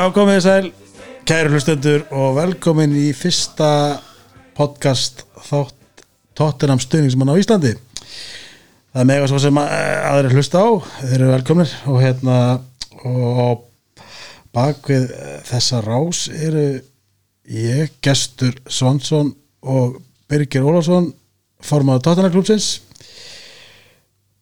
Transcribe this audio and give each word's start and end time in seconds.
Já, 0.00 0.06
komið 0.16 0.36
þið 0.38 0.44
sæl, 0.46 0.68
kæru 1.28 1.50
hlustendur 1.52 2.04
og 2.16 2.30
velkomin 2.38 2.94
í 2.96 3.10
fyrsta 3.12 3.66
podcast 4.56 5.26
þátt 5.44 6.04
Tottenham 6.38 6.80
stuðningsmann 6.80 7.28
á 7.28 7.36
Íslandi 7.36 7.74
Það 7.74 9.02
er 9.02 9.08
mega 9.10 9.26
svo 9.28 9.42
sem 9.42 9.60
að- 9.60 9.74
aðrir 10.08 10.36
hlusta 10.38 10.62
á 10.64 10.68
þeir 11.02 11.14
eru 11.18 11.28
velkomnir 11.34 11.74
og 11.92 12.00
hérna 12.00 12.38
og 13.04 13.66
bak 14.56 14.88
við 14.88 15.04
þessa 15.52 15.82
rás 15.84 16.22
eru 16.32 16.64
ég, 17.44 17.92
Gestur 18.00 18.56
Svansson 18.72 19.34
og 19.60 20.00
Birgir 20.32 20.64
Ólafsson 20.64 21.12
formaður 21.60 22.06
Tottenham 22.08 22.32
klúpsins 22.32 22.80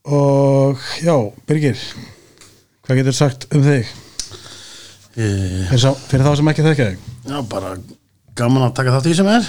og 0.07 0.79
já, 1.02 1.19
Birgir 1.51 1.83
hvað 2.87 3.02
getur 3.02 3.13
sagt 3.27 3.51
um 3.51 3.66
þig? 3.66 3.91
Uh, 5.17 5.65
Fyrir, 5.71 5.80
sá, 5.83 5.93
fyrir 6.11 6.27
þá 6.27 6.35
sem 6.39 6.51
ekki 6.53 6.67
þekkja 6.67 6.91
þig? 6.91 7.07
Já, 7.29 7.39
bara 7.51 7.73
gaman 8.39 8.69
að 8.69 8.77
taka 8.79 8.93
þátt 8.99 9.09
í 9.11 9.16
sem 9.19 9.30
er. 9.33 9.49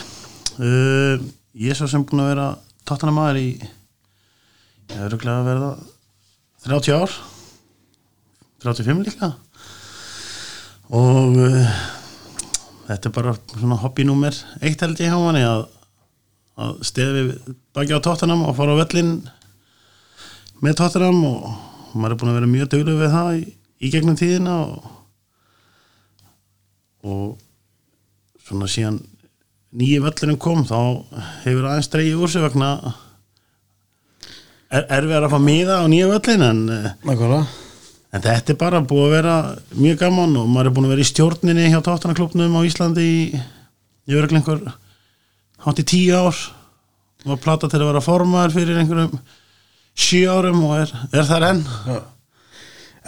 Uh, 0.60 1.28
Ég 1.60 1.74
er 1.74 1.76
svo 1.76 1.88
sem 1.90 2.04
búin 2.06 2.22
að 2.22 2.30
vera 2.30 2.44
tóttanamaður 2.88 3.38
í 3.42 3.48
ég 3.58 5.00
er 5.02 5.10
rúglega 5.12 5.42
að 5.42 5.48
verða 5.50 5.72
30 6.68 6.94
ár. 6.96 7.16
35 8.64 9.02
líka 9.08 9.30
og 10.94 11.36
uh, 11.40 11.74
þetta 12.90 13.10
er 13.10 13.16
bara 13.16 13.34
svona 13.54 13.78
hobbynúmer 13.80 14.36
eitt 14.60 14.82
held 14.84 15.00
ég 15.00 15.12
hjá 15.12 15.20
manni 15.22 15.44
að, 15.48 15.66
að 16.60 16.80
stefi 16.90 17.26
baki 17.76 17.96
á 17.96 18.04
tóttanam 18.04 18.44
og 18.50 18.58
fara 18.58 18.76
á 18.76 18.80
völlin 18.82 19.14
með 20.64 20.80
tóttanam 20.82 21.20
og 21.30 21.96
maður 21.96 22.16
er 22.16 22.20
búin 22.22 22.34
að 22.34 22.40
vera 22.40 22.52
mjög 22.54 22.72
duglega 22.74 23.04
við 23.04 23.16
það 23.16 23.32
í, 23.38 23.44
í 23.80 23.94
gegnum 23.96 24.20
tíðina 24.20 24.58
og 24.66 24.90
og 27.04 27.38
svona 28.44 28.68
síðan 28.70 29.00
nýju 29.78 30.02
völlurinn 30.04 30.42
kom 30.42 30.66
þá 30.66 30.80
hefur 31.44 31.70
aðeins 31.70 31.92
dreigið 31.94 32.24
úr 32.24 32.32
sig 32.34 32.44
vegna 32.44 32.70
er, 34.74 34.86
erfið 34.88 35.16
að 35.20 35.32
fá 35.34 35.40
miða 35.44 35.80
á 35.82 35.86
nýju 35.92 36.10
völlin 36.10 36.46
en, 36.48 36.62
eh, 36.74 36.94
en 38.10 38.24
þetta 38.26 38.54
er 38.54 38.60
bara 38.60 38.82
búið 38.82 39.06
að 39.06 39.16
vera 39.16 39.36
mjög 39.78 40.00
gaman 40.02 40.38
og 40.42 40.50
maður 40.50 40.72
er 40.72 40.76
búin 40.78 40.90
að 40.90 40.96
vera 40.96 41.06
í 41.06 41.10
stjórninni 41.12 41.70
hjá 41.70 41.82
tóttanaklubnum 41.86 42.58
á 42.58 42.62
Íslandi 42.66 43.06
í, 43.06 43.20
ekki 44.10 44.40
einhver 44.40 44.64
hátt 45.66 45.84
í 45.84 45.86
tíu 45.86 46.18
ár 46.18 46.34
og 47.26 47.36
var 47.36 47.44
plata 47.44 47.70
til 47.70 47.84
að 47.84 47.92
vera 47.92 48.02
formaður 48.04 48.56
fyrir 48.58 48.82
einhverjum 48.82 49.20
sjö 50.00 50.26
árum 50.32 50.64
og 50.66 50.80
er, 50.80 50.96
er 51.14 51.28
þar 51.30 51.52
enn 51.52 51.66
Já. 51.86 52.00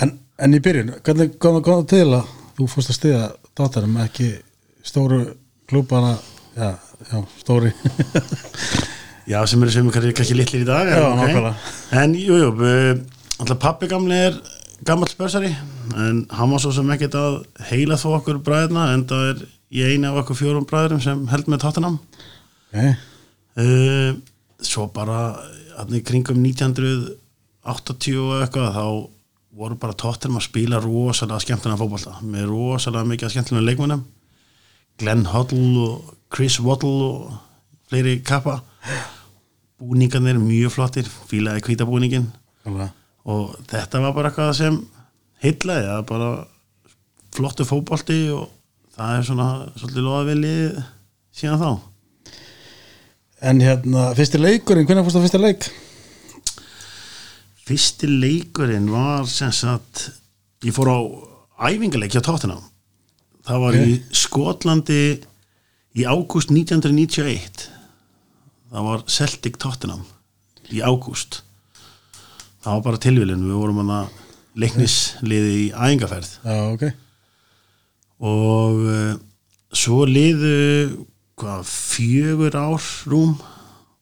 En, 0.01 0.13
en 0.37 0.55
í 0.55 0.61
byrjun, 0.63 0.93
hvernig 1.05 1.37
kom 1.41 1.61
það 1.61 1.87
til 1.91 2.07
að 2.09 2.29
þú 2.57 2.67
fórst 2.69 2.91
að 2.93 2.97
stiða 2.97 3.25
dátarum 3.57 3.97
ekki 4.05 4.31
stóru 4.83 5.23
klúbana 5.69 6.17
já, 6.55 6.77
já, 7.11 7.23
stóri 7.41 7.73
Já, 9.29 9.45
sem 9.47 9.61
eru 9.61 9.71
sem 9.71 9.89
kannski, 9.93 10.13
kannski 10.17 10.35
litlir 10.35 10.63
í 10.63 10.67
dag 10.67 10.89
Já, 10.89 11.03
nákvæmlega. 11.15 11.53
En 12.01 12.15
jú, 12.17 12.39
jú, 12.41 12.49
pappi 13.61 13.87
gamli 13.87 14.17
er 14.17 14.39
gammal 14.87 15.09
spörsari 15.09 15.51
en 15.95 16.25
hann 16.31 16.51
var 16.51 16.61
svo 16.63 16.71
sem 16.73 16.89
ekkert 16.95 17.15
að 17.19 17.37
heila 17.69 17.99
þó 18.01 18.07
okkur 18.17 18.41
bræðina 18.45 18.89
en 18.95 19.05
það 19.09 19.29
er 19.29 19.43
ég 19.77 19.93
eini 19.93 20.09
af 20.09 20.19
okkur 20.23 20.39
fjórum 20.39 20.67
bræðurum 20.67 21.01
sem 21.03 21.23
held 21.31 21.49
með 21.51 21.63
Tottenham 21.63 21.97
okay. 22.71 22.95
uh, 23.61 24.11
Svo 24.61 24.87
bara 24.93 25.21
hann 25.77 25.97
í 25.97 26.03
kringum 26.05 26.41
1980 26.43 28.19
og 28.21 28.33
eitthvað 28.41 28.75
þá 28.77 28.85
voru 29.51 29.75
bara 29.79 29.97
Tottenham 29.97 30.39
að 30.39 30.47
spila 30.47 30.79
rosalega 30.83 31.43
skemmtina 31.43 31.77
fótbolta. 31.79 32.17
Með 32.23 32.49
rosalega 32.51 33.09
mikið 33.09 33.27
af 33.27 33.33
skemmtilega 33.35 33.67
leikmunum 33.67 34.03
Glenn 35.01 35.25
Hoddle 35.31 35.87
og 35.87 36.13
Chris 36.33 36.59
Waddle 36.61 37.07
og 37.07 37.33
fleiri 37.89 38.19
kappa. 38.25 38.59
Búningarnir 39.81 40.37
mjög 40.37 40.75
flottir 40.75 41.07
fílaði 41.29 41.63
hvítabúningin 41.65 42.27
og 43.25 43.55
þetta 43.69 44.01
var 44.03 44.13
bara 44.13 44.29
eitthvað 44.29 44.51
sem 44.57 44.75
heitlaði, 45.41 45.87
það 45.87 45.95
var 45.95 46.07
bara 46.09 46.29
flottu 47.33 47.65
fótbolti 47.65 48.19
og 48.35 48.49
það 48.93 49.15
er 49.15 49.25
svona 49.25 49.47
svolítið 49.73 50.05
loðavilið 50.05 50.81
síðan 51.33 51.63
þá. 51.63 51.71
En 53.49 53.61
hérna, 53.65 54.11
fyrsti 54.17 54.41
leikurinn, 54.41 54.85
hvernig 54.85 55.07
fórst 55.07 55.17
það 55.17 55.25
fyrsti 55.25 55.41
leik? 55.41 55.69
Fyrsti 57.71 58.07
leikurinn 58.09 58.89
var 58.91 59.27
sem 59.31 59.51
sagt 59.55 60.09
ég 60.65 60.75
fór 60.75 60.89
á 60.91 60.99
æfingarleik 61.71 62.11
hjá 62.11 62.23
Tottenham. 62.25 62.63
Það 63.47 63.61
var 63.63 63.75
í 63.79 63.93
Skotlandi 64.11 65.03
í 65.95 66.03
ágúst 66.03 66.51
1991 66.51 67.69
það 68.71 68.87
var 68.89 69.05
Celtic 69.07 69.59
Tottenham 69.61 70.03
í 70.71 70.81
ágúst. 70.83 71.41
Það 72.61 72.75
var 72.75 72.83
bara 72.89 73.01
tilvílun 73.05 73.47
við 73.47 73.61
vorum 73.61 73.79
hann 73.81 73.93
að 74.01 74.17
leiknisliði 74.61 75.53
í 75.61 75.65
æfingarferð 75.71 76.33
Já, 76.43 76.57
ok. 76.75 76.83
Og 78.21 78.81
uh, 78.83 79.13
svo 79.71 80.01
liðu 80.09 80.57
hvað, 81.39 81.63
fjögur 81.71 82.59
ár 82.59 82.91
rúm? 83.07 83.37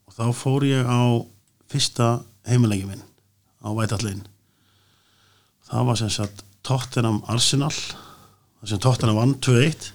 Og 0.10 0.18
þá 0.18 0.26
fór 0.36 0.66
ég 0.68 0.90
á 0.90 1.22
fyrsta 1.70 2.10
heimilegin 2.50 2.90
minn 2.90 3.09
á 3.64 3.70
Vætallin 3.76 4.26
það 5.70 5.90
var 5.92 6.02
sem 6.02 6.12
sagt 6.14 6.44
Tottenham 6.66 7.22
Arsenal 7.32 7.74
það 7.74 8.74
sem 8.74 8.84
Tottenham 8.84 9.20
vann 9.20 9.38
2-1 9.40 9.90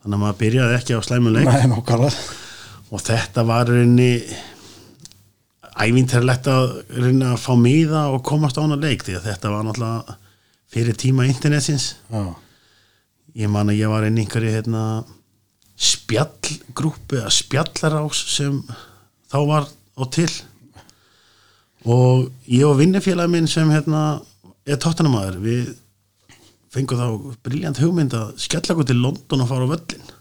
þannig 0.00 0.14
að 0.16 0.22
maður 0.22 0.40
byrjaði 0.44 0.78
ekki 0.78 0.96
á 0.96 1.00
slæmuleik 1.04 1.50
Nei, 1.50 2.20
og 2.90 3.04
þetta 3.06 3.44
var 3.46 3.68
reyni 3.70 4.12
ævintærlegt 5.80 6.48
að 6.50 6.72
reyna 6.98 7.34
að 7.34 7.42
fá 7.44 7.52
miða 7.58 8.06
og 8.12 8.24
komast 8.26 8.58
á 8.58 8.64
hana 8.64 8.78
leik 8.80 9.04
því 9.06 9.16
að 9.18 9.28
þetta 9.30 9.52
var 9.52 9.66
náttúrulega 9.66 10.16
fyrir 10.70 10.98
tíma 10.98 11.26
internetsins. 11.30 11.94
Já, 12.10 12.34
ég 13.42 13.50
man 13.52 13.72
að 13.72 13.80
ég 13.80 13.92
var 13.92 14.06
inn 14.06 14.18
í 14.18 14.24
einhverju 14.24 14.52
hérna, 14.54 14.84
spjallgrúpu 15.80 17.20
eða 17.22 17.32
spjallarás 17.34 18.24
sem 18.34 18.60
þá 19.30 19.38
var 19.48 19.68
á 19.70 20.02
til 20.12 20.30
og 21.86 22.30
ég 22.50 22.66
og 22.68 22.78
vinnufélagi 22.80 23.32
minn 23.32 23.48
sem 23.50 23.70
hérna, 23.72 24.20
er 24.68 24.80
tóttanamaður 24.80 25.40
við 25.44 25.74
fengum 26.70 27.00
þá 27.00 27.36
briljant 27.46 27.80
hugmynd 27.82 28.14
að 28.14 28.32
skella 28.38 28.76
okkur 28.76 28.88
til 28.90 29.00
London 29.00 29.44
og 29.44 29.50
fara 29.50 29.66
á 29.66 29.72
völlin 29.72 30.16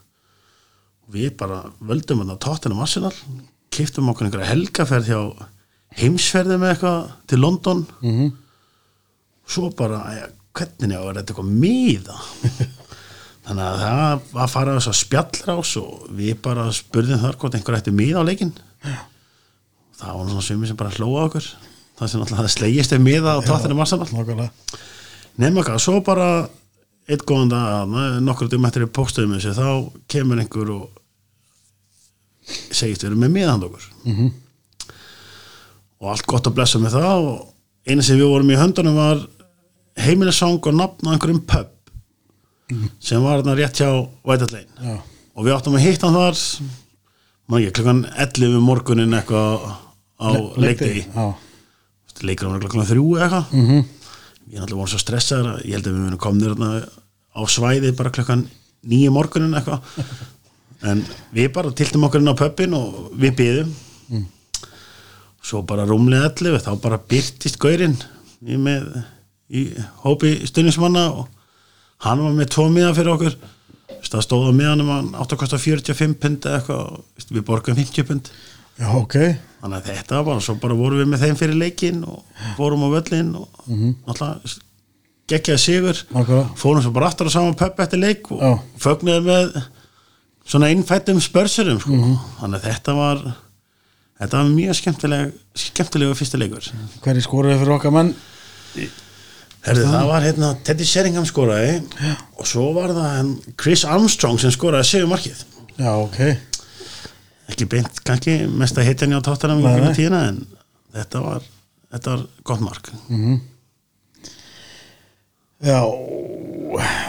við 1.14 1.32
bara 1.38 1.64
völdum 1.82 2.24
að 2.26 2.38
tóttanum 2.46 2.84
Arsenal 2.86 3.14
kiftum 3.74 4.10
okkur 4.12 4.28
einhverja 4.28 4.52
helgaferð 4.54 5.10
hjá 5.10 5.22
heimsferði 6.00 6.58
með 6.62 6.76
eitthvað 6.76 7.12
til 7.30 7.42
London. 7.42 7.84
Mm 8.06 8.30
svo 9.50 9.70
bara, 9.76 10.02
ja, 10.14 10.28
hvernig 10.58 10.96
er 10.96 11.20
þetta 11.20 11.34
eitthvað 11.34 11.54
miða? 11.62 12.18
Þannig 13.50 13.64
að 13.66 13.80
það 13.82 14.26
var 14.34 14.44
að 14.44 14.52
fara 14.54 14.74
þess 14.78 14.92
að 14.92 15.00
spjallra 15.00 15.56
ás 15.58 15.72
og 15.82 16.10
við 16.20 16.36
bara 16.46 16.68
spurðum 16.76 17.24
þar 17.24 17.40
hvort 17.42 17.56
einhver 17.58 17.78
ætti 17.80 17.94
miða 17.96 18.22
á 18.22 18.28
leikin 18.28 18.52
það 20.00 20.16
var 20.20 20.30
svona 20.32 20.46
svimi 20.46 20.70
sem 20.70 20.80
bara 20.80 20.96
hlóa 20.96 21.26
okkur. 21.28 21.50
Það 22.00 22.12
sem 22.12 22.24
alltaf 22.24 22.54
slegist 22.54 22.96
ef 22.96 23.04
miða 23.04 23.36
á 23.36 23.40
Arsenal 23.44 24.08
nákvæmlega. 24.08 24.50
Nema 25.40 25.64
hvað, 25.64 25.82
svo 25.84 26.00
bara 26.04 26.30
eitt 27.10 27.26
góðan 27.28 27.52
dag, 27.52 27.96
nokkur 28.24 28.52
um 28.56 28.68
eftir 28.70 28.86
pókstöðum 28.88 29.36
þessu, 29.38 29.56
þá 29.58 29.68
kemur 30.12 30.40
einhver 30.40 30.72
og 30.76 30.86
segist 32.50 33.04
við 33.04 33.12
erum 33.12 33.24
með 33.26 33.36
miðan 33.38 33.66
okkur. 33.68 33.90
Mhm. 34.06 34.30
og 36.00 36.14
allt 36.14 36.26
gott 36.32 36.48
að 36.48 36.56
blessa 36.56 36.80
með 36.80 36.96
það 36.96 37.26
og 37.28 37.90
eina 37.90 38.04
sem 38.06 38.16
við 38.16 38.30
vorum 38.32 38.52
í 38.54 38.56
höndunum 38.60 38.96
var 38.96 39.24
heimilisang 40.00 40.60
og 40.64 40.78
nafn 40.78 41.10
á 41.10 41.12
einhverjum 41.12 41.42
pub 41.44 41.74
sem 43.04 43.24
var 43.24 43.42
þarna 43.42 43.56
rétt 43.58 43.82
hjá 43.82 43.90
Vætallegin 44.24 44.70
Já, 44.80 44.96
og 45.36 45.44
við 45.44 45.56
áttum 45.58 45.76
að 45.76 45.84
hitta 45.84 46.08
hann 46.08 46.16
þar 46.16 46.40
maður 47.50 47.66
ekki, 47.66 47.76
klukkan 47.80 48.02
11 48.16 48.64
morgunin 48.64 49.18
eitthvað 49.18 49.66
á 50.20 50.30
leikdegi. 50.60 51.06
leikur 52.24 52.50
hann 52.50 52.64
klukkan 52.64 52.88
þrjú 52.90 53.06
eða 53.18 53.28
eitthvað. 53.28 53.54
Mhm. 53.56 53.86
Ég 54.50 54.56
er 54.58 54.62
náttúrulega 54.64 54.82
voru 54.82 54.92
svo 54.92 55.00
stressaður 55.00 55.48
að 55.54 55.66
ég 55.66 55.76
held 55.78 55.88
að 55.88 55.94
við 55.94 56.04
munum 56.04 56.20
komnir 56.20 56.56
á 57.30 57.42
svæði 57.46 57.96
bara 57.96 58.10
klukkan 58.10 58.48
nýju 58.84 59.12
morgunin 59.14 59.56
eitthvað. 59.56 59.82
En 60.80 61.02
við 61.36 61.50
bara 61.52 61.74
tiltum 61.76 62.06
okkur 62.08 62.22
inn 62.22 62.32
á 62.32 62.40
pöppin 62.40 62.72
og 62.72 63.10
við 63.20 63.34
byðum 63.36 63.72
svo 65.44 65.62
bara 65.68 65.84
rúmlega 65.88 66.30
11 66.30 66.62
þá 66.64 66.72
bara 66.80 67.00
byrtist 67.10 67.58
gaurinn 67.60 67.98
í, 68.46 68.56
með, 68.56 68.86
í 69.52 69.66
hópi 70.06 70.38
stundismanna 70.48 71.10
og 71.12 71.28
hann 72.06 72.22
var 72.24 72.36
með 72.38 72.52
tvo 72.56 72.70
miða 72.72 72.94
fyrir 72.96 73.12
okkur. 73.16 73.36
Það 74.00 74.24
stóð 74.24 74.48
á 74.50 74.54
miðanum 74.56 74.92
hann 74.94 75.10
átt 75.20 75.34
að 75.36 75.42
kosta 75.42 75.60
45 75.60 76.16
pund 76.22 76.48
eitthvað 76.48 77.28
við 77.28 77.46
borgum 77.50 77.76
50 77.78 78.08
pund 78.08 78.32
Já, 78.80 78.90
ok. 78.96 79.16
Þannig 79.60 79.76
að 79.82 79.90
þetta 79.90 80.16
var 80.16 80.24
bara, 80.30 80.40
svo 80.46 80.56
bara 80.62 80.78
vorum 80.80 81.02
við 81.02 81.10
með 81.12 81.24
þeim 81.26 81.36
fyrir 81.40 81.58
leikin 81.60 82.00
og 82.08 82.24
fórum 82.58 82.86
á 82.88 82.90
völlin 82.96 83.34
og 83.36 83.50
náttúrulega 83.68 84.54
geggjaði 85.30 85.62
sigur. 85.62 86.00
Nákvæmlega. 86.16 86.46
fórum 86.58 86.82
svo 86.86 86.92
bara 86.96 87.10
aftur 87.12 87.28
á 87.30 87.32
saman 87.36 87.58
pöpp 87.60 87.80
eftir 87.84 88.00
leik 88.02 88.32
og 88.32 88.40
Já. 88.42 88.54
fögnuði 88.80 89.26
með 89.28 89.60
svona 90.50 90.72
innfættum 90.74 91.20
spörsurum 91.22 91.80
sko. 91.84 91.92
Mhm. 91.94 92.16
þannig 92.40 92.62
að 92.64 92.70
þetta 92.72 92.96
var 92.96 93.22
þetta 94.20 94.38
var 94.40 94.50
mjög 94.56 94.80
skemmtileg 94.80 95.34
skemmtilegu 95.56 96.16
fyrsti 96.16 96.40
leikur. 96.40 96.72
Hverju 97.04 97.22
skoruðu 97.28 97.60
fyrir 97.60 97.76
okkar 97.76 97.92
menn? 97.94 98.16
Herðu, 99.60 99.86
það 99.92 100.08
var 100.08 100.22
hérna 100.24 100.50
Teddy 100.64 100.86
Sheringham 100.88 101.26
skoraði 101.28 101.82
og 102.40 102.48
svo 102.48 102.70
var 102.74 102.94
það 102.96 103.32
Chris 103.60 103.84
Armstrong 103.84 104.40
sem 104.40 104.54
skoraði 104.56 104.88
sigur 104.88 105.10
markið 105.12 105.42
já, 105.80 105.92
ok, 106.00 106.20
ekki 107.50 107.68
beint 107.70 108.02
kannski 108.06 108.36
mest 108.48 108.78
að 108.78 108.90
hitja 108.90 109.06
henni 109.06 109.20
á 109.20 109.26
tóttanum 109.26 109.64
í 109.66 109.94
tíðina 109.98 110.26
en 110.32 110.44
þetta 110.96 111.24
var, 111.24 111.48
þetta 111.94 112.16
var 112.16 112.26
gott 112.50 112.66
mark. 112.66 112.92
Já 115.60 115.80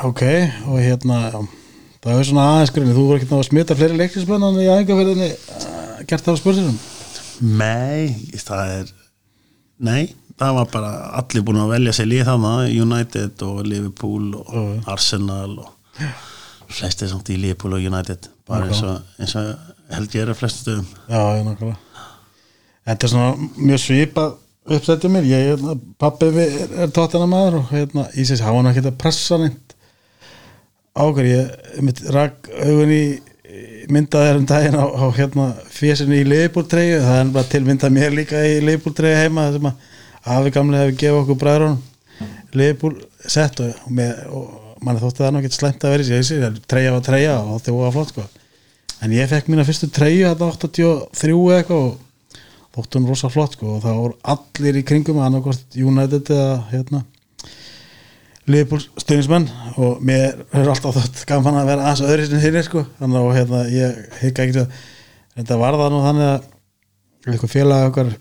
ok, 0.08 0.22
og 0.66 0.78
hérna 0.80 1.18
já. 1.30 1.40
það 2.02 2.14
er 2.14 2.24
svona 2.30 2.46
aðeins 2.54 2.72
grunni. 2.74 2.94
Þú 2.96 3.04
voru 3.06 3.20
ekki 3.20 3.28
náða 3.30 3.42
að 3.42 3.50
smita 3.50 3.76
fleiri 3.78 3.98
leiklismennan 4.00 4.58
í 4.58 4.70
aðeingaferðinni 4.72 5.28
uh, 5.36 6.00
gert 6.08 6.24
það 6.26 6.34
á 6.34 6.40
spursinum 6.40 6.80
Nei, 7.40 8.32
það 8.40 8.72
er 8.78 8.90
Nei, 9.80 10.10
það 10.40 10.56
var 10.58 10.72
bara 10.72 10.90
allir 11.20 11.44
búin 11.46 11.62
að 11.62 11.70
velja 11.76 11.94
sér 11.96 12.10
lið 12.10 12.26
þarna 12.28 12.56
United 12.68 13.46
og 13.46 13.62
Liverpool 13.68 14.26
og. 14.40 14.74
Arsenal 14.90 15.54
og 15.62 16.02
flestir 16.70 17.08
samt 17.12 17.30
í 17.32 17.38
Liverpool 17.40 17.78
og 17.78 17.86
United 17.86 18.28
bara 18.50 18.68
eins 18.68 18.82
og, 18.86 19.16
eins 19.20 19.36
og 19.38 19.94
held 19.94 20.14
ég 20.18 20.24
er 20.24 20.32
að 20.34 20.38
flestu 20.42 20.64
stöðum. 20.64 20.92
Já, 21.06 21.20
já, 21.38 21.42
nákvæmlega. 21.46 22.06
Þetta 22.90 23.06
er 23.06 23.12
svona 23.12 23.50
mjög 23.56 23.82
svipað 23.84 24.38
uppsettum 24.70 25.16
mér, 25.16 25.26
ég, 25.30 25.48
hérna, 25.50 25.74
pappi 26.00 26.28
er, 26.30 26.54
er 26.84 26.94
tóttina 26.94 27.26
maður 27.30 27.60
og 27.60 27.74
hérna, 27.74 28.06
ég 28.14 28.28
sé 28.28 28.38
hann 28.44 28.58
var 28.60 28.70
ekki 28.70 28.84
að 28.86 28.98
pressa 29.00 29.38
neitt 29.40 29.74
ákveð 31.00 31.28
ég 31.30 31.84
mitt 31.86 32.02
rak 32.12 32.50
augun 32.60 32.92
í 32.94 33.02
myndaði 33.90 34.34
um 34.38 34.46
daginn 34.46 34.78
á, 34.78 34.86
á 34.86 35.06
hérna 35.16 35.46
fésinu 35.72 36.18
í 36.20 36.26
leifbúrtreyju, 36.28 37.00
það 37.02 37.20
er 37.22 37.32
bara 37.34 37.50
tilmyndað 37.50 37.94
mér 37.96 38.14
líka 38.14 38.42
í 38.46 38.58
leifbúrtreyju 38.66 39.22
heima 39.24 39.48
þar 39.48 39.56
sem 39.56 39.70
að 39.70 40.34
afi 40.36 40.52
gamli 40.54 40.82
hefur 40.82 40.98
gefið 41.00 41.20
okkur 41.22 41.40
bræðrunum. 41.40 41.80
Leifbúr 42.60 42.98
sett 43.30 43.62
og, 43.64 43.72
og, 43.90 44.42
og 44.42 44.84
mann 44.84 45.00
þótti 45.00 45.24
það 45.24 45.32
nú 45.34 45.40
ekki 45.42 45.56
slæmt 45.56 45.86
að 45.86 45.96
vera 45.96 46.20
í 46.20 46.22
sig 46.26 46.60
treyja 46.70 46.94
var 46.94 47.06
treyja 47.06 47.38
og 47.40 47.72
var 47.80 47.96
flott 47.96 48.12
sko 48.12 48.26
en 49.00 49.14
ég 49.16 49.30
fekk 49.30 49.50
mína 49.50 49.66
fyrstu 49.66 49.88
treyju 49.92 50.28
þetta 50.28 50.50
83 50.56 51.34
eða 51.34 51.58
eitthvað 51.60 51.84
og 51.88 51.98
þóttum 52.76 53.08
rosa 53.10 53.30
flott 53.32 53.56
sko 53.56 53.76
og 53.76 53.82
það 53.84 53.98
voru 54.02 54.18
allir 54.34 54.78
í 54.78 54.84
kringum 54.86 55.18
annarkort 55.22 55.76
United 55.76 56.30
eða 56.34 56.60
hérna 56.70 57.02
Liverpool 58.50 58.82
stuðnismenn 58.98 59.48
og 59.78 60.00
mér 60.06 60.40
er 60.56 60.70
alltaf 60.70 60.96
þótt 60.96 61.24
gaman 61.28 61.60
að 61.60 61.70
vera 61.70 61.86
aðeins 61.86 62.06
öðru 62.06 62.26
sinni 62.26 62.42
þínir 62.44 62.66
sko 62.66 62.84
þannig 62.98 63.20
að 63.20 63.36
hérna, 63.36 63.60
ég 63.74 64.00
hika 64.22 64.46
ekki 64.46 64.64
að 64.64 64.80
þetta 65.36 65.60
var 65.60 65.78
það 65.80 65.94
nú 65.94 66.02
þannig 66.06 66.30
að 66.30 66.48
eitthvað 67.30 67.54
félag 67.54 67.86
okkar 67.90 68.12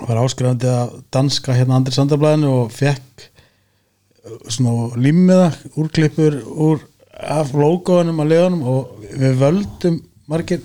var 0.00 0.22
áskrifandi 0.22 0.70
að 0.70 0.94
danska 1.12 1.56
hérna 1.56 1.78
Andri 1.78 1.94
Sandablaðinu 1.94 2.50
og 2.62 2.72
fekk 2.74 3.26
uh, 3.26 4.36
svona 4.48 4.90
límiða 5.00 5.50
úrklippur 5.80 6.40
úr 6.50 6.84
af 7.20 7.54
logoðunum 7.56 8.22
að 8.22 8.30
leðunum 8.34 8.62
og 8.70 9.08
við 9.20 9.40
völdum 9.40 9.96
margir 10.30 10.62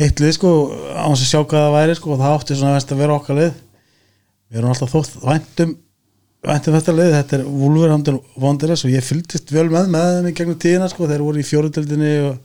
eitt 0.00 0.20
lið 0.22 0.34
sko 0.36 0.50
á 0.96 1.06
þess 1.10 1.24
að 1.24 1.30
sjá 1.30 1.40
hvað 1.40 1.64
það 1.66 1.76
væri 1.76 1.96
sko 1.98 2.12
og 2.14 2.20
það 2.22 2.36
átti 2.38 2.58
svona 2.58 2.76
vest 2.76 2.92
að 2.94 3.02
vera 3.04 3.16
okkar 3.16 3.38
lið. 3.40 3.54
Við 4.50 4.60
erum 4.60 4.72
alltaf 4.74 4.94
þótt 4.94 5.18
væntum 5.24 5.74
væntum 6.46 6.76
þetta 6.78 6.94
lið, 6.96 7.10
þetta 7.18 7.36
er 7.36 7.48
Wolverhampton 7.48 8.20
Wanderers 8.40 8.84
og 8.86 8.94
ég 8.94 9.04
fylgdist 9.04 9.52
vel 9.52 9.66
með 9.72 9.90
með 9.92 10.14
þeim 10.14 10.30
í 10.30 10.36
gegnum 10.38 10.60
tíðina 10.62 10.88
sko, 10.88 11.08
þeir 11.10 11.24
voru 11.26 11.42
í 11.42 11.46
fjóruðöldinni 11.46 12.12
og 12.30 12.38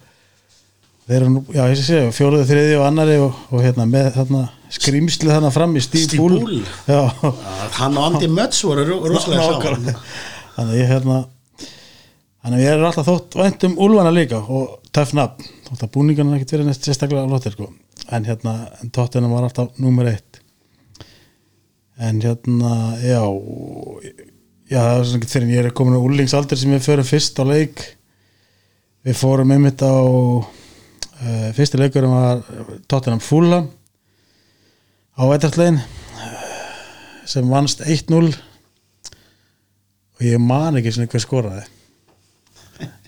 þeir 1.06 1.18
eru 1.22 1.30
nú, 1.32 1.44
já 1.56 1.62
ég 1.70 1.80
sé 1.80 1.86
sé 1.88 2.02
fjóruðu, 2.18 2.48
þriði 2.50 2.76
og 2.80 2.86
annari 2.90 3.16
og, 3.24 3.40
og 3.54 3.64
hérna 3.64 3.86
með 3.88 4.10
þarna 4.18 4.42
skrýmsli 4.76 5.32
þarna 5.32 5.54
fram 5.56 5.78
í 5.80 5.84
Bull. 6.18 6.60
já, 6.90 7.02
Hann 7.80 7.96
og 8.02 8.10
Andy 8.10 8.28
Mötz 8.28 8.66
voru 8.68 8.84
rosalega 9.06 9.48
saman. 9.48 9.96
Þannig 10.56 10.74
að 10.74 10.80
ég 10.82 10.92
hérna 10.92 11.22
þannig 12.46 12.60
að 12.60 12.62
ég 12.62 12.76
er 12.76 12.84
alltaf 12.86 13.08
þótt 13.10 13.36
væntum 13.40 13.80
úlfana 13.82 14.14
líka 14.14 14.38
og 14.38 14.76
töff 14.94 15.16
nafn. 15.18 15.48
Þótt 15.66 15.88
að 15.88 15.94
búningarna 15.96 16.38
ekkert 16.38 16.54
verið 16.54 16.68
næst 16.70 16.86
sérstaklega 16.86 17.26
lóttir 17.32 17.56
sko. 17.56 17.72
en 18.14 18.26
hérna, 18.26 18.70
en 18.84 18.92
tóttina 18.94 19.28
var 19.32 19.48
alltaf 19.48 19.80
númer 19.82 20.12
eitt. 20.12 20.42
En 21.98 22.22
hérna, 22.22 22.98
já 23.02 23.24
já, 24.70 24.78
það 24.78 25.00
er 25.00 25.06
svona 25.06 25.20
ekki 25.20 25.32
þegar 25.32 25.50
ég 25.50 25.66
er 25.66 25.74
komin 25.74 25.98
á 25.98 26.06
úlingsaldur 26.06 26.58
sem 26.58 26.72
við 26.76 26.86
förum 26.86 27.10
fyrst 27.10 27.42
á 27.42 27.44
leik. 27.50 27.82
Við 29.06 29.18
fórum 29.18 29.52
einmitt 29.52 29.82
á 29.82 29.98
uh, 29.98 31.50
fyrsti 31.58 31.82
leikurum 31.82 32.14
var 32.14 32.44
Tottenham 32.88 33.22
Fulham 33.22 33.72
á 35.18 35.24
Edraslegin 35.34 35.80
sem 37.26 37.50
vannst 37.50 37.82
1-0 37.82 38.36
og 40.16 40.22
ég 40.22 40.38
man 40.42 40.78
ekki 40.78 40.94
svona 40.94 41.10
hver 41.10 41.24
skoraði 41.24 41.64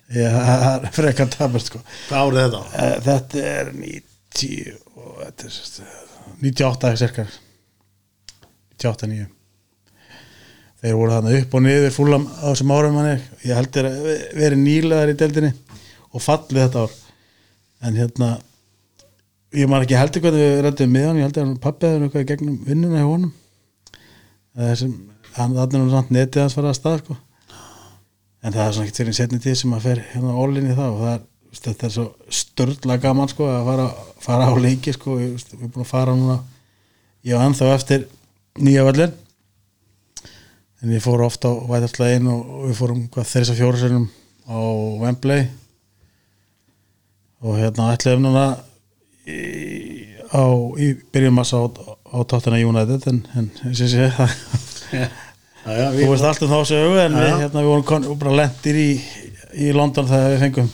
það 0.07 0.86
er 0.88 0.94
frekar 0.95 1.31
tapast 1.31 1.71
sko. 1.71 1.81
Hvað 2.07 2.27
árið 2.27 2.44
þetta? 2.44 2.62
Eh, 2.83 2.94
þetta 3.07 3.42
er 3.54 3.71
90 3.75 4.77
og 4.95 5.18
þetta 5.24 5.48
er 5.50 5.56
sérst, 5.57 5.81
98 6.44 6.94
cirka. 7.01 7.25
98 8.77 9.12
9 9.12 9.27
þeir 10.77 10.94
voru 10.94 11.13
þarna 11.15 11.38
upp 11.39 11.56
og 11.57 11.63
niður 11.65 11.94
fúlam 11.95 12.27
á 12.30 12.45
þessum 12.51 12.74
árum 12.75 12.98
manni. 12.98 13.15
Ég 13.44 13.57
held 13.57 13.71
þeir 13.74 13.89
að 13.89 14.09
verið 14.38 14.62
nýlegar 14.62 15.12
í 15.12 15.18
deildinni 15.18 15.51
og 16.13 16.24
fallið 16.24 16.62
þetta 16.62 16.83
ár. 16.86 16.95
En 17.88 17.98
hérna 17.98 18.30
ég 19.57 19.69
man 19.69 19.83
ekki 19.83 19.98
heldur 19.98 20.24
hvernig 20.24 20.44
við 20.44 20.63
rættum 20.65 20.94
með 20.94 21.07
hann 21.09 21.19
ég 21.19 21.27
held 21.27 21.42
að 21.42 21.54
pappi 21.63 21.89
hefði 21.89 22.07
eitthvað 22.07 22.25
í 22.25 22.30
gegnum 22.31 22.57
vinnuna 22.68 23.01
hjá 23.01 23.09
honum. 23.09 23.33
Þessum, 24.57 24.94
hann 25.38 25.57
þannig 25.57 25.81
nú 25.81 25.94
samt 25.94 26.13
netið 26.13 26.45
hans 26.45 26.57
fara 26.57 26.71
að 26.71 26.80
stað 26.80 27.01
sko 27.04 27.18
en 28.43 28.53
það 28.53 28.63
er 28.63 28.75
svona 28.75 28.87
ekkert 28.87 29.01
fyrir 29.01 29.17
setni 29.17 29.41
tíð 29.44 29.57
sem 29.61 29.73
að 29.77 29.87
fer 29.87 30.03
hérna 30.11 30.35
ólinni 30.37 30.75
það 30.77 30.91
og 30.91 30.99
það 31.03 31.13
er, 31.13 31.23
þetta 31.57 31.87
er 31.87 31.95
svo 31.95 32.07
störla 32.41 32.99
gaman 33.01 33.31
sko 33.31 33.47
að 33.49 33.71
fara, 33.71 33.87
fara 34.23 34.49
á 34.49 34.53
leiki 34.61 34.94
sko, 34.95 35.17
við, 35.19 35.37
við 35.37 35.57
erum 35.61 35.73
búin 35.75 35.87
að 35.87 35.94
fara 35.94 36.17
núna 36.17 36.37
ég 37.27 37.37
var 37.37 37.49
ennþá 37.49 37.71
eftir 37.75 38.06
nýja 38.61 38.85
völlin 38.87 39.15
en 40.81 40.94
ég 40.94 41.01
fór 41.01 41.23
ofta 41.25 41.49
á 41.49 41.53
væðarslegin 41.69 42.29
og, 42.31 42.41
við 42.67 42.77
fórum 42.77 43.06
hvað 43.13 43.29
þeirra 43.31 43.57
fjóra 43.57 43.81
sinum 43.81 44.07
á 44.45 44.59
Wembley. 45.01 45.47
Og 47.45 47.57
hérna 47.59 47.91
ætlaðum 47.94 48.27
núna 48.27 48.45
í, 49.29 49.37
á, 50.33 50.45
í 50.77 50.94
byrjum 51.13 51.37
massa 51.37 51.61
á, 51.61 51.65
á 51.65 52.17
tóttina 52.29 52.61
United 52.61 53.09
en, 53.11 53.23
en 53.37 53.49
sem 53.77 53.89
sé 53.89 54.09
það 54.17 54.37
Þú 55.68 56.09
veist 56.14 56.28
allt 56.28 56.44
um 56.45 56.52
þá 56.52 56.59
sögu 56.69 57.00
en 57.02 57.16
við, 57.18 57.31
hérna, 57.42 57.64
við 57.64 57.71
vorum 57.74 58.19
bara 58.21 58.36
lendir 58.40 58.78
í, 58.80 58.90
í 59.68 59.71
London 59.76 60.07
þegar 60.07 60.30
við 60.31 60.44
fengum 60.45 60.69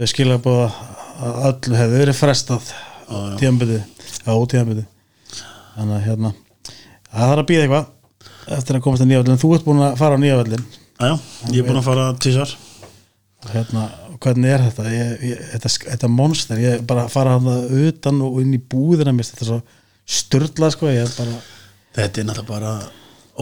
við 0.00 0.12
skilja 0.12 0.38
búið 0.44 0.62
að 1.26 1.42
öllu 1.50 1.76
hefði 1.80 2.00
verið 2.00 2.18
frestað 2.18 2.70
tíðanbytti 3.40 3.82
á 4.24 4.34
tíðanbytti 4.52 4.86
þannig 5.76 5.94
að 5.98 6.06
hérna 6.06 6.32
það 6.32 7.30
þarf 7.30 7.42
að 7.42 7.46
býða 7.50 7.66
eitthvað 7.66 8.56
eftir 8.56 8.78
að 8.78 8.84
komast 8.86 9.04
að 9.04 9.10
nýjavöldin 9.10 9.40
þú 9.42 9.52
ert 9.56 9.66
búin 9.66 9.84
að 9.84 9.96
fara 10.00 10.16
á 10.16 10.22
nýjavöldin 10.24 10.66
ég 11.52 11.60
er 11.60 11.68
búin 11.68 11.80
að 11.80 11.88
fara 11.90 12.08
tísar 12.24 12.52
hérna, 13.52 13.86
hvernig 14.22 14.52
er 14.52 14.64
þetta? 14.66 14.84
Ég, 14.90 15.10
ég, 15.30 15.40
þetta, 15.52 15.72
þetta 15.92 16.10
monster, 16.12 16.60
ég 16.62 16.78
er 16.78 16.86
bara 16.88 17.08
fara 17.12 17.36
hann 17.36 17.50
utan 17.84 18.22
og 18.24 18.40
inn 18.42 18.54
í 18.56 18.60
búðina 18.60 19.12
mér 19.14 19.28
þetta 19.28 19.50
svo 19.50 19.60
styrla 20.06 20.70
sko 20.72 20.88
ég 20.92 21.04
er 21.04 21.12
bara, 21.18 21.42
Þetta 21.96 22.20
er 22.20 22.26
náttúrulega 22.28 22.50
bara 22.50 22.72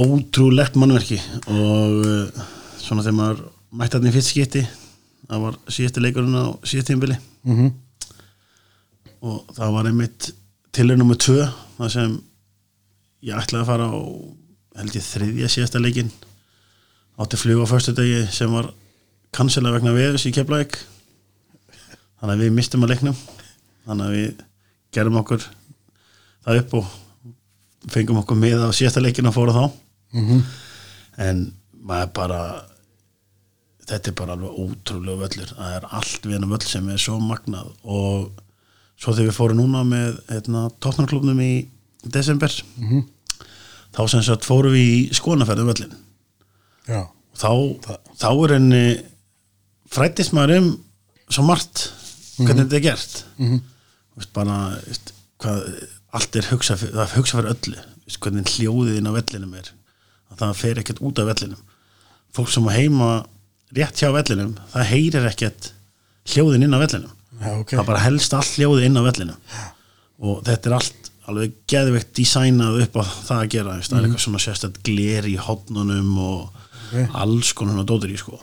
ótrúlegt 0.01 0.79
mannverki 0.81 1.21
og 1.47 2.01
uh, 2.05 2.45
svona 2.81 3.05
þegar 3.05 3.19
maður 3.19 3.43
mætti 3.75 3.99
hann 3.99 4.11
í 4.11 4.15
fyrst 4.15 4.33
skipti 4.35 4.65
það 5.25 5.45
var 5.47 5.59
síðasti 5.77 6.05
leikurinn 6.05 6.39
á 6.39 6.47
síðast 6.67 6.93
tímbili 6.93 7.19
mm 7.47 7.73
og 9.25 9.55
það 9.57 9.71
var 9.73 9.87
einmitt 9.89 10.27
tilur 10.77 10.99
nummer 11.01 11.17
tvö 11.17 11.47
það 11.79 11.93
sem 11.95 12.17
ég 13.25 13.39
ætlaði 13.41 13.63
að 13.63 13.71
fara 13.71 13.87
á 13.89 13.97
held 14.83 14.97
ég 14.99 15.07
þriðja 15.07 15.49
síðasta 15.49 15.81
leikin 15.81 16.11
átti 17.17 17.39
flug 17.41 17.63
á 17.65 17.67
förstu 17.71 17.95
degi 17.97 18.27
sem 18.35 18.53
var 18.53 18.69
kansilað 19.35 19.79
vegna 19.79 19.95
veðus 19.95 20.27
í 20.29 20.35
Keflavík. 20.35 20.77
Þannig 22.21 22.35
að 22.35 22.43
við 22.43 22.53
mistum 22.57 22.85
að 22.87 22.95
leiknum. 22.95 23.17
Þannig 23.85 24.07
að 24.07 24.17
við 24.19 24.43
gerum 24.95 25.19
okkur 25.21 25.47
það 26.45 26.61
upp 26.61 26.77
og 26.79 26.93
fengum 27.95 28.21
okkur 28.23 28.39
með 28.39 28.65
á 28.65 28.71
síðasta 28.75 29.03
leikin 29.03 29.29
og 29.29 29.35
fóru 29.37 29.55
þá 29.55 29.65
mm 30.15 30.45
en 31.17 31.41
maður 31.87 32.09
bara 32.17 32.39
þetta 33.87 34.09
er 34.11 34.15
bara 34.19 34.33
alveg 34.35 34.57
ótrúlega 34.65 35.21
völlur. 35.21 35.51
Það 35.55 35.75
er 35.77 35.85
allt 35.95 36.25
við 36.27 36.33
hennar 36.35 36.51
völl 36.51 36.67
sem 36.67 36.89
er 36.91 36.99
svo 36.99 37.19
magnað. 37.23 37.69
Og 37.85 38.41
svo 38.99 39.13
þegar 39.15 39.29
við 39.29 39.37
fórum 39.37 39.61
núna 39.61 39.83
með 39.87 40.17
hérna, 40.31 40.63
tóknarklubnum 40.83 41.39
í 41.45 41.53
desember 42.11 42.51
Mhm. 42.81 43.05
þá 43.95 44.01
sem 44.11 44.23
sagt 44.27 44.45
fórum 44.49 44.73
við 44.75 44.89
í 44.91 45.13
skonaferðu 45.15 45.67
völlin 45.69 45.95
já, 46.89 47.07
þá, 47.37 47.51
þá 48.19 48.29
er 48.45 48.55
henni 48.59 49.03
frættist 49.91 50.33
maður 50.35 50.59
um 50.59 50.69
svo 51.31 51.45
margt 51.47 51.93
hvernig 52.39 52.67
þetta 52.67 52.77
er 52.81 52.87
gert. 52.89 53.25
Mhm. 53.39 53.61
veist, 54.17 54.33
bara 54.33 54.59
veist, 54.89 55.13
hvað, 55.39 55.89
allt 56.13 56.37
er 56.37 56.51
hugsa 56.51 56.77
það 56.77 57.03
er 57.07 57.15
hugsa 57.17 57.39
fyrir 57.39 57.55
öllu. 57.55 57.79
Veist, 58.05 58.21
hvernig 58.21 58.51
hljóðið 58.57 58.99
inn 58.99 59.07
á 59.07 59.13
vellinum 59.15 59.55
er 59.55 59.71
að 60.41 60.49
það 60.49 60.61
fer 60.61 60.81
ekkert 60.83 61.03
út 61.05 61.21
af 61.23 61.31
vellinum. 61.31 61.63
Fólk 62.35 62.51
sem 62.51 62.67
á 62.69 62.73
heima 62.75 63.09
rétt 63.75 64.01
hjá 64.03 64.11
vellinum 64.15 64.57
það 64.73 64.91
heyrir 64.91 65.29
ekkert 65.31 65.71
hljóðin 66.33 66.67
inn 66.67 66.77
á 66.77 66.83
vellinum. 66.83 67.15
Já, 67.41 67.51
ok. 67.61 67.73
Það 67.75 67.89
bara 67.91 68.05
helst 68.05 68.37
allt 68.37 68.59
hljóðið 68.59 68.89
inn 68.89 69.01
á 69.01 69.03
vellinum. 69.07 69.41
Og 70.25 70.45
þetta 70.47 70.71
er 70.71 70.77
allt 70.79 71.11
alveg 71.25 71.57
geðveikt 71.71 72.13
designað 72.19 72.83
upp 72.85 72.99
á 73.01 73.05
það 73.05 73.39
að 73.41 73.51
gera 73.55 73.75
það 73.81 73.99
er 73.99 74.07
eitthvað 74.07 74.25
svona 74.27 74.43
sérstætt 74.45 74.81
gler 74.85 75.29
í 75.31 75.37
hotnunum 75.41 76.13
og 76.21 76.61
Ok. 76.95 77.09
alls 77.17 77.53
konar 77.57 77.75
svona 77.75 77.87
dótur 77.89 78.13
í 78.13 78.19
sko. 78.21 78.39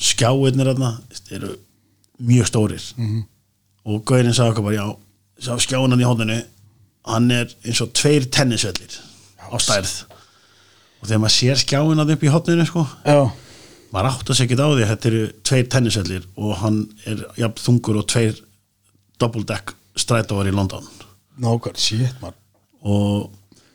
Skjáirnir 0.00 0.70
veist, 0.74 1.32
eru 1.32 1.52
mjög 2.18 2.46
stórir. 2.48 2.82
-hmm. 2.96 3.22
og 3.84 4.04
Gaurin 4.04 4.34
sagði 4.34 4.50
okkur 4.50 4.64
bara 4.64 4.74
já, 4.74 4.96
skjáinan 5.60 6.00
í 6.00 6.04
hotnunu 6.08 6.42
hann 7.06 7.30
er 7.30 7.46
eins 7.64 7.80
og 7.80 7.92
tveir 7.92 8.26
tennisvellir 8.30 8.98
á 9.52 9.56
stærð 9.60 9.92
og 11.06 11.10
þegar 11.12 11.22
maður 11.22 11.36
sér 11.36 11.60
skjáin 11.62 12.02
að 12.02 12.16
upp 12.16 12.24
í 12.26 12.32
hotnunu 12.34 12.66
sko 12.66 12.82
já, 13.06 13.20
maður 13.94 14.08
átt 14.10 14.30
að 14.32 14.38
segja 14.40 14.48
ekki 14.50 14.58
á 14.58 14.68
því 14.74 14.88
þetta 14.90 15.10
eru 15.12 15.22
tveir 15.46 15.68
tennisvellir 15.70 16.24
og 16.34 16.56
hann 16.64 16.80
er 17.06 17.22
jafn 17.38 17.62
þungur 17.62 18.00
og 18.02 18.08
tveir 18.10 18.40
double 19.22 19.46
deck 19.46 19.72
strætóvar 19.96 20.50
í 20.50 20.54
London. 20.54 20.84
Nákvæm, 21.40 21.78
shit 21.78 22.18
man 22.22 22.34
og 22.86 23.32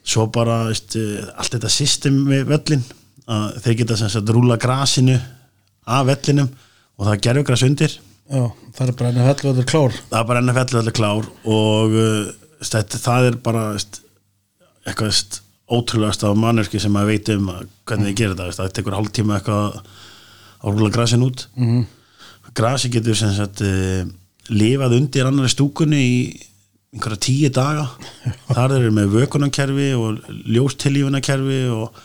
svo 0.08 0.28
bara 0.34 0.66
veist, 0.70 0.96
allt 1.36 1.56
þetta 1.56 1.72
system 1.72 2.22
við 2.30 2.46
völlin 2.50 2.84
að 3.32 3.58
þeir 3.66 3.78
geta 3.82 3.98
sem 4.00 4.12
sagt 4.12 4.30
rúla 4.34 4.58
grasinu 4.62 5.18
af 5.88 6.06
vellinum 6.08 6.48
og 6.52 7.06
það 7.06 7.14
er 7.14 7.24
gerfugras 7.26 7.66
undir. 7.66 7.98
Já, 8.32 8.46
það 8.78 8.88
er 8.88 8.98
bara 9.02 9.12
er 9.12 9.68
klár. 9.68 9.98
Það 10.10 10.20
er 10.22 10.28
bara 10.30 10.44
NFL 10.46 10.78
vellir 10.80 10.96
klár 10.96 11.30
og 11.44 11.98
uh, 11.98 12.30
þetta, 12.62 13.02
það 13.02 13.30
er 13.30 13.40
bara 13.44 13.66
veist, 13.76 14.02
eitthvað 14.86 15.12
veist, 15.12 15.42
ótrúlegast 15.72 16.25
af 16.28 16.38
mannurki 16.40 16.80
sem 16.82 16.94
maður 16.94 17.13
veit 17.13 17.32
um 17.36 17.50
að 17.54 17.66
hvernig 17.88 18.12
þið 18.12 18.20
gerir 18.20 18.36
þetta, 18.36 18.56
það 18.60 18.75
tekur 18.78 18.98
hálftíma 18.98 19.38
eitthvað 19.38 19.82
að 20.62 20.78
rúla 20.78 20.94
grasin 20.94 21.25
út 21.25 21.48
mm 21.56 21.68
-hmm. 21.68 22.54
grasi 22.58 22.92
getur 22.94 23.16
sem 23.16 23.34
sagt 23.36 23.63
uh, 23.66 24.06
lifað 24.50 24.98
undir 25.00 25.28
annari 25.28 25.50
stúkunni 25.50 26.01
í 26.01 26.16
einhverja 26.92 27.24
tíu 27.24 27.50
daga 27.50 27.88
þar 28.56 28.78
eru 28.80 28.92
með 28.92 29.16
vökunarkerfi 29.16 29.90
og 29.96 30.22
ljóstilífunarkerfi 30.28 31.63
og 31.72 32.01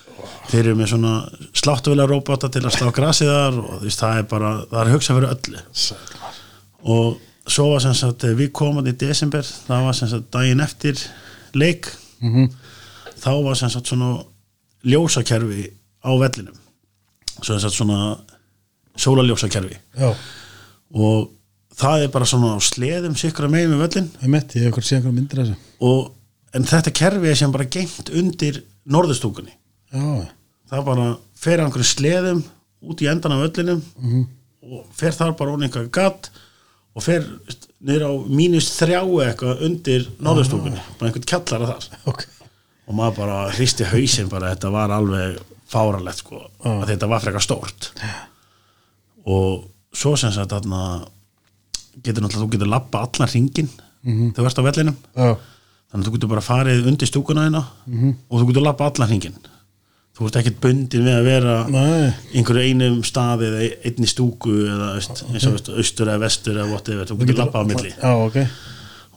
þeir 0.50 0.64
eru 0.64 0.76
með 0.78 0.92
svona 0.94 1.14
sláttuvelar 1.52 2.08
róbota 2.08 2.48
til 2.48 2.64
að 2.64 2.76
slá 2.78 2.90
grasið 2.94 3.30
þar 3.34 3.60
og 3.60 3.82
veist, 3.82 4.00
það 4.00 4.18
er 4.18 4.26
bara, 4.30 4.50
það 4.70 4.80
er 4.82 4.92
hugsað 4.94 5.16
fyrir 5.16 5.34
öllu 5.34 5.58
og 6.86 7.16
svo 7.46 7.70
var 7.72 7.82
sem 7.82 7.94
sagt 7.94 8.24
eh, 8.24 8.34
við 8.34 8.50
komum 8.52 8.86
í 8.86 8.92
desember, 8.92 9.42
það 9.42 9.84
var 9.86 9.94
sem 9.94 10.08
sagt 10.08 10.32
daginn 10.34 10.60
eftir 10.60 10.98
leik 11.54 11.90
Mhm. 12.20 12.48
Þá 13.22 13.32
var 13.44 13.58
sem 13.58 13.72
sagt 13.72 13.90
svona 13.90 14.14
ljósakerfi 14.86 15.70
á 16.06 16.10
vellinum. 16.20 16.56
Sem 17.42 17.58
sagt 17.60 17.74
svona 17.76 18.16
sólaljósakerfi 18.96 19.76
já, 19.98 20.12
og 20.96 21.32
það 21.76 22.06
er 22.06 22.12
bara 22.14 22.28
svona 22.28 22.54
á 22.56 22.58
sleðum 22.64 23.16
sikra 23.18 23.48
megin 23.52 23.74
með 23.74 23.82
völlin 23.84 24.08
ég 24.22 24.32
metti, 24.32 24.60
ég 24.60 24.64
hef 24.64 24.72
eitthvað 24.72 24.88
séð 24.88 24.98
einhver 25.00 25.16
myndir 25.16 25.42
þessu. 25.42 25.56
Og, 25.84 26.06
en 26.56 26.68
þetta 26.70 26.94
kerfi 26.96 27.30
er 27.30 27.38
sem 27.38 27.52
bara 27.52 27.68
geimt 27.76 28.12
undir 28.16 28.62
norðustúkunni 28.88 29.52
já, 29.52 30.06
það 30.72 30.86
bara 30.88 31.08
fer 31.36 31.60
á 31.60 31.64
einhverju 31.66 31.90
sleðum 31.90 32.42
út 32.86 33.04
í 33.04 33.10
endan 33.12 33.36
af 33.36 33.44
völlinum 33.44 33.82
og 34.66 34.86
fer 34.96 35.16
þar 35.16 35.36
bara 35.38 35.56
ón 35.56 35.66
einhver 35.66 35.90
gatt 35.92 36.30
og 36.96 37.04
fer 37.04 37.26
niður 37.84 38.06
á 38.08 38.12
mínus 38.32 38.70
þrjáu 38.78 39.20
eitthvað 39.26 39.66
undir 39.68 40.08
norðustúkunni, 40.16 40.80
bara 40.96 41.10
einhvern 41.10 41.28
kjallara 41.28 41.74
þar. 41.74 42.00
Ok 42.08 42.24
og 42.86 42.94
maður 42.94 43.16
bara 43.20 43.38
hristi 43.54 43.86
hausinn 43.90 44.30
bara 44.30 44.52
þetta 44.54 44.70
var 44.74 44.94
alveg 44.94 45.40
fáralegt 45.70 46.22
sko, 46.22 46.44
að 46.62 46.86
þetta 46.92 47.10
var 47.10 47.24
frekar 47.24 47.42
stórt. 47.42 47.90
Og 49.26 49.66
svo 49.96 50.14
sem 50.20 50.30
sagt 50.34 50.54
þarna 50.54 51.02
getur 52.04 52.22
náttúrulega, 52.22 52.44
þú 52.44 52.52
getur 52.54 52.70
lappa 52.70 53.02
allan 53.06 53.32
ringin 53.32 53.70
þegar 54.06 54.38
þú 54.38 54.46
ert 54.50 54.62
á 54.62 54.68
vellinum. 54.68 54.96
Já, 55.16 55.28
þannig 55.90 56.00
að 56.02 56.06
þú 56.06 56.14
getur 56.16 56.32
bara 56.36 56.46
farið 56.46 56.88
undir 56.92 57.10
stúkuna 57.10 57.46
hérna 57.48 57.64
og 58.28 58.40
þú 58.40 58.48
getur 58.52 58.66
lappa 58.68 58.90
allan 58.90 59.10
hringin 59.10 59.38
þú 60.16 60.28
ert 60.30 60.38
ekkert 60.40 60.60
bundin 60.64 61.04
við 61.04 61.12
að 61.12 61.26
vera 61.26 61.56
nei, 61.68 62.12
einhverju 62.38 62.70
einum 62.70 63.00
staði 63.04 63.50
eða 63.50 63.64
einni 63.90 64.08
stúku 64.08 64.54
eða 64.64 64.94
veist, 64.96 65.24
eins 65.28 65.44
og 65.44 65.56
veist, 65.58 65.68
austur 65.82 66.08
eða 66.08 66.22
vestur 66.22 66.56
eða 66.56 66.70
whatever, 66.70 67.10
þú 67.10 67.18
getur 67.20 67.40
lappa 67.42 67.60
á 67.60 67.64
milli. 67.68 67.90
Já, 67.92 68.12
ok. 68.14 68.38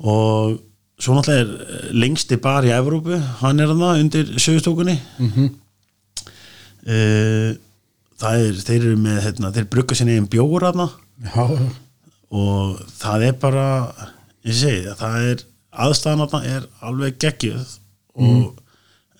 Og 0.09 0.57
svo 0.99 1.15
náttúrulega 1.15 1.41
er 1.41 1.49
eh, 1.49 1.89
lengsti 1.95 2.37
bar 2.43 2.67
í 2.67 2.73
Evrópu, 2.75 3.17
hann 3.41 3.59
er 3.59 3.71
þarna 3.71 3.91
undir 4.03 4.31
sögustúkunni 4.37 4.97
mm 4.99 5.31
-hmm. 5.35 5.49
það 8.19 8.45
er 8.45 8.63
þeir 8.67 8.79
eru 8.81 8.95
með, 8.97 9.19
hérna, 9.27 9.53
þeir 9.55 9.69
brugga 9.69 9.95
sinni 9.95 10.17
einn 10.17 10.27
þarna. 10.29 10.89
Já, 11.23 11.45
og 12.31 12.79
það 12.99 13.23
er 13.27 13.35
bara 13.41 13.67
ég 14.43 14.55
segi 14.55 14.95
það, 14.99 15.21
er 15.31 15.45
aðstæðan 15.71 16.27
þarna 16.27 16.55
er 16.55 16.67
alveg 16.81 17.17
geggjuð. 17.19 17.77
Og 18.19 18.59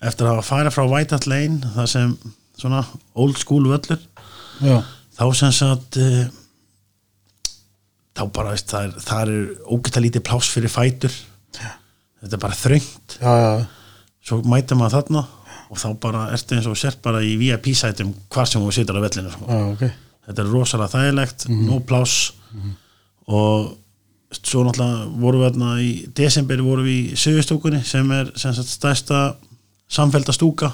eftir 0.04 0.28
að 0.28 0.42
farið 0.44 0.74
frá 0.74 0.84
White 0.88 1.16
Hat 1.16 1.26
Lane 1.28 1.72
það 1.74 1.88
sem 1.92 2.12
svona 2.60 2.82
old 3.14 3.38
school 3.40 3.68
völlur 3.68 4.00
já, 4.60 4.80
þá 5.16 5.24
sem 5.36 5.52
sagt 5.56 5.98
uh, 6.00 6.22
þá 8.16 8.22
bara 8.36 8.54
veist, 8.54 8.72
það 8.72 8.88
er, 8.88 9.34
er 9.34 9.68
ógæta 9.68 10.02
lítið 10.04 10.26
pláss 10.28 10.52
fyrir 10.52 10.72
fætur 10.72 11.14
þetta 12.22 12.36
er 12.36 12.42
bara 12.42 12.58
þröngt. 12.60 13.18
Svo 14.26 14.40
mætir 14.44 14.76
maður 14.78 14.98
þarna 15.00 15.22
og 15.70 15.78
þá 15.78 15.88
bara 16.02 16.26
ertu 16.34 16.56
eins 16.56 16.66
og 16.68 16.76
sért 16.78 17.00
bara 17.02 17.20
í 17.24 17.36
VIP-sætum 17.40 18.12
hvar 18.32 18.48
sem 18.50 18.62
þú 18.62 18.72
situr 18.74 18.98
á 18.98 19.04
vellinu 19.06 19.30
sko. 19.32 19.46
já, 19.48 19.60
ok. 19.72 19.84
Þetta 20.26 20.42
er 20.42 20.50
rosalega 20.52 20.92
þægilegt, 20.94 21.46
no 21.48 21.78
pláss 21.80 22.32
og 23.30 23.76
svo 24.30 24.62
náttúrulega 24.66 25.06
vorum 25.22 25.40
við 25.42 25.48
þarna 25.50 25.70
í 25.82 25.90
desember 26.14 26.60
vorum 26.62 26.84
við 26.86 26.98
í 27.12 27.16
sögustúkunni 27.18 27.80
sem 27.86 28.10
er 28.14 28.30
sem 28.38 28.54
sagt 28.54 28.68
stærsta 28.70 29.22
samfælda 29.90 30.32
stúka 30.36 30.72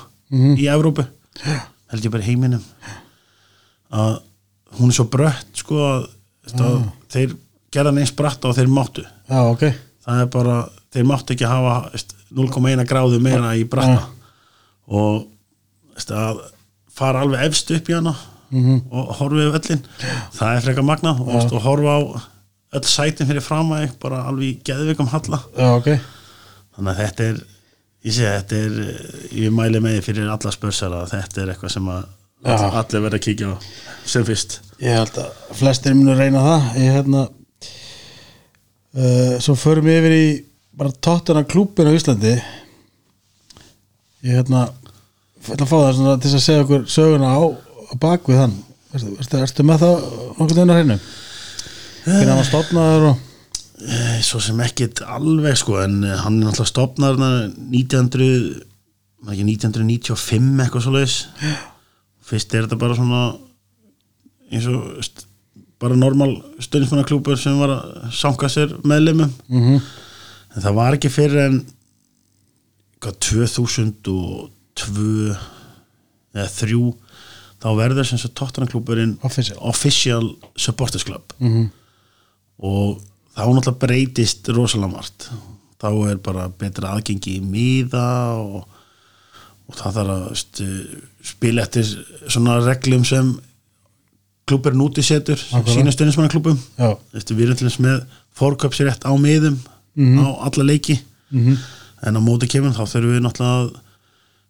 í 0.59 0.67
Evrópu. 0.69 1.07
Held 1.93 2.05
ég 2.05 2.11
bara 2.13 2.27
heiminum. 2.27 2.63
Að 3.95 4.19
hún 4.81 4.91
er 4.91 4.97
svo 4.99 5.07
brött 5.09 5.47
sko 5.63 5.79
að, 5.87 6.07
að 6.59 6.81
þeir 7.15 7.37
gerða 7.73 7.93
hann 7.93 8.01
eins 8.03 8.13
bratta 8.17 8.49
og 8.51 8.57
þeir 8.59 8.69
máttu. 8.73 9.05
Já, 9.31 9.41
ok, 9.47 9.63
það 10.07 10.23
er 10.23 10.31
bara, 10.37 10.57
þeir 10.95 11.09
máttu 11.11 11.35
ekki 11.35 11.49
hafa 11.51 11.75
veist, 11.93 12.15
0,1 12.37 12.87
gráðu 12.89 13.21
meira 13.23 13.53
í 13.59 13.65
bratta 13.69 14.07
og 14.87 15.27
veist, 15.95 16.11
að 16.15 16.41
fara 16.97 17.25
alveg 17.27 17.45
efst 17.49 17.71
upp 17.77 17.91
í 17.91 17.97
hana 17.99 18.15
og 18.57 19.13
horfa 19.19 19.37
við 19.37 19.59
öllin 19.59 19.85
það 20.33 20.51
er 20.53 20.65
frekar 20.69 20.87
magna 20.87 21.17
og, 21.19 21.33
veist, 21.35 21.53
og 21.53 21.65
horfa 21.67 21.99
á 21.99 22.01
öll 22.77 22.87
sætin 22.89 23.29
fyrir 23.29 23.45
fram 23.45 23.73
að 23.77 23.91
bara 24.03 24.25
alveg 24.29 24.49
í 24.49 24.57
geðvikum 24.67 25.09
halla. 25.13 25.41
Já, 25.57 25.69
ok. 25.79 25.89
Þannig 26.77 26.93
að 26.93 27.01
þetta 27.03 27.29
er 27.31 27.39
ég 28.07 28.17
sé 28.17 28.27
að 28.29 28.37
þetta 28.37 28.59
er 28.61 29.41
ég 29.41 29.55
mæli 29.55 29.81
með 29.83 30.01
fyrir 30.07 30.31
alla 30.31 30.53
spörsar 30.55 30.95
að 30.95 31.15
þetta 31.15 31.43
er 31.43 31.53
eitthvað 31.55 31.75
sem 31.77 31.91
að 31.91 32.05
allir 32.47 33.05
verða 33.07 33.19
að 33.19 33.25
kíkja 33.27 33.51
á 33.51 33.57
sem 34.07 34.27
fyrst. 34.27 34.61
Ég 34.83 34.99
held 34.99 35.21
að 35.23 35.57
flestir 35.57 35.97
munu 35.97 36.15
reyna 36.19 36.43
það. 36.45 36.67
Ég 36.83 36.99
hérna 36.99 37.23
uh, 38.97 39.37
Svo 39.45 39.57
förum 39.61 39.89
við 39.89 40.01
yfir 40.01 40.17
í 40.17 40.27
bara 40.77 40.93
tóttuna 40.93 41.45
klúbin 41.49 41.89
á 41.89 41.97
Íslandi. 41.97 42.35
Ég 44.27 44.41
hérna 44.41 44.67
ætla 45.47 45.65
að 45.65 45.71
fá 45.71 45.77
það 45.77 46.25
til 46.25 46.33
að 46.35 46.43
segja 46.43 46.65
okkur 46.65 46.89
söguna 46.91 47.37
á, 47.37 47.43
á 47.47 47.95
bakvið 48.03 48.43
hann. 48.43 48.59
Erstu, 48.97 49.15
erstu, 49.21 49.41
erstu 49.45 49.67
með 49.67 49.85
það 49.85 50.11
nokkuð 50.41 50.59
þeirna 50.59 50.81
hreinu? 50.81 50.99
Hvernig 52.07 52.31
hann 52.33 52.41
var 52.41 52.51
stofnaður 52.51 53.09
og 53.13 53.25
Eh, 53.77 54.21
svo 54.25 54.39
sem 54.41 54.61
ekkit 54.65 55.03
alveg 55.05 55.59
sko 55.61 55.75
en 55.83 55.99
eh, 56.01 56.15
hann 56.23 56.39
er 56.39 56.47
náttúrulega 56.47 56.71
stopnar 56.71 57.19
1900 57.21 58.63
var 59.21 59.35
ekki 59.35 59.45
1995 59.51 60.63
eitthvað 60.65 60.85
svo 60.87 60.93
leiðis 60.95 61.17
fyrst 62.25 62.55
er 62.57 62.65
þetta 62.65 62.79
bara 62.81 62.97
svona 62.97 63.21
eins 64.49 64.69
og 64.73 64.87
bara 65.83 65.99
normal 65.99 66.39
stöðnismannaklúpur 66.65 67.39
sem 67.41 67.57
var 67.61 67.75
að 67.77 68.13
sanga 68.17 68.51
sér 68.53 68.77
meðlemum 68.85 69.33
mm 69.49 69.81
en 70.57 70.65
það 70.65 70.77
var 70.79 70.97
ekki 70.97 71.11
fyrir 71.13 71.43
en 71.43 71.57
hvað, 73.05 73.19
2002 73.27 75.35
eða 76.37 76.47
3 76.53 76.79
þá 77.63 77.69
verður 77.79 78.09
sem 78.09 78.21
sagt 78.21 78.37
tóttanarklúpurinn 78.39 79.17
Official. 79.27 79.59
official 79.61 80.27
supporters 80.57 81.05
club 81.05 81.33
-hmm. 81.39 81.69
og 82.59 83.03
þá 83.37 83.45
náttúrulega 83.53 83.83
breytist 83.85 84.49
rosalega 84.49 84.93
margt 84.93 85.31
þá 85.81 85.91
er 86.11 86.17
bara 86.17 86.49
betra 86.49 86.95
aðgengi 86.97 87.37
í 87.37 87.45
miða 87.45 88.09
og, 88.41 88.65
og 89.69 89.75
það 89.77 89.99
þarf 89.99 90.15
að 90.15 90.25
sti, 90.41 90.69
spila 91.23 91.63
eftir 91.63 91.85
svona 92.29 92.61
reglum 92.65 93.05
sem 93.05 93.35
setur 95.03 95.37
Nákvæmlega. 95.41 95.75
sína 95.75 95.93
stundismannaklúbum 95.95 96.59
Já, 96.79 96.93
við 97.35 97.43
erum 97.49 97.57
til 97.59 97.67
þess 97.69 97.81
með 97.83 98.05
fórköpsrétt 98.39 99.03
á 99.09 99.13
miðum 99.19 99.59
Mhm. 99.97 100.19
á 100.21 100.29
alla 100.47 100.65
leiki. 100.65 101.01
Mm 101.33 101.57
en 102.07 102.15
á 102.15 102.21
móti 102.21 102.47
kemur 102.47 102.75
þá 102.77 102.85
þurfum 102.85 103.15
við 103.17 103.23
náttúrulega 103.25 103.63
að 103.65 103.71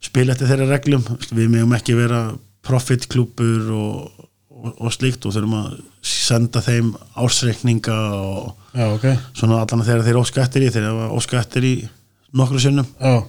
spila 0.02 0.32
eftir 0.34 0.48
þeirra 0.50 0.66
reglum. 0.68 1.04
Við 1.32 1.48
megum 1.48 1.72
ekki 1.76 1.94
vera 1.96 2.34
profitklúbur 2.66 3.70
og, 3.70 4.10
og, 4.50 4.72
og 4.82 4.90
slíkt 4.92 5.24
og 5.24 5.32
þurfum 5.32 5.54
að 5.54 5.76
senda 6.02 6.60
þeim 6.60 6.90
ársreikninga 7.16 7.94
og 8.18 8.56
já, 8.74 8.86
ok. 8.92 9.06
svona 9.38 9.60
allan 9.62 9.86
þegar 9.86 10.04
þeir 10.04 10.18
óska 10.20 10.42
eftir 10.42 10.66
í 10.66 10.70
þeir 10.74 10.90
óska 11.14 11.38
eftir 11.38 11.62
í 11.64 11.72
nokkru 12.34 12.60
sinnum. 12.60 12.86
Já, 13.00 13.22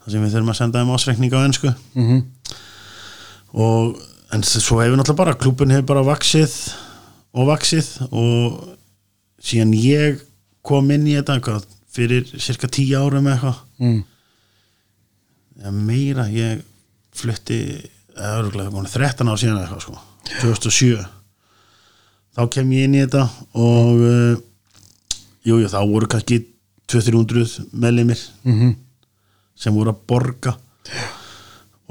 þar 0.00 0.10
sem 0.16 0.24
við 0.24 0.32
þurfum 0.34 0.50
að 0.54 0.58
senda 0.62 0.80
þeim 0.82 0.94
ásreikninga 0.96 1.36
á 1.36 1.46
ennsku 1.46 1.74
mm 1.94 2.22
og 3.52 3.96
en 4.34 4.44
svo 4.46 4.80
hefur 4.80 4.98
náttúrulega 4.98 5.20
bara 5.22 5.38
klúbun 5.38 5.72
hefur 5.74 5.88
bara 5.92 6.06
vaksið 6.06 6.54
og 7.34 7.48
vaksið 7.50 7.88
og 8.10 8.58
síðan 9.42 9.74
ég 9.76 10.20
kom 10.66 10.90
inn 10.92 11.06
í 11.08 11.16
þetta 11.16 11.38
eitthvað, 11.38 11.68
fyrir 11.90 12.26
cirka 12.42 12.68
tíu 12.70 12.98
árum 13.00 13.28
eitthvað. 13.30 13.62
Mm. 13.80 14.02
eða 15.60 15.72
meira, 15.76 16.26
ég 16.32 16.60
flutti 17.16 17.62
örgulega, 18.14 18.70
það 18.70 18.92
13 18.98 19.32
ár 19.32 19.40
síðan 19.40 19.62
eitthvað 19.62 19.82
sko, 19.86 19.96
2007 20.42 21.00
þá 22.36 22.44
kem 22.54 22.76
ég 22.76 22.86
inn 22.86 22.98
í 22.98 23.02
þetta 23.02 23.24
og 23.58 24.04
uh, 24.04 24.36
jú, 25.46 25.56
jú, 25.56 25.66
þá 25.72 25.80
voru 25.88 26.10
kannski 26.10 26.44
200-300 26.90 27.70
meðlimir 27.72 28.22
Mm 28.44 28.78
sem 29.60 29.76
voru 29.76 29.92
að 29.92 30.04
borga. 30.08 30.54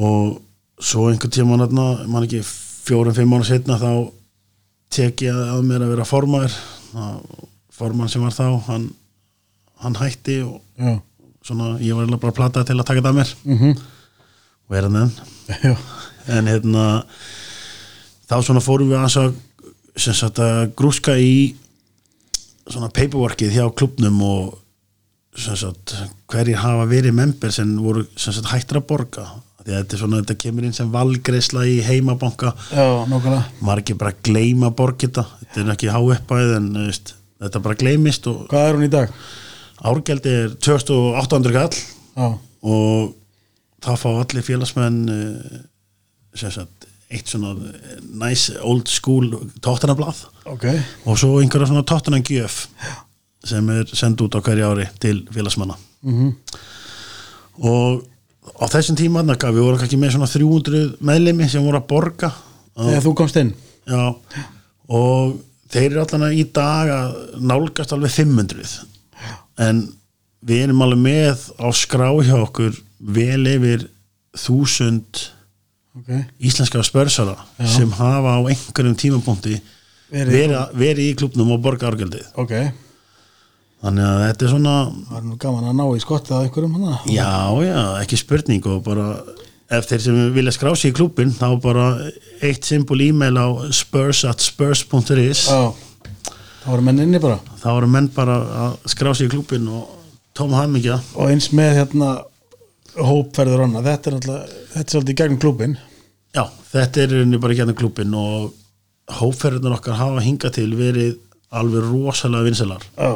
Og 0.02 0.40
svo 0.80 1.10
einhvern 1.10 1.34
tíma 1.34 1.58
mann, 1.60 2.24
ekki 2.24 2.42
fjórum-fimm 2.44 3.30
mánu 3.30 3.48
setna 3.48 3.78
þá 3.82 3.92
tek 4.96 5.22
ég 5.28 5.36
að 5.36 5.68
mér 5.68 5.86
að 5.86 5.94
vera 5.94 6.08
formaður. 6.08 6.56
Formann 7.80 8.10
sem 8.12 8.24
var 8.24 8.34
þá 8.36 8.60
hann, 8.68 8.90
hann 9.84 9.96
hætti 10.00 10.42
og 10.44 10.60
Já, 10.80 10.98
svona, 11.46 11.78
ég 11.84 11.96
var 11.96 12.10
bara 12.18 12.34
að 12.34 12.40
plata 12.42 12.66
til 12.68 12.76
að 12.76 12.88
taka 12.88 13.02
þetta 13.02 13.14
að 13.14 13.20
mér. 13.22 13.34
Mm 13.48 13.80
og 14.70 14.78
er 14.78 14.86
hann. 14.86 14.98
Enn 15.50 15.64
já, 15.66 15.76
en 16.30 16.50
hérna 16.50 16.86
þá 18.30 18.36
svona 18.46 18.62
fórum 18.62 18.92
við 18.92 19.00
aðeins 19.00 19.18
að 19.18 19.38
sem 20.00 20.16
sagt 20.16 20.40
að 20.44 20.76
grúska 20.78 21.16
í 21.18 21.56
svona 22.70 22.92
paperworkið 22.94 23.56
hjá 23.58 23.66
klubnum 23.74 24.20
og 24.22 24.60
sem 25.40 25.58
sagt 25.58 25.96
hverjir 26.30 26.62
hafa 26.62 26.86
verið 26.90 27.18
member 27.18 27.54
sem 27.54 27.72
voru 27.82 28.06
sem 28.14 28.36
sagt 28.36 28.52
hættir 28.52 28.80
að 28.80 28.88
borga 28.92 29.26
þetta 29.68 30.00
svona, 30.00 30.22
þetta 30.24 30.36
kemur 30.44 30.68
inn 30.68 30.76
sem 30.76 30.90
valgreisla 30.94 31.66
í 31.68 31.80
heimabanka, 31.86 32.54
já, 32.72 32.86
margir 33.66 33.98
bara 34.00 34.16
gleyma 34.24 34.70
að 34.72 34.76
borga 34.80 35.08
þetta, 35.10 35.26
er 35.62 35.72
ekki 35.76 35.92
háuppæð 35.94 36.56
en 36.58 36.70
þú 36.78 36.86
veist, 36.88 37.14
þetta 37.44 37.62
bara 37.68 37.80
gleymist 37.80 38.28
og 38.32 38.46
Hvað 38.52 38.68
er 38.70 38.78
hún 38.80 38.88
í 38.88 38.92
dag? 38.94 39.14
árgjaldi 39.90 40.36
er 40.36 40.56
2800 40.60 41.56
kall. 41.56 41.78
Já, 42.20 42.28
og 42.68 43.14
það 43.86 44.00
fá 44.02 44.10
allir 44.12 44.44
félagsmenn 44.44 44.98
eh, 45.14 45.60
sem 46.36 46.52
sagt 46.52 46.88
eitt 47.10 47.32
svona 47.32 47.54
nice 48.20 48.54
old 48.62 48.90
school 48.92 49.32
tóttunablað 49.64 50.26
ok. 50.52 50.66
Og 51.10 51.16
svo 51.18 51.40
einhverja 51.40 51.72
svona 51.72 51.86
tóttunangjöf 51.88 52.66
sem 53.50 53.70
er 53.72 53.88
send 53.96 54.20
út 54.22 54.36
á 54.36 54.44
hverju 54.44 54.68
ári 54.68 54.90
til 55.00 55.24
félagsmanna. 55.34 55.80
Mm 56.04 56.34
og 57.60 58.06
á 58.58 58.66
þessum 58.72 58.98
tíma 59.00 59.22
við 59.54 59.62
vorum 59.66 59.80
kannski 59.82 60.00
með 60.00 60.16
svona 60.16 60.30
300 60.32 60.98
meðlimi 61.06 61.50
sem 61.50 61.64
voru 61.66 61.78
að 61.82 61.88
borga. 61.92 62.32
Þegar 62.80 63.04
þú 63.06 63.14
komst 63.20 63.38
inn? 63.42 63.54
Já, 63.90 64.04
og 64.90 65.40
þeir 65.70 65.90
eru 65.92 66.04
allan 66.06 66.34
í 66.38 66.44
dag 66.56 66.90
að 66.94 67.16
nálgast 67.50 67.94
alveg 67.94 68.14
500 68.16 68.86
en 69.60 69.82
við 70.46 70.64
erum 70.68 70.82
alveg 70.86 71.02
með 71.04 71.48
á 71.60 71.68
skrá 71.76 72.08
hjá 72.24 72.38
okkur 72.40 72.78
vel 73.00 73.44
yfir 73.56 73.88
þúsund 74.38 75.28
Ok, 76.00 76.12
íslenska 76.46 76.80
spörsara 76.86 77.34
Já. 77.58 77.66
sem 77.74 77.90
hafa 77.98 78.38
á 78.38 78.40
einhverjum 78.48 78.96
tímapunkti 78.96 79.58
Verið- 80.14 80.32
verið, 80.32 80.76
verið 80.80 81.02
í 81.10 81.16
klubnum 81.18 81.52
og 81.58 81.62
borga 81.66 81.90
árgjaldið 81.90 82.30
ok 82.40 82.54
þannig 83.84 84.06
að 84.06 84.24
þetta 84.26 84.46
er 84.46 84.54
svona 84.54 84.74
Það 85.10 85.20
er 85.20 85.28
nú 85.28 85.38
gaman 85.44 85.70
að 85.70 85.78
ná 85.80 85.86
í 85.96 86.02
skottið 86.04 86.36
að 86.38 86.48
einhverjum 86.48 86.78
hana 86.78 86.96
já, 87.08 87.32
já, 87.66 87.82
ekki 88.04 88.20
spurning 88.20 88.70
og 88.72 88.82
bara 88.88 89.10
ef 89.70 89.90
þeir 89.90 90.04
sem 90.06 90.18
vilja 90.36 90.56
skrá 90.56 90.72
sig 90.76 90.94
í 90.94 90.98
klubin 90.98 91.32
þá 91.36 91.48
bara 91.62 91.86
eitt 92.46 92.66
simpul 92.68 93.00
e-mail 93.06 93.38
á 93.38 93.48
spurs 93.76 94.24
at 94.28 94.42
spurs.is 94.44 95.46
það 95.50 96.70
voru 96.70 96.86
menn 96.86 97.04
inni 97.06 97.22
bara. 97.24 97.40
Þá 97.62 97.70
eru 97.76 97.88
menn 97.90 98.10
bara 98.14 98.40
að 98.66 98.90
skrá 98.92 99.14
sig 99.16 99.30
í 99.30 99.34
klubin 99.34 99.70
og 99.72 99.88
tóma 100.38 100.64
hamingja 100.64 101.00
Og 101.16 101.32
eins 101.32 101.50
með 101.56 101.80
hérna 101.80 102.10
hópferður 103.00 103.66
hana 103.66 103.84
Þetta 103.86 104.10
er 104.12 104.18
alltaf, 104.18 104.56
þetta 104.74 104.86
er 104.86 104.94
svolítið 104.96 105.14
í 105.14 105.20
gegnum 105.22 105.42
klúbin 105.44 105.78
já, 106.36 106.44
þetta 106.74 107.06
er 107.06 107.16
bara 107.40 107.58
hérna 107.58 107.78
klubin 107.78 108.16
og 108.18 108.52
hóferðunar 109.20 109.80
okkar 109.80 109.98
hafa 109.98 110.24
hingað 110.26 110.60
til 110.60 110.70
verið 110.78 111.16
alveg 111.50 111.88
rosalega 111.90 112.46
vinselar 112.50 112.84
Já, 112.94 113.12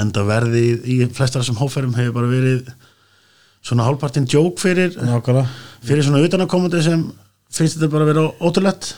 en 0.00 0.12
það 0.14 0.30
verði 0.30 0.64
í 0.84 0.96
flestar 1.16 1.42
þessum 1.42 1.60
hóferðum 1.60 1.96
hefur 1.98 2.16
bara 2.16 2.30
verið 2.30 2.72
svona 3.66 3.86
hálfpartinn 3.86 4.28
djók 4.30 4.60
fyrir 4.62 4.94
nákvæmlega. 5.00 5.46
fyrir 5.86 6.06
svona 6.06 6.22
utanakomandi 6.24 6.82
sem 6.86 7.06
finnst 7.52 7.78
þetta 7.78 7.92
bara 7.92 8.06
að 8.06 8.12
vera 8.12 8.26
ótrúlegt. 8.40 8.92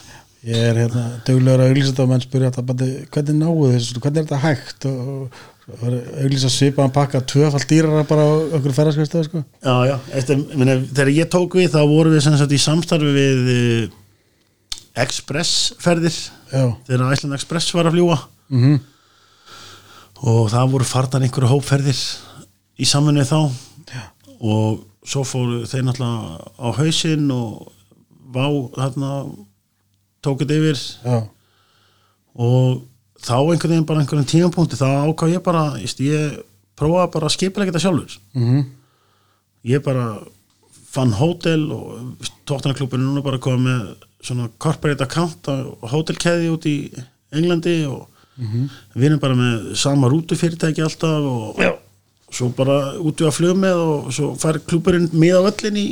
Ég 0.49 0.65
er 0.71 0.83
hérna 0.85 1.05
duglegur 1.27 1.63
að 1.65 1.71
auglýsa 1.73 1.93
þetta 1.93 2.05
og 2.05 2.11
menn 2.13 2.25
spyrja 2.25 2.51
bara, 2.59 2.91
hvernig 3.15 3.39
náu 3.41 3.55
þessu, 3.73 4.03
hvernig 4.03 4.21
er 4.21 4.27
þetta 4.29 4.43
hægt? 4.45 4.87
Og, 4.87 5.41
og 5.69 5.97
auglýsa 6.23 6.51
svipaðan 6.53 6.95
pakka 6.95 7.23
tvöfald 7.29 7.67
dýrara 7.69 8.05
bara 8.09 8.25
á 8.25 8.33
okkur 8.59 8.77
ferðarskvæðstöðu 8.77 9.27
sko. 9.27 9.43
já, 9.61 9.75
já, 9.91 9.97
eftir, 10.21 10.45
minna, 10.55 10.79
þegar 10.81 11.11
ég 11.13 11.33
tók 11.33 11.59
við 11.59 11.73
þá 11.75 11.81
vorum 11.91 12.15
við 12.15 12.23
sem 12.25 12.39
sagt 12.41 12.55
í 12.55 12.61
samstarfi 12.63 13.11
við 13.19 13.51
uh, 13.55 13.97
Express-ferðir 15.03 16.15
Já, 16.49 16.63
þegar 16.89 17.13
Iceland 17.13 17.37
Express 17.37 17.75
var 17.77 17.91
að 17.91 17.99
fljúa 17.99 18.17
mhm, 18.49 18.79
og 20.23 20.49
það 20.53 20.71
voru 20.73 20.87
farnar 20.89 21.25
einhverju 21.27 21.51
hópferðir 21.53 21.99
í 22.79 22.87
samfunni 22.89 23.25
þá. 23.29 23.41
Já. 23.89 24.03
og 24.41 24.85
svo 25.09 25.23
fóru 25.25 25.63
þeir 25.67 25.87
náttúrulega 25.87 26.51
á 26.61 26.69
hausinn 26.77 27.31
og 27.33 27.71
vá 28.35 28.45
þarna 28.77 29.13
tók 30.23 30.43
þetta 30.43 30.59
yfir. 30.59 30.83
Já, 31.05 31.19
og 32.39 32.83
þá 33.25 33.35
einhvern 33.39 33.73
veginn 33.73 33.87
bara 33.89 34.03
einhverjum 34.05 34.29
tímapunkti 34.29 34.79
þá 34.79 34.89
ákvað 35.09 35.33
ég 35.37 35.45
bara 35.47 35.63
íst, 35.83 36.03
ég 36.05 36.37
prófaði 36.79 37.13
bara 37.15 37.31
að 37.31 37.35
skipa 37.35 37.65
þetta 37.65 37.83
sjálfur. 37.83 38.19
Mhm, 38.37 38.61
ég 39.73 39.83
bara 39.87 40.19
fann 40.89 41.13
hótel 41.19 41.67
og 41.73 42.29
tóttanarklubin 42.49 43.01
er 43.01 43.07
núna 43.09 43.25
bara 43.25 43.39
komið 43.43 43.65
með 43.65 43.97
svona 44.25 44.51
corporate 44.59 45.05
account 45.05 45.49
á 45.49 45.57
hótelkeði 45.93 46.53
út 46.53 46.67
í 46.67 46.77
Englandi 47.33 47.81
og 47.89 48.09
við 48.95 49.05
erum 49.09 49.21
bara 49.23 49.35
með 49.35 49.75
sama 49.77 50.09
rútufyrirtæki 50.13 50.83
alltaf 50.85 51.27
og 51.33 51.59
Já. 51.63 51.73
svo 52.31 52.49
bara 52.55 52.95
út 53.01 53.21
í 53.21 53.27
að 53.27 53.35
flug 53.39 53.57
með 53.59 53.77
og 53.83 54.13
svo 54.15 54.33
fær 54.39 54.61
klúburinn 54.63 55.09
með 55.13 55.41
á 55.41 55.43
öllin 55.51 55.79
í, 55.81 55.87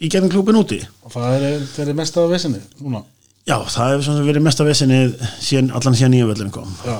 í 0.00 0.08
gerðin 0.08 0.32
klúbin 0.32 0.60
úti 0.60 0.80
og 1.04 1.12
það 1.12 1.46
er, 1.50 1.64
það 1.74 1.88
er 1.88 1.98
mest 2.00 2.16
af 2.16 2.30
vesinni 2.30 2.60
núna 2.80 3.02
já, 3.46 3.56
það 3.66 3.90
hefur 3.92 4.04
svona 4.06 4.26
verið 4.28 4.46
mesta 4.46 4.64
vesinni 4.64 5.00
síðan, 5.40 5.70
allan 5.74 5.96
síðan 5.98 6.14
nýja 6.16 6.30
völlin 6.30 6.52
kom 6.54 6.70
Já, 6.86 6.98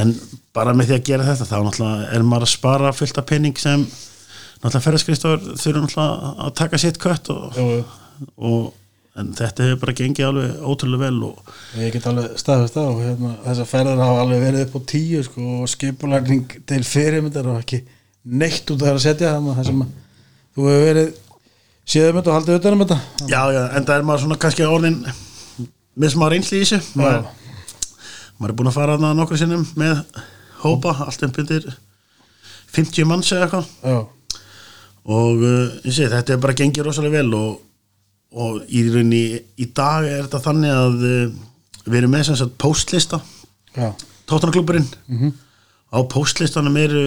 en 0.00 0.14
bara 0.54 0.74
með 0.76 0.90
því 0.92 0.96
að 0.98 1.06
gera 1.10 1.28
þetta 1.28 1.50
þá 1.50 1.56
náttúrulega 1.66 2.08
er 2.16 2.26
maður 2.30 2.48
að 2.48 2.54
spara 2.54 2.92
fullt 2.96 3.20
af 3.20 3.26
penning 3.28 3.58
sem 3.60 3.84
náttúrulega 4.62 4.84
ferðarskristóður 4.86 5.44
þurfa 5.60 5.84
náttúrulega 5.84 6.32
að 6.46 6.54
taka 6.60 6.80
sitt 6.80 7.00
kött 7.02 7.30
og, 7.34 7.58
jú, 7.58 7.66
jú. 7.78 7.84
og 8.36 8.72
en 9.20 9.32
þetta 9.38 9.68
hefur 9.68 9.80
bara 9.84 9.96
gengið 10.00 10.28
alveg 10.28 10.62
ótrúlega 10.66 11.04
vel 11.06 11.26
og 11.28 11.52
Ég 11.78 11.92
get 11.94 12.06
alveg 12.10 12.38
staðfest 12.40 12.78
á 12.78 12.86
hérna, 12.98 13.34
þessar 13.44 13.68
ferðar 13.70 14.02
hafa 14.02 14.22
alveg 14.24 14.46
verið 14.48 14.64
upp 14.66 14.78
á 14.78 14.80
tíu 14.94 15.20
sko, 15.26 15.50
og 15.60 15.70
skipulækning 15.70 16.56
til 16.66 16.80
fyrirmyndar 16.88 17.50
og 17.52 17.60
ekki 17.62 17.84
neitt 18.24 18.70
út 18.72 18.80
af 18.82 18.88
það 18.88 18.96
að 18.96 19.04
setja 19.04 19.36
þannig 19.36 19.60
það 19.60 19.70
sem 19.70 19.84
að 19.84 19.92
þú 20.54 20.66
hefur 20.70 20.88
verið 20.88 21.12
séðum 21.84 22.18
þetta 22.18 22.32
og 22.32 22.38
haldið 22.38 22.58
utan 22.58 22.76
um 22.76 22.82
þetta. 22.84 22.98
Já, 23.28 23.40
já, 23.52 23.62
en 23.76 23.86
það 23.86 23.96
er 23.96 24.06
maður 24.08 24.22
svona 24.24 24.38
kannski 24.40 24.66
orðin 24.68 25.00
með 26.00 26.14
smá 26.14 26.26
reynsli 26.32 26.60
í 26.60 26.64
þessu. 26.64 26.80
Maður, 26.98 27.26
maður 28.38 28.54
er 28.54 28.58
búin 28.58 28.70
að 28.70 28.78
fara 28.78 28.96
þarna 28.96 29.12
nokkru 29.18 29.40
sinnum 29.40 29.66
með 29.78 30.00
hópa, 30.64 30.94
allt 31.04 31.26
um 31.26 31.34
byndir 31.36 31.68
50 32.74 33.08
manns 33.10 33.30
eða 33.34 33.46
eitthvað. 33.46 33.68
Og 35.04 35.44
uh, 35.44 35.74
ég 35.84 35.92
segi, 35.92 36.08
þetta 36.14 36.34
er 36.34 36.42
bara 36.42 36.56
gengið 36.56 36.88
rosalega 36.88 37.20
vel 37.20 37.36
og, 37.36 37.58
og 38.34 38.62
í 38.68 38.82
rauninni 38.90 39.20
í 39.62 39.66
dag 39.76 40.04
er 40.08 40.24
þetta 40.26 40.40
þannig 40.48 40.72
að 40.74 41.04
uh, 41.06 41.34
við 41.86 41.98
erum 42.00 42.14
með 42.16 42.24
sem 42.30 42.38
sagt 42.40 42.56
postlista 42.58 43.20
tóttanarklubburinn 44.26 44.86
Mhm. 45.10 45.32
á 45.94 45.98
postlistanum 46.10 46.76
eru 46.80 47.04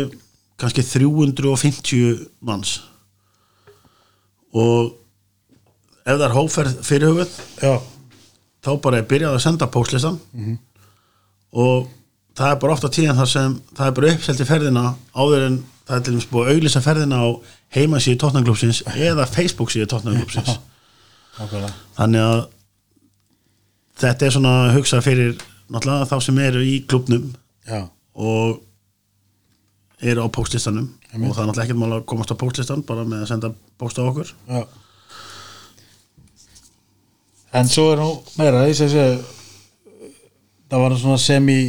kannski 0.60 0.82
350 0.84 2.28
manns. 2.42 2.78
Og 4.56 4.94
ef 6.08 6.16
það 6.18 6.26
er 6.30 6.36
hóferð 6.38 6.78
fyrir 6.88 7.12
hugað 7.12 7.34
já, 7.62 7.74
þá 8.64 8.70
bara 8.82 9.02
er 9.02 9.08
byrjað 9.10 9.36
að 9.38 9.44
senda 9.44 9.68
póstlistan. 9.72 10.20
Og 11.54 11.88
það 12.38 12.52
er 12.54 12.60
bara 12.62 12.74
ofta 12.78 12.90
tíðan 12.94 13.18
þar 13.20 13.32
sem 13.32 13.58
það 13.76 13.88
er 13.92 13.96
bara 14.00 14.14
uppselt 14.16 14.42
í 14.44 14.48
ferðina 14.48 14.86
áður 15.16 15.46
en 15.50 15.60
það 15.88 15.96
er 15.98 16.04
til 16.08 16.14
dæmis 16.16 16.30
búið 16.32 16.48
að 16.48 16.56
auglýsa 16.58 16.82
ferðina 16.86 17.20
á 17.24 17.28
heimasíðu 17.78 18.20
tóknanglúpsins 18.24 18.82
eða 19.10 19.26
Facebook 19.28 19.72
síðu 19.74 19.88
tóknanglúpsins 19.94 20.58
nákvæmlega. 21.38 21.74
Þannig 21.98 22.26
að 22.28 22.42
þetta 24.04 24.28
er 24.28 24.36
svona 24.36 24.56
hugsað 24.76 25.06
fyrir 25.06 25.36
náttúrulega 25.68 26.10
þá 26.10 26.18
sem 26.28 26.42
eru 26.46 26.64
í 26.64 26.76
klubnum 26.90 27.30
já, 27.68 27.80
og 28.14 28.60
eru 30.02 30.26
á 30.26 30.28
póstlistanum. 30.34 30.92
Og 31.18 31.32
það 31.32 31.42
er 31.44 31.50
náttúrulega 31.50 31.66
ekkert 31.66 31.82
mál 31.82 31.96
að 31.98 32.06
komast 32.12 32.34
á 32.34 32.42
póstlistan 32.42 32.86
bara 32.88 33.08
með 33.08 33.26
að 33.26 33.32
senda 33.32 33.54
póst 33.80 34.00
á 34.00 34.06
okkur. 34.06 34.34
Já. 34.50 34.62
En 37.58 37.70
svo 37.72 37.90
er 37.94 38.02
nú 38.02 38.12
meira 38.38 38.68
ég 38.68 38.78
segi 38.78 39.00
að 39.02 39.22
það 40.68 40.84
var 40.84 40.98
svona 41.00 41.22
sem 41.22 41.48
í 41.50 41.62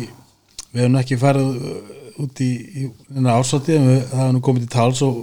við 0.72 0.82
hefum 0.84 0.98
ekki 1.00 1.18
farið 1.20 1.48
uh, 1.48 1.76
út 2.24 2.40
í, 2.42 2.48
í 2.50 2.84
við, 2.84 3.28
það 4.10 4.24
hefum 4.24 4.40
komið 4.44 4.64
til 4.64 4.72
tals 4.74 5.02
og 5.06 5.20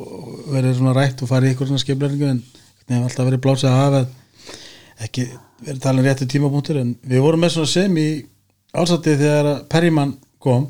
verið 0.53 0.77
svona 0.79 0.95
rætt 0.95 1.21
og 1.21 1.29
farið 1.29 1.51
í 1.51 1.55
ykkur 1.55 1.69
svona 1.69 1.83
skiplæringu 1.83 2.29
en 2.31 2.39
það 2.85 2.95
hefur 2.95 3.09
alltaf 3.09 3.29
verið 3.29 3.43
blásið 3.43 3.69
að 3.69 3.81
hafa 3.81 4.01
ekki 5.03 5.25
verið 5.65 5.81
talin 5.83 6.05
réttu 6.05 6.27
tímapunktur 6.29 6.79
en 6.81 6.95
við 7.03 7.23
vorum 7.23 7.43
með 7.43 7.55
svona 7.55 7.71
sem 7.71 7.97
í 7.99 8.07
ásóti 8.75 9.15
þegar 9.19 9.49
að 9.51 9.59
Perryman 9.71 10.15
kom. 10.43 10.67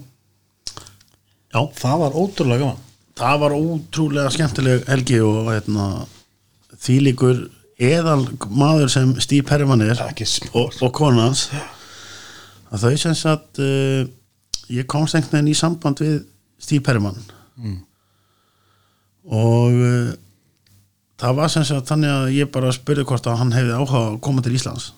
Já, 1.54 1.62
það 1.78 2.02
var 2.04 2.18
ótrúlega 2.22 2.64
gaman. 2.66 2.82
Það 3.16 3.40
var 3.46 3.56
ótrúlega 3.56 4.32
skemmtileg 4.36 4.88
helgi 4.92 5.22
og 5.24 5.52
hérna, 5.54 5.86
þvílíkur 6.84 7.46
eðal 7.80 8.26
maður 8.50 8.92
sem 8.92 9.14
Steve 9.24 9.46
Perriman 9.48 9.84
er 9.84 10.00
og, 10.00 10.76
og 10.82 10.92
konans 10.96 11.50
að 12.72 12.86
þau 12.86 12.94
sem 13.00 13.16
sagt 13.20 13.60
uh, 13.64 14.04
ég 14.72 14.88
komst 14.92 15.16
einhvern 15.16 15.38
veginn 15.42 15.52
í 15.52 15.58
samband 15.60 16.00
við 16.04 16.22
Steve 16.60 16.84
Perriman 16.86 17.20
Mm. 17.56 17.78
og 19.32 19.76
uh, 19.80 20.10
það 21.22 21.38
var 21.40 21.52
sem 21.54 21.66
sagt 21.68 21.90
þannig 21.92 22.14
að 22.14 22.34
ég 22.36 22.52
bara 22.54 22.74
spurði 22.76 23.06
hvort 23.08 23.28
að 23.30 23.40
hann 23.42 23.54
hefði 23.56 23.76
áhuga 23.78 24.02
að 24.10 24.18
koma 24.26 24.44
til 24.46 24.56
Íslands. 24.58 24.90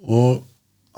Og 0.00 0.42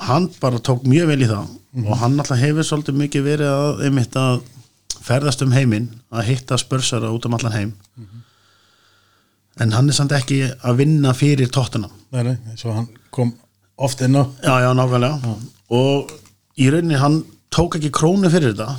hann 0.09 0.29
bara 0.42 0.62
tók 0.62 0.87
mjög 0.88 1.12
vel 1.12 1.20
í 1.22 1.31
það. 1.31 1.53
Og 1.83 1.94
hann 2.03 2.18
alltaf 2.20 2.40
hefur 2.40 2.66
svolítið 2.66 2.98
mikið 3.01 3.27
verið 3.27 3.53
að 3.53 3.85
einmitt 3.87 4.18
að 4.18 4.42
ferðast 5.03 5.42
um 5.44 5.55
heiminn 5.55 5.88
að 6.12 6.29
hitta 6.31 6.59
spörsara 6.61 7.11
út 7.14 7.27
um 7.27 7.37
allan 7.38 7.57
heim. 7.57 7.72
En 9.61 9.72
hann 9.77 9.88
er 9.90 9.96
samt 9.96 10.14
ekki 10.16 10.44
að 10.64 10.79
vinna 10.81 11.12
fyrir 11.12 11.51
tóttuna 11.53 11.90
Nei, 12.12 12.22
nei, 12.25 12.37
svo 12.57 12.72
hann 12.72 12.87
kom 13.12 13.35
oft 13.81 14.01
inn 14.05 14.16
á. 14.16 14.25
Já, 14.44 14.53
já, 14.64 14.70
nákvæmlega. 14.77 15.33
Og 15.72 16.11
í 16.61 16.68
rauninni 16.72 16.98
hann 17.01 17.22
tók 17.53 17.79
ekki 17.79 17.92
krónu 17.94 18.29
fyrir 18.33 18.53
þetta. 18.53 18.77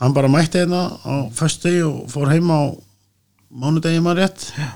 Hann 0.00 0.14
bara 0.16 0.30
mætti 0.30 0.58
hérna 0.62 0.88
á 1.06 1.30
föstudegi 1.34 1.84
og 1.86 2.10
fór 2.10 2.32
heim 2.32 2.50
á 2.50 2.74
mánudegi 3.54 4.00
maður 4.02 4.22
rétt 4.24 4.46
Já. 4.58 4.68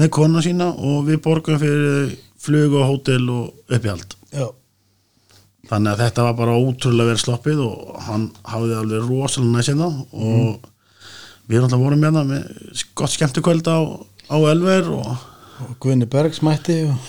með 0.00 0.10
kona 0.16 0.42
sína 0.44 0.70
og 0.76 1.04
við 1.08 1.20
borgum 1.24 1.58
fyrir 1.60 2.16
flug 2.40 2.74
og 2.80 2.86
hótel 2.88 3.24
og 3.32 3.72
uppihald. 3.72 4.14
Já, 4.32 4.46
þannig 5.70 5.92
að 5.94 6.02
þetta 6.04 6.24
var 6.28 6.36
bara 6.38 6.54
ótrúlega 6.60 7.10
verið 7.12 7.22
sloppið 7.24 7.62
og 7.66 7.96
hann 8.06 8.28
hafði 8.48 8.76
alveg 8.80 9.08
rosalega 9.08 9.56
næst 9.56 9.72
hérna 9.72 9.88
og 10.12 10.68
við 11.50 11.58
erum 11.58 11.66
alltaf 11.68 11.82
vorum 11.84 12.04
hérna 12.06 12.22
með 12.28 12.84
gott 12.98 13.12
skemmtukvöld 13.16 13.68
á, 13.68 13.78
á 14.30 14.36
Elver 14.52 14.92
og 14.96 15.10
og 15.60 15.74
Guðni 15.84 16.06
Bergs 16.08 16.38
mætti 16.40 16.78
og 16.88 17.08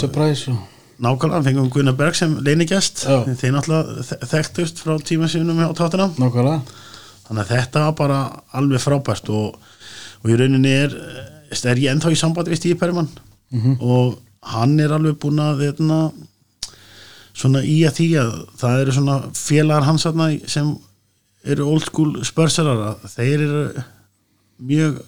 surprise 0.00 0.48
og 0.48 1.02
nákvæmlega 1.04 1.42
fengum 1.50 1.66
Gunnar 1.72 1.92
Berg 1.98 2.14
sem 2.16 2.32
leinigest 2.44 3.02
þeir 3.04 3.52
náttúrulega 3.58 4.04
þe- 4.08 4.28
þekktust 4.30 4.80
frá 4.80 4.94
tíma 5.04 5.28
sínum 5.28 5.60
á 5.60 5.68
tóttina 5.76 6.06
nákvæmlega. 6.16 6.62
Þannig 7.26 7.42
að 7.44 7.50
þetta 7.52 7.82
var 7.84 7.92
bara 8.00 8.20
alveg 8.56 8.80
frábært 8.80 9.28
og, 9.36 9.58
og 10.22 10.30
í 10.30 10.36
rauninni 10.38 10.72
er 10.84 10.96
er 11.72 11.80
ég 11.82 11.90
ennþá 11.90 12.12
í 12.14 12.18
sambandi 12.18 12.52
við 12.52 12.60
Stíð 12.60 12.78
Perrimann 12.78 13.08
og 13.80 14.18
hann 14.52 14.78
er 14.80 14.92
alveg 14.94 15.18
búinn 15.20 15.40
að 15.42 15.64
þeirna, 15.64 16.12
svona 17.34 17.62
í 17.66 17.80
að 17.88 17.96
því 17.96 18.08
að 18.20 18.30
það 18.60 18.80
eru 18.80 18.92
svona 18.92 19.16
félagar 19.34 19.86
hans 19.88 20.06
sem 20.46 20.70
eru 21.44 21.66
old 21.66 21.84
school 21.84 22.24
spörsarar 22.24 22.80
að 22.90 23.08
þeir 23.16 23.40
eru 23.40 23.84
mjög 24.60 25.00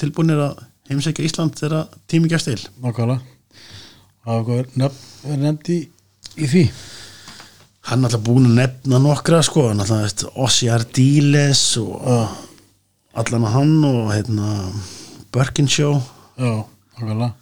tilbúinir 0.00 0.40
að 0.40 0.64
heimsækja 0.90 1.24
Ísland 1.24 1.56
þegar 1.56 1.86
tími 2.08 2.28
gefst 2.28 2.48
til. 2.50 2.60
Nákvæmlega. 2.82 3.20
Það 4.24 4.44
verið 5.24 5.44
nefnd 5.44 5.70
í, 5.70 5.78
í 6.40 6.48
því? 6.48 6.64
Hann 7.84 8.00
er 8.00 8.08
alltaf 8.08 8.24
búin 8.24 8.48
að 8.48 8.58
nefna 8.58 9.00
nokkra 9.04 9.42
sko, 9.44 9.68
hann 9.68 9.80
alltaf 9.84 10.38
Ossi 10.40 10.70
Ardiles 10.72 11.76
og 11.80 12.00
allan 13.14 13.46
að 13.48 13.54
hann 13.54 13.74
og 13.88 14.12
hérna 14.12 14.50
nákvæmlega. 16.98 17.32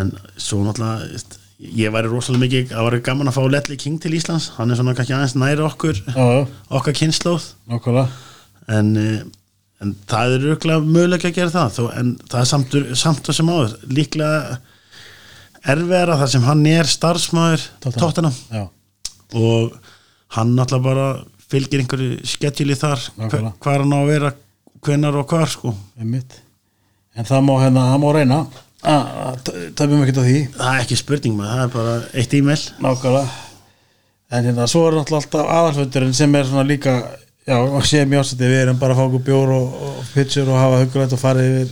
En 0.00 0.12
svo 0.40 0.62
náttúrulega 0.64 1.38
ég 1.60 1.92
væri 1.92 2.08
rosalega 2.08 2.40
mikið, 2.46 2.70
það 2.70 2.86
væri 2.86 3.02
gaman 3.04 3.28
að 3.28 3.36
fá 3.36 3.42
Letli 3.52 3.76
King 3.76 3.98
til 4.00 4.14
Íslands, 4.16 4.46
hann 4.56 4.70
er 4.72 4.78
svona 4.78 4.94
kannski 4.96 5.12
aðeins 5.12 5.34
næri 5.36 5.60
okkur, 5.66 5.98
já, 6.06 6.14
já, 6.16 6.46
okkar 6.78 6.96
kynnslóð 6.96 7.50
en, 8.70 8.96
eh, 8.96 9.20
en 9.84 9.92
það 10.08 10.36
er 10.38 10.46
röglega 10.46 10.80
mögulega 10.86 11.28
að 11.28 11.36
gera 11.36 11.52
það 11.52 11.74
þó, 11.76 11.82
en 12.00 12.14
það 12.30 12.40
er 12.40 12.48
samt, 12.54 12.76
samt 13.02 13.28
að 13.28 13.36
sem 13.36 13.52
áður 13.52 13.74
líklega 13.92 14.58
erfiðara 15.74 16.16
þar 16.22 16.32
sem 16.32 16.46
hann 16.48 16.64
er 16.70 16.88
starfsmæður 16.88 17.66
tóttina 18.00 18.32
og 19.36 19.76
hann 20.38 20.54
náttúrulega 20.56 20.86
bara 20.86 21.08
fylgir 21.50 21.82
einhverju 21.82 22.22
skedjuli 22.24 22.78
þar 22.78 23.04
hvað 23.60 23.74
er 23.74 23.84
hann 23.84 23.92
á 23.92 24.00
að 24.00 24.12
vera 24.14 24.32
hvenar 24.86 25.18
og 25.20 25.28
hvar 25.30 25.50
sko. 25.50 25.74
Einmitt. 26.00 26.40
En 27.18 27.26
það 27.28 27.46
má 27.46 27.54
hérna, 27.60 27.86
það 27.90 28.02
má 28.02 28.10
reyna 28.16 28.40
að 28.90 29.50
töfum 29.76 30.04
ekki 30.04 30.16
á 30.16 30.24
því. 30.24 30.36
Það 30.56 30.74
er 30.74 30.84
ekki 30.84 30.98
spurning 31.00 31.36
maður, 31.36 31.56
það 31.56 31.64
er 31.64 31.72
bara 31.74 31.96
eitt 32.22 32.36
e-mail. 32.38 32.60
Nákvæmlega. 32.80 33.40
En 34.30 34.46
hérna, 34.46 34.68
svo 34.70 34.84
er 34.86 34.96
náttúrulega 34.96 35.24
alltaf 35.26 35.52
aðalfundurinn 35.56 36.16
sem 36.16 36.38
er 36.38 36.48
svona 36.48 36.64
líka 36.68 36.94
já, 37.48 37.56
og 37.58 37.84
sé 37.88 38.04
mjög 38.06 38.24
ásætti, 38.24 38.46
við 38.46 38.62
erum 38.62 38.80
bara 38.80 38.94
að 38.94 39.00
fá 39.00 39.04
okkur 39.08 39.24
bjór 39.26 39.54
og, 39.56 39.76
og 39.88 40.00
pitchur 40.14 40.48
og 40.48 40.60
hafa 40.60 40.80
hugulegt 40.84 41.16
og 41.16 41.20
farið 41.20 41.50
yfir 41.50 41.70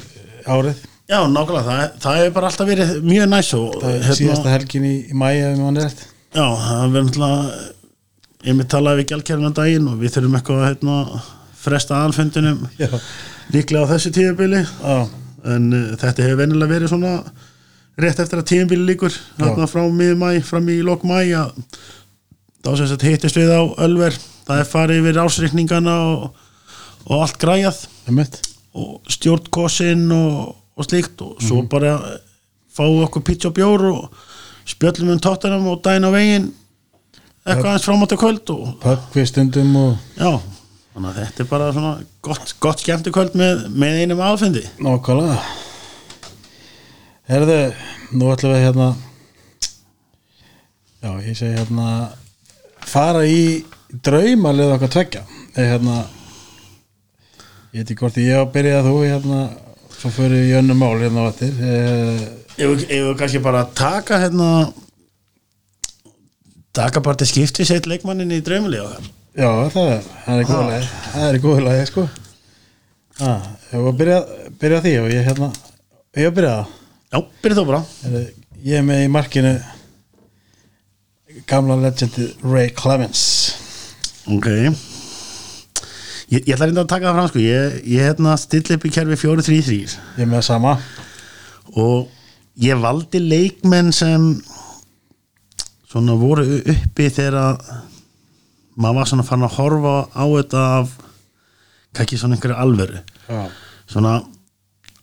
árið. 0.48 0.84
Já 1.08 1.18
nákvæmlega, 1.24 1.64
það, 1.64 1.96
það 2.02 2.18
hefur 2.18 2.36
bara 2.36 2.50
alltaf 2.50 2.68
verið 2.68 2.94
mjög 3.06 3.28
næs 3.32 3.50
og 3.56 3.88
er 3.88 4.08
síðasta 4.18 4.52
helgin 4.52 4.88
í, 4.88 4.94
í 5.08 5.16
mæi 5.16 5.32
ef 5.38 5.58
mann 5.62 5.78
er 5.78 5.86
rétt. 5.86 6.02
Já, 6.34 6.44
það 6.44 6.96
verður 6.98 7.08
náttúrulega 7.08 7.66
ég 8.48 8.58
með 8.58 8.68
talaði 8.74 9.00
við 9.00 9.08
gjaldkerfina 9.12 9.54
daginn 9.56 9.88
og 9.90 10.02
við 10.02 10.14
þurfum 10.14 10.36
eitthvað 10.38 10.60
að 10.60 10.68
hérna, 10.68 10.98
fresta 11.58 11.98
aðalfundinum. 11.98 12.64
Já, 12.78 12.88
líklega 13.54 13.86
á 13.86 13.90
þessu 13.94 14.14
tíðabili 14.14 14.64
en 15.48 15.70
uh, 15.72 15.92
þetta 15.98 16.26
hefur 16.26 16.42
venilega 16.42 16.72
verið 16.74 16.92
svona 16.92 17.14
rétt 17.98 18.20
eftir 18.22 18.42
að 18.42 18.50
tíðabili 18.52 18.92
líkur 18.92 19.14
frá 19.70 19.82
miður 19.90 20.20
mæ, 20.20 20.28
fram 20.46 20.68
í 20.70 20.80
lok 20.86 21.06
mæ 21.08 21.18
að 21.38 21.54
þá 22.62 22.70
sem 22.76 22.90
þetta 22.92 23.10
hittist 23.12 23.38
við 23.38 23.54
á 23.54 23.62
Ölver. 23.86 24.16
Það 24.48 24.62
er 24.62 24.68
farið 24.68 25.02
yfir 25.02 25.20
ásreikningana 25.22 25.96
og, 26.08 26.46
og 27.08 27.24
allt 27.24 27.38
græjað. 27.42 27.82
Og 28.78 29.10
stjórnkosin 29.12 30.06
og, 30.14 30.54
og 30.78 30.88
slíkt. 30.88 31.20
Og 31.24 31.42
svo 31.44 31.62
bara 31.70 31.98
fáum 32.74 33.02
okkur 33.06 33.24
pizza 33.26 33.50
og 33.50 33.56
bjór 33.58 33.86
og 33.90 34.08
spjöllum 34.68 35.14
um 35.14 35.20
tóttunum 35.22 35.68
og 35.72 35.84
á 35.84 36.10
veginn. 36.14 36.50
Eitthvað 37.48 37.70
aðeins 37.70 37.86
fram 37.86 38.02
á 38.02 38.04
þetta 38.04 38.20
kvöld 38.20 38.50
og 38.52 38.64
pub 38.82 39.14
við 39.14 39.28
stundum 39.30 39.76
og 39.80 39.92
já, 40.18 40.30
þannig 40.98 41.10
að 41.14 41.18
þetta 41.22 41.44
er 41.44 41.48
bara 41.52 41.70
svona 41.76 41.92
gott, 42.26 42.52
gott 42.62 42.82
skemmtu 42.82 43.12
kvöld 43.14 43.36
með, 43.38 43.60
með 43.78 43.98
einum 44.02 44.22
aðfendi 44.26 44.64
nákvæmlega. 44.82 45.36
Herðu, 47.28 47.58
nú 48.18 48.30
ætlum 48.32 48.54
við 48.56 48.64
hérna 48.66 48.88
já, 50.98 51.10
ég 51.28 51.36
segi 51.38 51.54
hérna 51.58 51.88
fara 52.88 53.22
í 53.28 53.42
draumalið 54.04 54.72
okkar 54.74 54.90
tveggja. 54.96 55.22
Eða 55.54 55.68
hérna 55.74 55.96
ég 57.68 57.82
veit 57.82 57.92
ekki 57.92 58.00
hvort 58.02 58.18
ég 58.22 58.34
á 58.34 58.42
að 58.42 58.52
byrja 58.56 58.82
þú 58.88 58.96
hérna, 59.04 59.40
svo 59.98 60.10
fyrir 60.18 60.48
í 60.48 60.56
önnum 60.58 60.80
mál 60.82 60.96
hérna 61.02 61.28
á 61.28 61.30
eh, 61.30 62.26
ef 62.58 62.72
við- 62.72 62.88
ef 62.88 63.04
við 63.06 63.16
kannski 63.20 63.42
bara 63.44 63.62
taka 63.76 64.18
hérna 64.24 64.48
taka 66.74 67.00
bara 67.04 67.16
til 67.20 67.28
skipti 67.30 67.64
seitt 67.68 67.86
leikmannin 67.90 68.32
í 68.34 68.40
draumili 68.44 68.80
okkar 68.82 69.06
já, 69.38 69.50
það 69.72 69.92
er, 69.94 70.10
það 70.26 70.42
er 70.42 70.50
góðlega 70.50 70.82
það 71.14 71.28
er 71.28 71.40
góðlega, 71.46 71.86
sko. 71.88 72.08
Ah, 73.18 73.48
ég 73.72 73.80
var 73.82 73.92
að 73.92 73.98
byrja, 74.02 74.18
byrja 74.60 74.84
því 74.84 74.94
og 75.02 75.08
ég 75.14 75.26
hérna, 75.30 75.48
ég 76.18 76.28
var 76.28 76.32
að 76.32 76.36
byrja 76.40 76.52
það. 76.58 76.76
Já, 77.08 77.18
byrja 77.42 77.58
þú 77.58 77.66
bara. 77.70 77.82
Ég 78.58 78.78
er 78.78 78.86
með 78.86 79.04
í 79.06 79.10
markinu 79.14 79.54
gamla 81.48 81.78
legendi 81.80 82.28
Ray 82.42 82.70
Clemens. 82.76 83.24
Ok. 84.28 84.48
Ég, 86.28 86.42
ég 86.44 86.52
ætla 86.52 86.68
reynda 86.68 86.84
að 86.84 86.92
taka 86.92 87.08
það 87.08 87.18
fram 87.18 87.30
sko. 87.30 87.42
Ég, 87.42 87.80
ég 87.88 88.04
hérna 88.04 88.36
still 88.40 88.64
upp 88.74 88.84
í 88.84 88.92
kerfi 88.92 89.16
4-3-3 89.22 89.78
ég 89.80 89.96
er 90.24 90.28
með 90.28 90.44
sama. 90.50 90.74
Og 91.78 92.10
ég 92.60 92.80
valdi 92.82 93.22
leikmenn 93.22 93.92
sem 93.94 94.30
svona 95.88 96.18
voru 96.20 96.44
uppi 96.58 97.08
þegar 97.14 97.62
maður 98.78 99.00
var 99.00 99.10
svona 99.10 99.26
fann 99.26 99.46
að 99.46 99.56
horfa 99.58 99.94
á 100.14 100.24
þetta 100.24 100.64
af 100.78 100.94
kannski 101.98 102.18
svona 102.20 102.38
einhverju 102.38 102.58
alvöru. 102.62 103.02
Já, 103.28 103.40
svona 103.90 104.14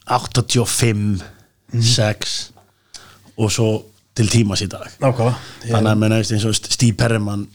85 0.05 1.23
6 1.81 2.35
og 3.41 3.51
svo 3.51 3.69
til 4.15 4.29
tímas 4.31 4.63
í 4.63 4.69
dag. 4.71 4.87
Nákvæmlega. 5.01 5.35
Þannig 5.65 5.91
að 5.91 6.01
menna, 6.01 6.19
veist, 6.21 6.31
eins 6.35 6.45
og 6.47 6.55
Steve 6.55 6.95
Perriman 6.99 7.45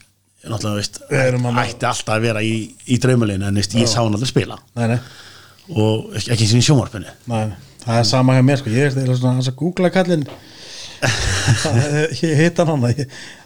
náttúrulega, 0.44 0.76
veist, 0.80 1.00
ætti 1.11 1.88
alltaf 1.88 2.14
að 2.16 2.26
vera 2.26 2.44
í, 2.44 2.54
í 2.88 2.98
draumalinu 3.00 3.48
en 3.48 3.61
veist, 3.61 3.76
ég 3.78 3.88
sá 3.88 4.00
hann 4.02 4.12
aldrei 4.12 4.28
spila. 4.28 4.59
Nei, 4.76 4.87
nei, 4.92 5.00
og 5.76 6.14
ekki 6.18 6.35
ekki 6.37 6.48
sem 6.50 6.61
í 6.61 6.66
sjónvarpinu. 6.66 7.12
Nei, 7.33 7.44
það 7.85 8.00
er 8.00 8.09
sama 8.09 8.37
hjá 8.37 8.44
mér 8.44 8.61
sko. 8.61 8.72
Ég 8.74 8.90
er 8.90 9.12
svona 9.14 9.38
hans 9.38 9.50
að 9.52 9.61
googla 9.61 9.92
kallinn. 9.94 10.26
Ég 12.20 12.35
hitt 12.37 12.59
hann 12.61 12.68
hann 12.68 12.83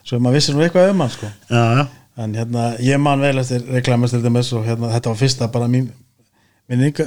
Svo 0.02 0.18
maður 0.18 0.40
vissi 0.40 0.54
nú 0.54 0.64
eitthvað 0.64 0.88
um 0.90 1.04
hann 1.04 1.12
sko. 1.14 1.28
Já, 1.46 1.62
já, 1.78 1.84
En 2.16 2.34
hérna, 2.38 2.68
ég 2.78 3.00
man 3.02 3.18
vel 3.24 3.40
eftir 3.42 3.64
reklamast 3.74 4.14
til 4.14 4.22
dæmis 4.22 4.52
og 4.54 4.62
hérna, 4.68 4.92
þetta 4.94 5.10
var 5.10 5.18
fyrsta 5.18 5.48
bara 5.50 5.66
mín 5.70 5.88
minn 6.70 6.84
ynga 6.86 7.06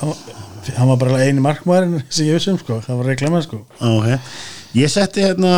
hann, 0.00 0.88
var- 0.88 0.98
bara 0.98 1.20
eini 1.22 1.40
markmaðurinn 1.44 2.02
sem 2.10 2.26
ég 2.26 2.34
vissi 2.40 2.50
um 2.52 2.58
sko, 2.58 2.80
það 2.84 2.98
var 3.02 3.06
reklamast 3.12 3.46
sko. 3.48 3.60
Ok. 3.78 4.08
Ég 4.76 4.90
setti 4.92 5.22
hérna 5.24 5.52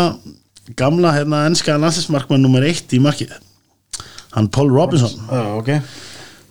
gamla 0.76 1.14
hérna 1.16 1.46
ennska 1.48 1.78
landsinsmarkmann 1.80 2.44
nummer 2.44 2.62
eitt 2.68 2.92
í 2.94 3.00
markið. 3.02 3.32
Hann 4.36 4.50
Paul 4.52 4.68
Robinson. 4.70 5.16
Já, 5.32 5.42
ok. 5.56 5.72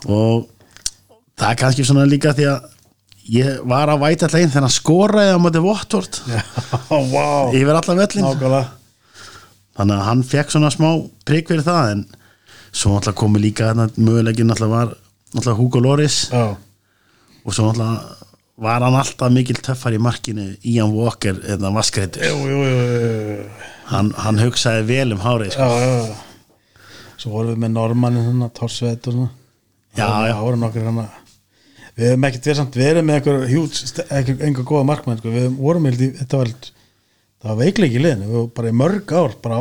Og 0.09 0.49
það 1.39 1.53
er 1.53 1.59
kannski 1.61 1.85
svona 1.87 2.09
líka 2.09 2.33
því 2.35 2.49
að 2.51 2.67
ég 3.29 3.61
var 3.69 3.93
að 3.93 4.01
væta 4.01 4.25
alltaf 4.25 4.41
einn 4.41 4.49
þegar 4.51 4.65
hann 4.65 4.73
skoraði 4.75 5.37
á 5.37 5.39
móti 5.39 5.61
Votvort 5.63 6.19
yfir 7.55 7.69
völlin 7.69 8.25
Nákvæmlega. 8.25 8.63
Þannig 9.79 9.95
að 10.01 10.07
hann 10.09 10.23
fekk 10.33 10.51
svona 10.51 10.71
smá 10.73 10.89
prigg 11.29 11.47
fyrir 11.47 11.63
það 11.63 11.91
en 11.93 12.01
svo 12.71 12.95
náttúrulega 12.95 13.19
komi 13.21 13.41
líka 13.43 13.73
mögulegin 13.75 14.49
náttúrulega 14.49 14.75
var 14.75 14.95
náttúrulega 15.33 15.59
Hugo 15.59 15.83
Loris 15.83 16.17
Já, 16.31 16.55
og 17.43 17.53
svo 17.53 17.69
náttúrulega 17.69 18.17
var 18.59 18.83
hann 18.83 18.99
alltaf 18.99 19.31
mikil 19.31 19.59
töffar 19.63 19.95
í 19.95 20.01
markinu 20.03 20.49
Ian 20.67 20.91
Walker 20.91 21.37
eða 21.47 21.71
vaskreitur 21.75 22.25
jú, 22.27 22.39
jú. 22.51 23.45
hann, 23.93 24.11
hann 24.17 24.41
hugsaði 24.41 24.83
vel 24.89 25.13
um 25.15 25.23
hárið 25.23 25.55
sko. 25.55 25.69
Svo 27.19 27.33
vorum 27.33 27.55
við 27.55 27.63
með 27.65 27.75
Normannin 27.75 28.27
svona, 28.27 28.51
Torsveit 28.55 29.07
og 29.11 29.15
svona 29.15 29.35
Já, 29.97 30.29
já. 30.29 30.35
Hann 30.37 31.09
Við 31.99 32.07
hefum 32.13 32.25
ekkert 32.29 32.45
verið 32.47 32.59
samt 32.61 32.75
verið 32.79 33.03
með 33.03 33.17
einhver 33.17 33.41
hjút, 33.49 33.79
einhver, 34.15 34.63
góða 34.63 34.85
markmann 34.87 35.17
sko. 35.19 35.31
Við 35.33 35.47
vorum 35.57 35.87
held 35.89 36.03
í, 36.05 36.07
þetta 36.15 36.39
var 36.39 36.51
var 37.43 37.57
veikleiki 37.59 37.99
í 37.99 38.03
liðinu, 38.03 38.27
við 38.27 38.37
vorum 38.37 38.53
bara 38.55 38.71
í 38.71 38.77
mörg 38.79 39.13
ár 39.15 39.35
bara, 39.43 39.59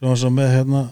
svona 0.00 0.16
svo 0.20 0.30
með 0.32 0.50
hérna 0.56 0.82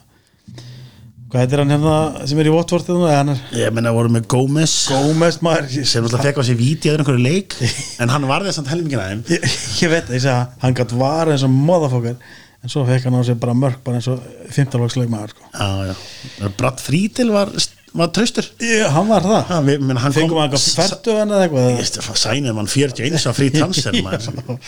hvað 1.31 1.45
heitir 1.45 1.61
hann 1.63 1.71
hérna 1.71 1.95
sem 2.27 2.41
er 2.43 2.49
í 2.51 2.53
Watford 2.55 2.89
hérna, 2.91 3.37
er 3.39 3.57
ég 3.61 3.75
menna 3.75 3.93
voru 3.95 4.11
með 4.13 4.27
Gómez 4.33 4.75
Gómez 4.91 5.39
maður 5.47 5.69
sem 5.87 6.03
náttúrulega 6.03 6.27
fekk 6.27 6.41
á 6.43 6.45
sig 6.49 6.59
víti 6.59 6.91
eða 6.91 7.03
einhverju 7.05 7.23
leik 7.23 7.57
en 8.03 8.11
hann 8.11 8.27
varði 8.31 8.55
samt 8.57 8.71
helmingina 8.73 9.07
þeim 9.13 9.25
ég, 9.31 9.47
ég 9.85 9.93
veit, 9.93 10.11
ég 10.11 10.25
segja, 10.25 10.39
hann 10.65 10.77
gætt 10.79 10.95
var 10.99 11.31
eins 11.31 11.45
og 11.47 11.53
móðafokkar, 11.55 12.17
en 12.61 12.73
svo 12.75 12.83
fekk 12.89 13.07
hann 13.09 13.19
á 13.19 13.23
sig 13.29 13.39
bara 13.43 13.55
mörg, 13.57 13.79
bara 13.87 14.01
eins 14.01 14.09
og 14.11 14.23
15 14.51 14.83
loksleik 14.83 15.13
maður 15.13 15.37
sko. 15.37 15.51
já, 15.55 15.93
já. 15.93 16.51
Bratt 16.59 16.83
Frítil 16.83 17.31
var, 17.35 17.53
var 17.95 18.11
traustur 18.17 18.51
ég, 18.67 18.87
hann 18.91 19.11
var 19.11 19.27
það 19.31 19.53
Já, 19.55 19.59
við, 19.71 19.85
menn, 19.87 20.01
hann 20.03 20.17
fengum 20.17 20.41
hann 20.43 20.51
eitthvað 20.51 20.81
færtu 20.83 21.19
hann 21.21 21.35
eða 21.37 21.47
eitthvað 21.47 21.71
Ég 21.79 22.25
sænið 22.27 22.57
mann 22.59 22.71
41 22.75 23.23
á 23.23 23.33
frí 23.39 23.53
maður. 24.07 24.59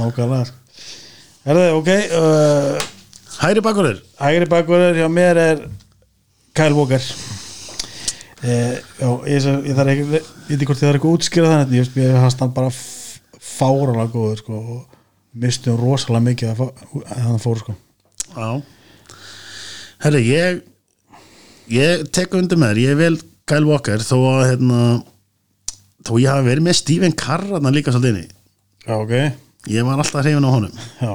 nákvæmlega 0.00 0.48
sko. 0.50 0.56
Herðu, 1.46 1.68
ok 1.78 1.92
uh, 2.18 2.90
Hæri 3.40 3.62
bakurur 3.64 4.02
hægri 4.20 4.48
bakverður 4.50 4.98
hjá 5.00 5.06
mér 5.08 5.38
er 5.40 5.62
Kyle 6.56 6.76
Walker. 6.76 7.04
Eh, 8.40 8.78
já, 8.96 9.08
ég, 9.28 9.44
ég, 9.44 9.66
ég 9.68 9.76
þarf 9.76 9.92
ekki 9.92 10.04
ég 10.08 10.56
veit 10.56 10.64
hvort 10.64 10.80
ég 10.80 10.86
þarf 10.88 10.96
ekki 10.96 11.08
að 11.10 11.16
útskýra 11.18 11.52
það 11.52 11.74
ég, 11.76 11.90
ég 12.00 12.14
hans 12.22 12.38
hann 12.40 12.54
bara 12.56 12.70
fáralega 13.36 14.08
góður 14.14 14.40
sko, 14.40 14.60
og 14.60 15.36
mistum 15.36 15.76
rosalega 15.76 16.24
mikið 16.30 16.54
að, 16.54 16.62
að 17.04 17.20
hann 17.26 17.42
fór 17.42 17.60
sko. 17.60 17.76
Já. 18.32 18.48
Herri, 20.00 20.24
ég 20.30 20.62
ég 21.70 22.08
tek 22.16 22.34
undir 22.38 22.58
með 22.58 22.72
þér, 22.72 22.82
ég 22.86 23.00
vil 23.02 23.12
Kyle 23.50 23.68
Walker 23.68 24.02
þó 24.08 24.16
að 24.32 24.42
hérna, 24.54 24.82
þó 26.08 26.12
ég 26.22 26.32
hafi 26.32 26.48
verið 26.48 26.66
með 26.66 26.78
Stephen 26.80 27.16
Carr 27.18 27.44
þarna 27.52 27.76
líka 27.76 27.92
svolítið 27.94 28.24
já, 28.24 28.94
ok. 28.96 29.16
Ég 29.68 29.84
var 29.84 30.00
alltaf 30.00 30.24
hrifin 30.24 30.48
á 30.48 30.50
honum. 30.50 30.84
Já, 30.96 31.12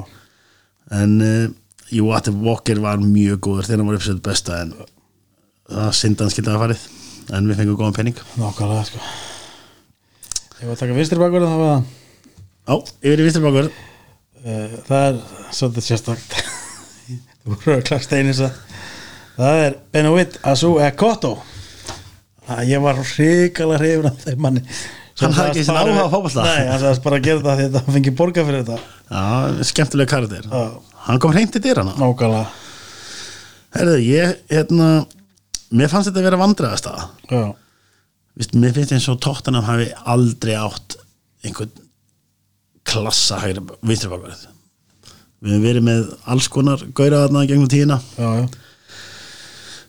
en 0.94 1.16
uh, 1.18 1.46
jú, 1.90 2.06
Walker 2.46 2.86
var 2.86 3.02
mjög 3.02 3.40
góður 3.48 3.66
þegar 3.66 3.82
hann 3.82 3.90
var 3.90 3.98
uppsett 3.98 4.22
besta 4.22 4.60
en 4.62 4.76
það 5.70 5.90
syndan 6.00 6.32
skildi 6.32 6.54
að 6.54 6.62
farið 6.64 6.86
en 7.36 7.50
við 7.50 7.60
fengum 7.62 7.80
góðan 7.80 7.98
penning 7.98 8.22
nákvæmlega 8.38 8.86
sko. 8.90 9.02
ég 10.60 10.68
var 10.68 10.76
að 10.76 10.80
taka 10.84 10.98
vinstri 11.00 11.20
bakverð 11.20 11.50
þá 11.50 11.58
var 11.60 11.74
það 11.74 11.92
Já, 12.66 12.74
yfir 13.06 13.20
í 13.22 13.26
vinstri 13.28 13.44
bakur 13.44 13.70
Eh, 14.46 14.74
það 14.86 15.06
er 15.08 15.16
svolítið 15.54 15.84
sérstakt. 15.88 16.34
Þú 17.42 17.54
voru 17.56 17.72
að 17.74 17.86
klart 17.88 18.12
einis 18.14 18.42
að 18.46 18.58
það 19.36 19.62
er 19.64 19.78
Benoit 19.94 20.36
Azu 20.46 20.76
Ekoto 20.86 21.32
ég 22.66 22.78
var 22.82 23.00
hrikalega 23.00 23.80
hrifin 23.80 24.06
af 24.06 24.20
þeim 24.22 24.44
manni. 24.44 24.62
Hann 25.18 25.34
hafði 25.34 25.50
ekki 25.50 25.64
þessi 25.64 25.74
áhuga 25.80 26.04
á 26.06 26.12
fótbolta? 26.12 26.44
nei, 26.46 26.68
hann 26.68 26.78
sagðist 26.78 27.02
bara 27.02 27.18
að 27.18 27.26
gera 27.26 27.42
það 27.42 27.58
því 27.58 27.66
að 27.66 27.78
hann 27.80 27.96
fengi 27.96 28.12
borga 28.20 28.44
fyrir 28.46 28.62
þetta. 28.62 28.94
Já, 29.10 29.66
skemmtilega 29.72 30.12
karakter. 30.12 30.46
Já. 30.46 30.94
Hann 31.08 31.20
kom 31.24 31.34
hreint 31.34 31.58
í 31.58 31.62
dyrana. 31.64 31.96
Nákvæmlega. 31.98 32.46
Herðu, 33.74 33.96
ég, 34.06 34.36
hérna 34.52 34.90
Mér 35.74 35.90
fannst 35.90 36.10
þetta 36.10 36.22
að 36.22 36.28
vera 36.30 36.42
vandræðast 36.42 36.90
að 36.90 37.54
Vist, 38.36 38.52
Mér 38.52 38.74
finnst 38.76 38.92
eins 38.92 39.08
og 39.08 39.20
tóttanam 39.24 39.64
hafi 39.64 39.88
aldrei 40.04 40.52
átt 40.60 40.98
einhvern 41.46 41.72
klassa 42.86 43.38
hægri 43.40 43.62
vinstri 43.80 44.10
bakverð. 44.12 44.42
Við 45.40 45.54
hefum 45.54 45.64
verið 45.64 45.86
með 45.86 46.02
alls 46.32 46.48
konar 46.52 46.82
gaura 46.96 47.22
þarna 47.24 47.46
gegnum 47.48 47.70
tíðina. 47.70 47.96
Já, 48.18 48.28
já, 48.42 48.44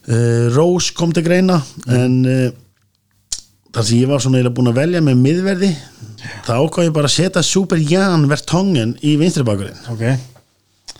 uh, 0.07 0.45
Rose 0.55 0.95
kom 0.95 1.11
til 1.15 1.25
greina 1.27 1.59
en 1.91 2.15
uh, 2.23 2.47
þar 3.75 3.87
sem 3.89 3.99
ég 3.99 4.09
var 4.11 4.23
svona 4.23 4.39
eiginlega 4.39 4.57
búin 4.57 4.71
að 4.71 4.79
velja 4.79 5.03
með 5.03 5.21
miðverði 5.25 5.73
þá 6.47 6.53
ákvað 6.55 6.87
ég 6.87 6.95
bara 6.95 7.11
að 7.11 7.15
setja 7.17 7.45
Super 7.45 7.83
Jan 7.83 8.25
Vertongen 8.31 8.95
í 9.03 9.17
vinstri 9.19 9.45
bakverðin. 9.47 9.83
Ok. 9.91 10.95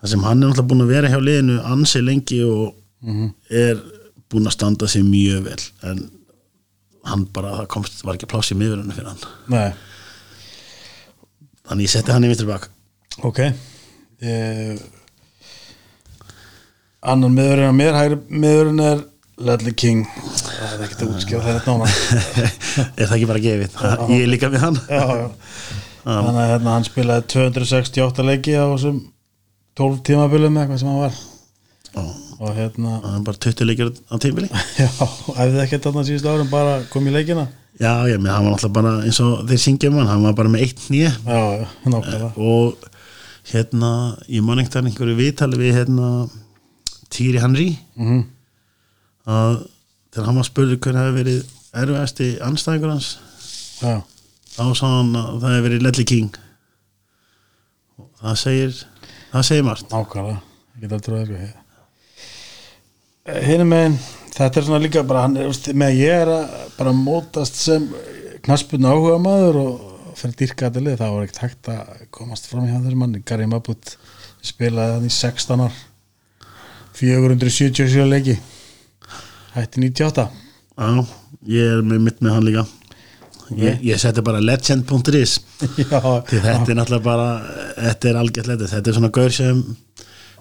Þar 0.00 0.12
sem 0.14 0.24
hann 0.26 0.38
er 0.38 0.48
náttúrulega 0.48 0.70
búin 0.70 0.86
að 0.86 0.94
vera 0.94 1.10
hjá 1.12 1.18
liðinu 1.18 1.60
ansi 1.74 2.02
lengi 2.04 2.40
og 2.46 2.72
er 3.04 3.80
búin 4.32 4.48
að 4.48 4.56
standa 4.56 4.88
sig 4.90 5.04
mjög 5.06 5.44
vel 5.48 5.60
en 5.90 6.04
hann 7.04 7.26
bara, 7.36 7.52
það 7.60 7.70
komst, 7.74 8.00
var 8.04 8.16
ekki 8.16 8.28
pláss 8.30 8.52
í 8.54 8.58
miðverðinu 8.58 8.96
fyrir 8.96 9.10
hann. 9.12 9.24
Nei, 9.52 9.70
þannig 11.68 11.88
ég 11.88 11.92
setti 11.92 12.14
hann 12.14 12.24
í 12.24 12.30
vinstri 12.30 12.48
bak. 12.48 12.68
Ok. 13.28 13.40
Ég, 14.24 14.80
annan 17.04 17.36
miðurinn 17.36 17.68
af 17.68 17.76
mér 17.76 17.98
hægri 17.98 18.20
miðurinn 18.32 18.84
er 18.84 19.04
Ledley 19.44 19.74
King. 19.76 20.04
Það 20.06 20.74
er 20.76 20.84
ekkert 20.86 21.04
að 21.04 21.14
útskjára 21.18 21.44
það 21.44 21.56
er 21.58 21.64
nána 21.68 21.88
er 23.00 23.08
það 23.08 23.16
ekki 23.18 23.30
bara 23.30 23.44
gefið, 23.44 23.80
ég 24.14 24.22
er 24.22 24.30
líka 24.30 24.50
með 24.52 24.64
hann. 24.64 24.80
Já, 24.88 25.04
já. 25.20 25.26
þannig 26.06 26.40
að 26.40 26.52
hérna, 26.54 26.76
hann 26.76 26.88
spilaði 26.88 27.28
268 27.34 28.28
leiki 28.30 28.56
á 28.56 28.64
þessum 28.64 29.00
12 29.74 30.04
tímabilum 30.06 30.60
eitthvað 30.60 30.80
sem 30.80 30.92
hann 30.92 31.02
var. 31.02 31.20
Já, 31.90 32.04
og 32.44 32.54
hérna, 32.58 32.98
hann 33.02 33.20
er 33.20 33.26
bara 33.26 33.40
20 33.46 33.68
leikir 33.70 33.90
á 33.90 34.14
tímili 34.22 34.50
já, 34.82 34.88
æfði 34.92 35.62
ekkert 35.64 35.88
þarna 35.88 36.06
síðustu 36.08 36.32
árum 36.32 36.50
bara 36.52 36.76
kom 36.92 37.08
í 37.08 37.14
leikina? 37.14 37.48
Já, 37.80 37.92
ég 38.06 38.20
með 38.22 38.36
hann 38.36 38.46
var 38.46 38.54
náttúrulega 38.54 38.76
bara 38.76 38.94
eins 39.02 39.22
og 39.24 39.46
þeir 39.48 39.62
syngja 39.64 39.90
um 39.90 39.98
hann, 40.02 40.10
hann 40.12 40.28
var 40.28 40.36
bara 40.38 40.52
með 40.52 40.68
eitt 40.68 40.84
nýja 40.94 41.10
já, 41.10 41.40
nákvæmlega. 41.88 42.30
Og 42.38 42.84
hérna 43.50 43.90
ég 44.30 44.44
man 44.46 44.62
ekkert 44.62 44.84
einhverju 44.84 45.18
viðtali 45.18 45.58
við 45.58 45.80
hérna 45.80 46.12
Týri 47.14 47.42
Henry. 47.42 47.72
Mm 47.98 48.22
að 49.24 49.62
þegar 50.12 50.26
hann 50.28 50.38
var 50.38 50.48
spurður 50.48 50.80
hvernig 50.84 51.00
hefði 51.02 51.18
verið 51.18 51.52
erfiðasti 51.74 52.26
anstæðingur 52.44 52.92
hans 52.92 53.10
já, 53.80 53.94
þá 54.54 54.64
sá 54.76 54.84
hann 54.84 55.14
að 55.18 55.30
það 55.40 55.54
hefði 55.54 55.66
verið 55.68 55.84
Ledley 55.86 56.08
King. 56.10 56.40
Og 57.98 58.08
það 58.20 58.40
segir 58.42 58.80
það 59.32 59.46
segir 59.48 59.68
margt. 59.70 59.88
Nákvæmlega. 59.90 60.40
Ég 60.74 60.84
get 60.84 60.96
aldrei 60.98 61.20
að 61.22 61.63
hinn 63.24 63.64
megin 63.68 63.96
þetta 64.34 64.60
er 64.60 64.66
svona 64.66 64.82
líka 64.82 65.02
bara 65.06 65.24
hann 65.24 65.38
með 65.80 65.96
ég 65.96 66.22
er 66.24 66.30
að 66.34 66.54
bara 66.76 66.92
mótast 66.96 67.56
sem 67.56 67.86
knaspun 68.44 68.84
áhuga 68.84 69.16
maður 69.22 69.60
og 69.62 69.90
fyrir 70.18 70.36
dýrkatilið 70.42 71.00
þá 71.00 71.06
var 71.06 71.24
ekkert 71.24 71.42
hægt 71.42 71.70
að 71.72 72.04
komast 72.14 72.50
fram 72.50 72.68
hjá 72.68 72.76
þessum 72.76 73.00
manni. 73.00 73.22
Gary 73.24 73.48
Mabut 73.48 73.96
spilaði 74.44 74.98
hann 74.98 75.08
í 75.08 75.14
16 75.14 75.64
ár 75.64 75.80
477 76.94 78.04
leiki 78.06 78.36
hætti 79.54 79.82
98 79.82 80.28
já, 80.28 81.06
ég 81.56 81.72
er 81.78 81.82
með 81.86 82.04
mitt 82.04 82.20
með 82.22 82.36
hann 82.36 82.48
líka. 82.50 82.68
Ég, 83.56 83.80
ég 83.84 83.98
seti 84.00 84.22
bara 84.24 84.40
legend.is 84.40 85.38
þetta 85.64 86.28
er 86.28 86.76
náttúrulega 86.76 87.02
bara 87.04 87.28
þetta 87.80 88.12
er 88.12 88.20
algjört 88.20 88.52
letið, 88.52 88.70
þetta 88.76 88.90
er 88.90 88.96
svona 89.00 89.12
gaur 89.14 89.34
sem 89.34 89.60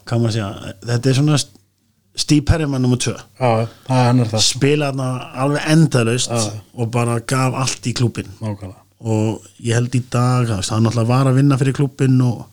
maður 0.03 0.29
að 0.29 0.35
segja, 0.35 0.53
þetta 0.83 1.11
er 1.11 1.21
svona 1.21 1.43
Steve 2.15 2.45
Perryman 2.45 2.83
nr. 2.85 2.97
2 3.01 3.11
já, 3.13 3.67
það 3.87 3.97
er 3.97 4.05
hann 4.07 4.19
er 4.21 4.27
það 4.29 4.43
spila 4.45 4.89
þarna 4.91 5.07
alveg 5.43 5.63
endalaust 5.73 6.29
Já. 6.29 6.51
og 6.77 6.91
bara 6.93 7.15
gaf 7.19 7.55
allt 7.57 7.87
í 7.89 7.93
klúbin 7.97 8.27
nákvæmlega. 8.39 8.79
Og 9.03 9.47
ég 9.59 9.73
held 9.75 9.95
í 9.97 10.03
dag 10.13 10.51
hann 10.53 10.83
náttúrulega 10.85 11.09
var 11.09 11.27
að 11.31 11.39
vinna 11.41 11.57
fyrir 11.59 11.73
klúbin 11.75 12.21
og, 12.23 12.45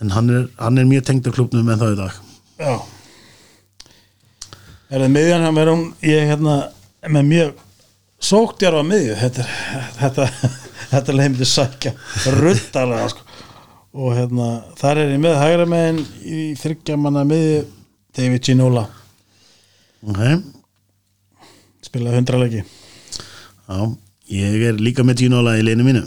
en 0.00 0.14
hann 0.14 0.30
er, 0.30 0.46
hann 0.62 0.78
er 0.78 0.86
mjög 0.88 1.04
tengdur 1.10 1.34
klúbnum 1.36 1.68
en 1.74 1.82
þá 1.82 1.88
í 1.90 1.98
dag. 1.98 2.20
Já. 2.62 2.74
Er 4.94 5.02
það 5.02 5.12
miðjan 5.16 5.44
hann 5.48 5.58
er 5.64 5.70
hún 5.72 5.84
ég 6.06 6.28
hérna 6.30 6.54
með 7.10 7.28
mjög 7.32 7.52
sóktjar 8.24 8.76
á 8.78 8.82
miðju. 8.86 9.14
Þetta, 9.20 9.44
er- 9.44 9.92
þetta, 9.98 10.26
þetta 10.94 11.16
leið 11.18 11.30
myndi 11.32 11.48
sækja 11.50 11.92
ruttalega 12.38 13.08
sko. 13.10 13.26
og 13.94 14.14
hérna 14.16 14.46
þar 14.78 14.98
er 15.04 15.12
ég 15.14 15.20
með 15.22 15.36
hægra 15.38 15.66
megin 15.70 16.00
í 16.26 16.38
þryggjamanna 16.58 17.22
miðju 17.30 17.58
David 18.14 18.44
Ginola 18.46 18.84
ok, 20.04 20.20
spilaði 21.84 22.20
hundra 22.20 22.40
leiki 22.42 22.62
já 22.62 23.78
ég 24.30 24.64
er 24.70 24.80
líka 24.80 25.04
með 25.04 25.24
Ginola 25.24 25.56
í 25.58 25.64
leinu 25.64 25.84
mínu. 25.86 26.02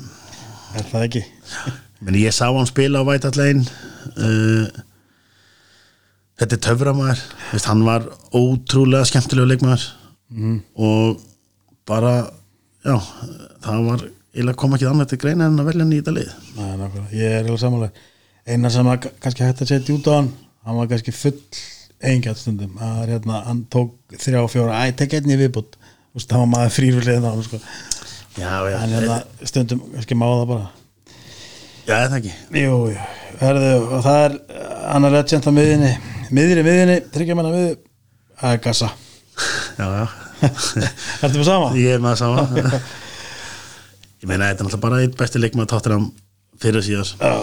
Er 0.77 0.85
það 0.89 1.05
ekki? 1.07 1.23
Meni, 2.05 2.23
ég 2.25 2.35
sá 2.35 2.47
hann 2.49 2.69
spila 2.69 3.01
á 3.01 3.05
Lane 3.37 3.63
uh, 4.17 4.65
þetta 6.37 6.57
er 6.57 6.63
töframæður 6.67 7.23
hann 7.65 7.85
var 7.87 8.09
ótrúlega 8.35 9.07
skemmtilega 9.09 9.53
leikmaður. 9.53 9.87
Mhm. 10.27 10.55
og 10.75 11.21
bara 11.87 12.27
já, 12.83 12.97
það 13.63 13.85
var 13.85 14.01
eiginlega 14.35 14.59
kom 14.59 14.73
ekki 14.75 14.87
annað 14.89 15.13
til 15.13 15.19
greina 15.21 15.47
en 15.47 15.61
að 15.61 15.69
velja 15.69 15.85
þetta 15.87 16.13
lið. 16.17 16.33
Nei, 16.57 16.73
nákvæmlega, 16.81 17.13
ég 17.15 17.35
er 17.37 17.45
alveg 17.45 17.61
samanlega 17.61 18.07
eina 18.47 18.71
sem 18.71 18.89
að 18.91 19.07
kannski 19.23 19.45
hægt 19.45 19.63
að 19.63 19.71
setja 19.71 19.95
út 19.95 20.09
á 20.11 20.13
hann 20.17 20.29
hann 20.67 20.77
var 20.81 20.89
kannski 20.91 21.13
full 21.15 21.39
engjart 22.01 22.41
stundum. 22.41 22.77
Er 22.77 23.13
hérna, 23.15 23.43
hann 23.47 23.65
tók 23.73 23.95
þrjá 24.13 24.41
og 24.43 24.51
fjóra 24.53 24.83
æ, 24.85 24.95
tek 24.97 25.17
einni 25.17 25.37
viðbútt 25.39 25.77
það 26.17 26.41
var 26.41 26.49
maður 26.49 26.73
frýrfylgðið 26.73 27.25
þá 27.25 27.45
sko. 27.45 27.59
já, 28.37 28.51
já, 28.71 28.77
en 28.81 28.93
hérna, 28.95 29.17
stundum 29.45 29.83
kannski 29.93 30.17
má 30.17 30.25
það 30.25 30.45
bara. 30.51 30.69
Já, 31.87 31.95
það 31.95 32.15
ekki? 32.17 32.31
Jú, 32.57 32.77
jú, 32.91 33.03
herðu, 33.41 33.73
og 33.85 34.01
það 34.05 34.21
er 34.23 34.37
hann 34.91 35.07
er 35.07 35.13
legend 35.17 35.47
á 35.47 35.51
miðinni 35.53 35.91
miðinni, 36.35 36.97
tryggja 37.13 37.37
manna 37.37 37.51
miði 37.53 37.75
er 38.49 38.57
gassa 38.63 38.89
já, 39.77 39.85
já, 39.85 40.07
Ertu 41.23 41.37
með 41.39 41.47
sama? 41.47 41.69
ég 41.77 41.95
er 41.95 42.03
með 42.03 42.15
það 42.15 42.19
sama. 42.23 42.81
Ég 44.17 44.29
meina, 44.29 44.49
þetta 44.49 44.63
er 44.63 44.67
náttúrulega 44.67 44.83
bara 44.83 44.99
eitt 45.05 45.15
besti 45.19 45.41
leikmaður 45.41 45.71
táttir 45.75 45.95
hann 45.95 46.09
fyrir 46.61 46.85
síðar 46.85 47.13
Já, 47.21 47.33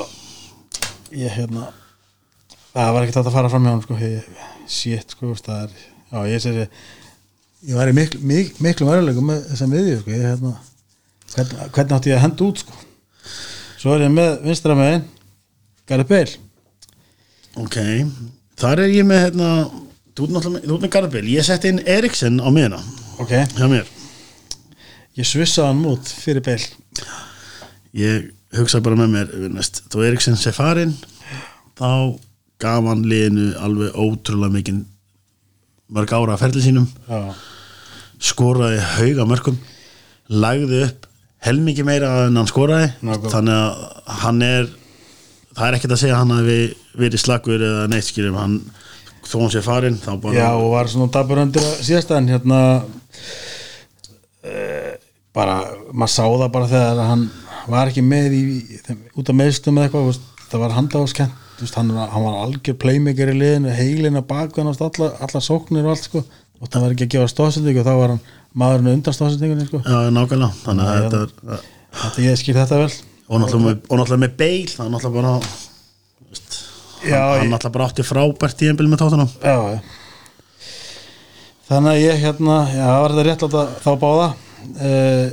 ég 1.24 1.38
hérna 1.38 1.70
það 2.74 2.92
var 2.96 3.06
ekkert 3.06 3.20
að 3.22 3.34
fara 3.36 3.50
fram 3.52 3.66
hjá 3.66 3.72
hann 3.72 3.82
sko, 3.84 3.98
shit 4.66 5.14
sko, 5.14 5.32
er 5.54 5.74
já, 5.74 6.18
ég 6.30 6.42
sér 6.42 6.60
ég 7.64 7.78
var 7.78 7.90
í 7.90 7.96
miklu, 7.96 8.20
mik, 8.26 8.58
miklu 8.62 8.88
verðuleikum 8.88 9.30
með 9.30 9.44
þessa 9.52 9.68
miðju 9.70 10.00
sko, 10.02 10.14
ég 10.14 10.26
hérna 10.28 10.54
hvern, 11.34 11.54
hvernig 11.74 11.96
átti 11.96 12.12
ég 12.12 12.18
að 12.18 12.24
henda 12.26 12.48
út 12.48 12.62
sko? 12.64 12.82
Svo 13.80 13.94
er 13.94 14.06
ég 14.06 14.12
með 14.14 14.34
vinstra 14.44 14.76
megin 14.78 15.06
Gareth 15.88 16.08
Bale. 16.08 16.38
Ok, 17.60 17.76
þar 18.58 18.84
er 18.84 18.94
ég 18.94 19.06
með 19.06 19.20
hérna, 19.26 19.48
þú 20.16 20.28
ert 20.28 20.48
með, 20.54 20.70
með 20.72 20.92
Garðabil 20.96 21.26
ég 21.30 21.46
setti 21.46 21.70
inn 21.70 21.82
Eriksen 21.86 22.40
á 22.42 22.48
miðuna 22.48 22.80
ok, 23.22 23.34
hjá 23.54 23.66
mér. 23.70 23.90
Ég 25.14 25.28
svissaði 25.28 25.70
hann 25.70 25.84
út 25.92 26.10
fyrir 26.10 26.42
Bale. 26.44 26.70
Ég 27.94 28.30
hugsa 28.58 28.82
bara 28.82 28.98
með 28.98 29.12
mér 29.14 29.60
þú 29.92 30.06
Eriksen 30.08 30.38
sé 30.38 30.50
farinn 30.54 30.96
þá 31.78 32.18
gaf 32.62 32.86
hann 32.88 33.04
liðinu 33.08 33.50
alveg 33.60 33.96
ótrúlega 33.98 34.54
mikinn 34.54 34.84
mörg 35.94 36.14
ára 36.14 36.36
að 36.36 36.44
ferli 36.46 36.62
sínum. 36.64 36.86
Já, 37.08 37.34
skoraði 38.24 38.80
hauga 38.94 39.26
mörgum 39.28 39.58
lagði 40.32 40.86
upp 40.86 41.10
helmingi 41.44 41.84
meira 41.84 42.14
en 42.24 42.38
hann 42.40 42.48
skoraði. 42.48 42.94
Nákvæmlega. 43.04 43.34
þannig 43.34 43.60
að 43.60 44.22
hann 44.22 44.42
er 44.46 44.72
það 45.54 45.68
er 45.68 45.76
ekkert 45.78 45.94
að 45.94 46.00
segja 46.02 46.16
að 46.16 46.22
hann 46.22 46.34
hafi 46.38 46.58
verið 46.98 47.22
slagur 47.22 47.62
eða 47.68 47.86
neitt 47.90 48.08
skýrum 48.08 48.38
hann, 48.38 48.58
þó 49.24 49.36
hann 49.44 49.54
sé 49.54 49.62
farinn 49.64 49.98
þá 50.02 50.12
bara 50.22 50.36
já 50.36 50.48
og 50.50 50.68
var 50.74 50.90
svona 50.90 51.12
dabur 51.14 51.42
undir 51.44 51.64
að 51.64 51.80
síðast 51.86 52.12
en 52.16 52.30
hérna 52.32 52.60
e, 54.42 54.54
bara, 55.34 55.60
maður 55.92 56.14
sá 56.16 56.24
það 56.24 56.50
bara 56.56 56.70
þegar 56.72 57.02
hann 57.12 57.24
var 57.70 57.92
ekki 57.92 58.04
með 58.04 58.36
í, 58.36 58.42
út 59.14 59.30
af 59.30 59.38
meðstum 59.38 59.78
eða 59.78 59.88
eitthvað, 59.88 60.20
það 60.50 60.64
var 60.64 60.76
handáskent 60.78 61.30
hann, 61.30 61.40
var- 61.60 62.10
hann 62.10 62.22
var 62.24 62.38
algjör 62.44 62.74
playmaker 62.78 63.28
í 63.30 63.36
liðinu 63.38 63.70
heilin 63.74 64.16
að 64.20 64.26
baka 64.26 64.62
hann 64.62 64.72
alla, 64.74 65.10
alla 65.20 65.40
sóknir 65.40 65.84
og 65.84 65.90
allt 65.94 66.04
sko, 66.08 66.24
og 66.60 66.68
það 66.68 66.80
var 66.82 66.90
ekki 66.94 67.06
að 67.06 67.12
gefa 67.14 67.28
stóðsendingu 67.32 67.80
og 67.80 67.86
þá 67.86 67.94
var 68.00 68.08
hann 68.14 68.20
maðurinn 68.54 68.92
undan 68.94 69.14
stóðsendingunni 69.14 69.66
sko. 69.66 69.80
já, 69.84 70.10
nákvæmlega. 70.10 70.52
Þannig 70.64 70.84
að 70.84 71.02
þetta 71.04 71.20
er 71.24 71.60
þetta 71.94 72.22
ég 72.28 72.38
skil 72.38 72.54
þetta 72.54 72.78
vel. 72.82 72.92
Og 73.28 73.40
náttúrulega 73.40 74.20
með, 74.20 74.36
beil 74.36 74.66
það 74.68 74.84
er 74.86 74.90
náttúrulega 74.92 75.22
bara 75.22 75.34
veist, 76.30 76.56
Já, 77.04 77.18
hann, 77.20 77.38
hann 77.38 77.46
ég- 77.46 77.52
náttúrulega 77.54 77.72
bara 77.72 77.86
átti 77.88 78.02
frábært 78.04 78.58
tíðanbíl 78.60 78.88
með 78.92 79.00
tóttunum 79.04 79.30
já, 79.42 79.56
já. 79.74 79.80
þannig 81.68 81.90
að 81.94 82.02
ég 82.04 82.20
hérna 82.24 82.56
já, 82.74 82.86
var 83.00 83.14
þetta 83.14 83.24
rétt 83.28 83.44
láta 83.46 83.62
þá 83.84 83.90
báða 84.02 84.26
uh, 84.74 85.26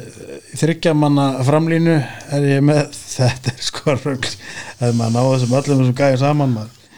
þryggja 0.60 0.94
manna 0.98 1.28
framlínu 1.48 1.96
er 2.38 2.48
ég 2.50 2.65
með. 2.65 2.91
Þetta 3.15 3.54
er 3.54 3.63
sko 3.67 3.96
rögl 3.98 4.28
ef 4.32 4.96
maður 4.98 5.15
náðu 5.15 5.32
þessum 5.36 5.56
öllum 5.60 5.82
þessum 5.84 5.98
gæði 6.02 6.20
saman 6.24 6.56
maður. 6.58 6.89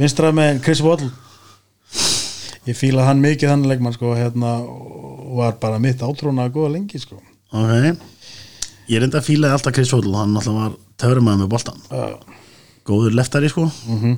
vinstra 0.00 0.32
með 0.36 0.62
Chris 0.66 0.84
Waddle. 0.84 1.10
Ég 2.68 2.76
fíla 2.76 3.06
hann 3.08 3.22
mikið 3.24 3.50
þannig 3.54 3.72
leikmann 3.72 3.96
sko 3.96 4.14
hérna 4.14 4.58
var 5.36 5.56
bara 5.62 5.80
mitt 5.82 6.02
átrúna 6.04 6.46
að 6.46 6.56
góða 6.58 6.74
lengi 6.76 7.00
sko. 7.00 7.18
Ok. 7.56 7.98
Ég 8.90 9.02
enda 9.06 9.20
að 9.20 9.28
fílaði 9.30 9.56
alltaf 9.56 9.74
Chris 9.76 9.92
Hoddle 9.94 10.18
hann 10.18 10.32
náttúrulega 10.34 10.68
var 10.70 10.78
töframæður 11.00 11.40
með 11.44 11.50
boltan 11.52 11.82
já, 11.88 12.06
góður 12.88 13.14
leftari 13.16 13.50
sko. 13.52 13.68
Mhm. 13.86 14.16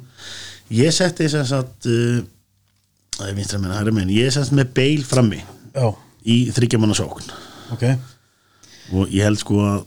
ég 0.73 0.95
setti 0.97 1.29
sem 1.29 1.45
sagt 1.47 1.87
uh, 1.91 2.23
það 3.19 3.29
er 3.29 3.37
vinstra 3.37 3.61
minna, 3.61 3.77
hæra 3.77 3.93
minn 3.93 4.13
ég 4.13 4.33
setti 4.33 4.57
með 4.57 4.73
beil 4.79 5.03
frammi 5.05 5.43
já, 5.43 5.87
í 6.25 6.37
þryggjamanna 6.57 6.97
sókn 6.97 7.29
ok. 7.75 7.85
Og 8.93 9.13
ég 9.15 9.27
held 9.27 9.41
sko 9.41 9.61
að 9.65 9.85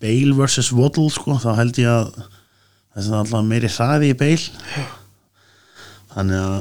Bale 0.00 0.34
vs. 0.36 0.72
Waddle 0.76 1.08
sko, 1.12 1.38
þá 1.40 1.54
held 1.56 1.78
ég 1.80 1.88
að 1.88 2.10
þess 2.18 3.08
að 3.08 3.18
alltaf 3.22 3.46
meiri 3.48 3.70
hraði 3.72 4.10
í 4.12 4.18
Bale. 4.20 4.84
Þannig 6.10 6.42
að 6.44 6.58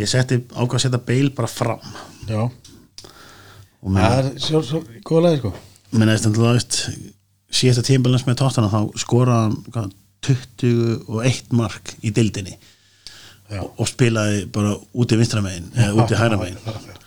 ég 0.00 0.10
setti 0.10 0.40
ákvað 0.52 0.78
að 0.78 0.84
setja 0.86 1.02
Bale 1.10 1.34
bara 1.34 1.50
fram. 1.50 1.90
Já, 2.28 2.44
það 3.84 4.18
er 4.20 4.30
svo 4.40 4.84
góða 5.04 5.26
leið 5.28 5.40
sko. 5.42 5.54
Minna 5.94 6.14
eftir 6.16 6.32
að 6.34 6.56
veist 6.56 6.78
síðasta 7.54 7.84
tímbalans 7.86 8.24
með 8.26 8.40
tóttana 8.40 8.70
þá 8.72 8.80
hvað, 9.70 9.92
21 10.24 11.54
mark 11.54 11.94
í 12.02 12.12
dildinni 12.14 12.56
og, 13.52 13.68
og 13.76 13.88
spilaði 13.90 14.44
bara 14.52 14.72
út 14.74 15.12
í 15.12 15.18
vinstra 15.20 15.42
megin 15.44 15.68
eða 15.76 15.94
út 16.00 16.14
í 16.14 16.18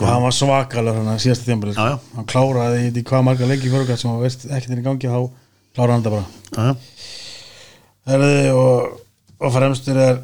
og 0.00 0.08
hann 0.08 0.24
var 0.24 0.34
svakalur 0.36 0.98
hann 0.98 1.12
að 1.12 1.22
síðasta 1.26 1.56
Já, 1.74 1.84
já. 1.92 1.96
hann 2.16 2.28
kláraði 2.30 2.90
í 2.90 3.04
hvað 3.04 3.26
marga 3.28 3.48
leiki 3.50 3.70
fyrir 3.72 3.96
sem 4.00 4.10
hann 4.10 4.24
veist 4.24 4.46
ekkert 4.48 4.74
er 4.74 4.82
í 4.82 4.86
gangi 4.86 5.12
þá 5.12 5.20
kláraði 5.76 5.94
hann 5.94 6.04
þetta 6.04 6.16
bara. 6.16 6.74
Herði, 8.10 8.34
og, 8.56 9.00
og 9.40 9.54
fremstur 9.54 10.00
er 10.00 10.20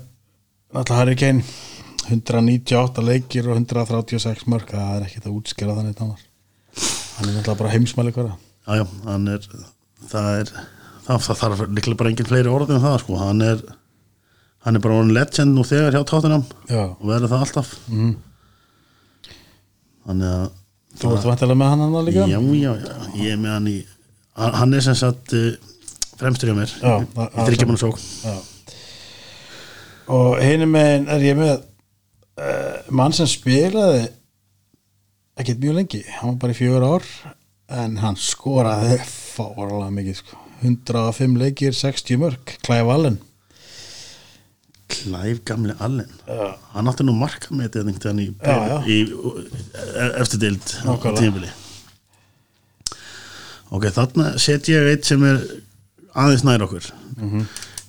náttúrulega 0.75 1.01
Harry 1.01 1.17
Kane. 1.21 1.45
198 2.07 3.03
leikir 3.03 3.49
og 3.51 3.57
136 3.59 4.47
mörg 4.51 4.71
það 4.71 4.93
er 4.95 5.07
ekkert 5.09 5.27
að 5.27 5.39
útskjara 5.41 5.75
þannig 5.79 5.97
þannig 5.99 6.21
hann 7.17 7.31
er 7.31 7.33
náttúrulega 7.33 7.59
bara 7.63 7.73
heimsmæli 7.73 8.13
hverja 8.15 8.37
já, 8.37 8.77
já, 8.79 8.85
hann 9.09 9.27
er 9.33 9.49
það 10.13 10.29
er 10.37 10.53
það, 10.53 11.25
það 11.27 11.41
þarf 11.41 11.65
líklega 11.73 12.01
bara 12.03 12.13
engin 12.13 12.31
fleiri 12.31 12.53
orðið 12.53 12.77
um 12.77 12.85
það 12.85 12.99
sko, 13.03 13.19
hann 13.23 13.43
er 13.47 13.65
hann 14.67 14.79
er 14.79 14.85
bara 14.85 15.01
orðin 15.01 15.17
legend 15.17 15.57
nú 15.57 15.65
þegar 15.67 15.97
hjá 15.97 16.03
tóttunum 16.07 16.47
já, 16.71 16.83
og 16.85 17.05
verður 17.07 17.33
það 17.33 17.45
alltaf. 17.47 17.75
Mm. 17.91 18.15
Þannig 20.07 20.33
að 20.33 20.45
þú 20.97 21.13
ert 21.17 21.27
vantilega 21.31 21.61
með 21.61 21.73
hann 21.73 21.85
hann 21.85 22.07
líka? 22.09 22.27
Já, 22.31 22.39
já, 22.41 22.73
já, 22.81 22.95
ég 23.21 23.33
er 23.35 23.41
með 23.43 23.55
hann 23.57 23.71
í 23.73 23.79
hann 24.37 24.75
er 24.77 24.85
sem 24.87 24.97
sagt 24.99 25.33
uh, 25.37 25.49
fremstur 26.21 26.51
hjá 26.53 26.57
mér 26.59 26.73
Já, 26.77 26.93
í 27.03 27.09
það- 27.17 27.33
það- 27.35 27.49
þryggjamann 27.51 27.81
sók 27.83 27.99
og 30.17 30.37
hinum 30.43 30.71
megin 30.77 31.09
er 31.11 31.25
ég 31.27 31.39
með 31.39 31.55
uh, 31.59 32.77
mann 32.95 33.15
sem 33.17 33.27
spilaði 33.31 34.05
ekkert 35.37 35.61
mjög 35.61 35.75
lengi. 35.81 35.99
Hann 36.17 36.31
var 36.31 36.39
bara 36.47 36.55
í 36.55 36.57
fjögur 36.57 36.87
ár 36.87 37.07
en 37.77 37.97
hann 38.01 38.17
skoraði 38.17 39.01
fárlega 39.05 39.91
mikið 39.93 40.21
sko. 40.23 40.39
105 40.63 41.35
leikir, 41.37 41.75
60 41.77 42.17
mörg 42.23 42.55
Clive 42.65 42.93
Allen 42.95 43.19
Clive 44.87 45.41
gamli 45.45 45.75
Allen. 45.83 46.09
Já. 46.27 46.57
hann 46.73 46.89
átti 46.91 47.05
nú 47.07 47.15
marka 47.19 47.55
með 47.55 47.79
þetta 47.81 48.13
já. 48.71 48.77
í, 48.87 48.97
í 48.97 48.99
eftir 50.23 50.43
dild 50.43 50.75
Nákvæmlega. 50.87 51.21
tímabili. 51.21 51.53
Ok, 53.75 53.89
þarna 53.91 54.33
set 54.39 54.69
ég 54.71 54.91
eitt 54.93 55.09
sem 55.09 55.23
er 55.27 55.41
aðeins 56.15 56.45
nær 56.47 56.63
okkur. 56.69 56.91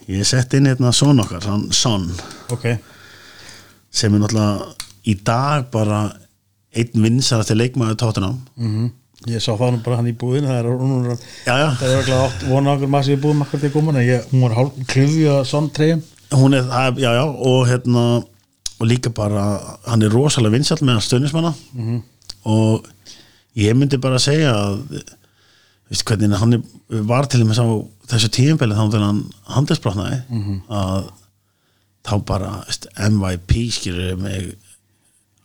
Ég 0.08 0.26
sett 0.26 0.54
inn 0.58 0.66
hérna 0.70 0.93
son 0.95 1.20
okkar 1.20 1.43
hann 1.45 1.68
son, 1.76 2.08
ok, 2.54 2.70
sem 3.91 4.14
er 4.14 4.24
náttúrulega 4.24 4.72
í 5.08 5.18
dag 5.28 5.68
bara 5.72 6.06
einn 6.78 7.04
vinsarast 7.04 7.52
til 7.52 7.60
leikmaður 7.62 8.00
tóttunum 8.02 8.39
mm 8.56 8.88
ég 9.26 9.41
sá 9.41 9.56
það 9.58 9.72
nú 9.74 9.80
bara 9.82 9.98
hann 9.98 10.10
í 10.12 10.14
búðinu 10.16 10.48
það 10.48 10.60
er 10.60 10.68
hún 10.78 10.91
er 11.10 11.16
já, 11.18 11.54
já, 11.58 11.70
það 11.80 11.88
er 11.89 12.02
ekki 12.04 12.14
átt 12.18 12.43
vona 12.48 12.76
okkur 12.76 12.91
maður 12.93 13.08
sem 13.08 13.16
ég 13.16 13.24
búið 13.24 13.39
makkar 13.39 13.62
til 13.64 13.72
góman 13.74 13.98
hún 13.98 14.43
var 14.45 14.56
hálf 14.60 14.78
klifja 14.91 15.38
sonn 15.50 15.70
treyjum 15.74 16.04
hún 16.32 16.53
er, 16.53 16.63
já, 16.97 17.13
já, 17.13 17.23
og 17.23 17.67
hérna 17.67 18.23
og 18.80 18.86
líka 18.88 19.09
bara, 19.09 19.78
hann 19.88 20.03
er 20.05 20.13
rosalega 20.13 20.53
vinsall 20.53 20.84
með 20.86 21.01
stöðnismanna 21.01 21.53
-hmm. 21.53 22.01
og 22.45 22.86
ég 23.55 23.73
myndi 23.73 23.97
bara 23.97 24.19
segja 24.19 24.53
að 24.53 25.03
veist 25.89 26.05
hvernig 26.05 26.38
hann 26.38 26.63
var 26.89 27.25
til 27.25 27.41
þess 27.47 27.59
á 27.63 27.67
þessu 28.11 28.30
tíumbeli 28.30 28.75
þá 28.75 28.91
þegar 28.91 29.05
hann 29.05 29.23
handelsbrotnaði 29.43 30.21
að 30.69 31.09
þá 32.07 32.25
bara 32.25 32.63
veist, 32.67 32.88
MYP 33.09 33.71
skilur 33.71 34.17
mig 34.17 34.55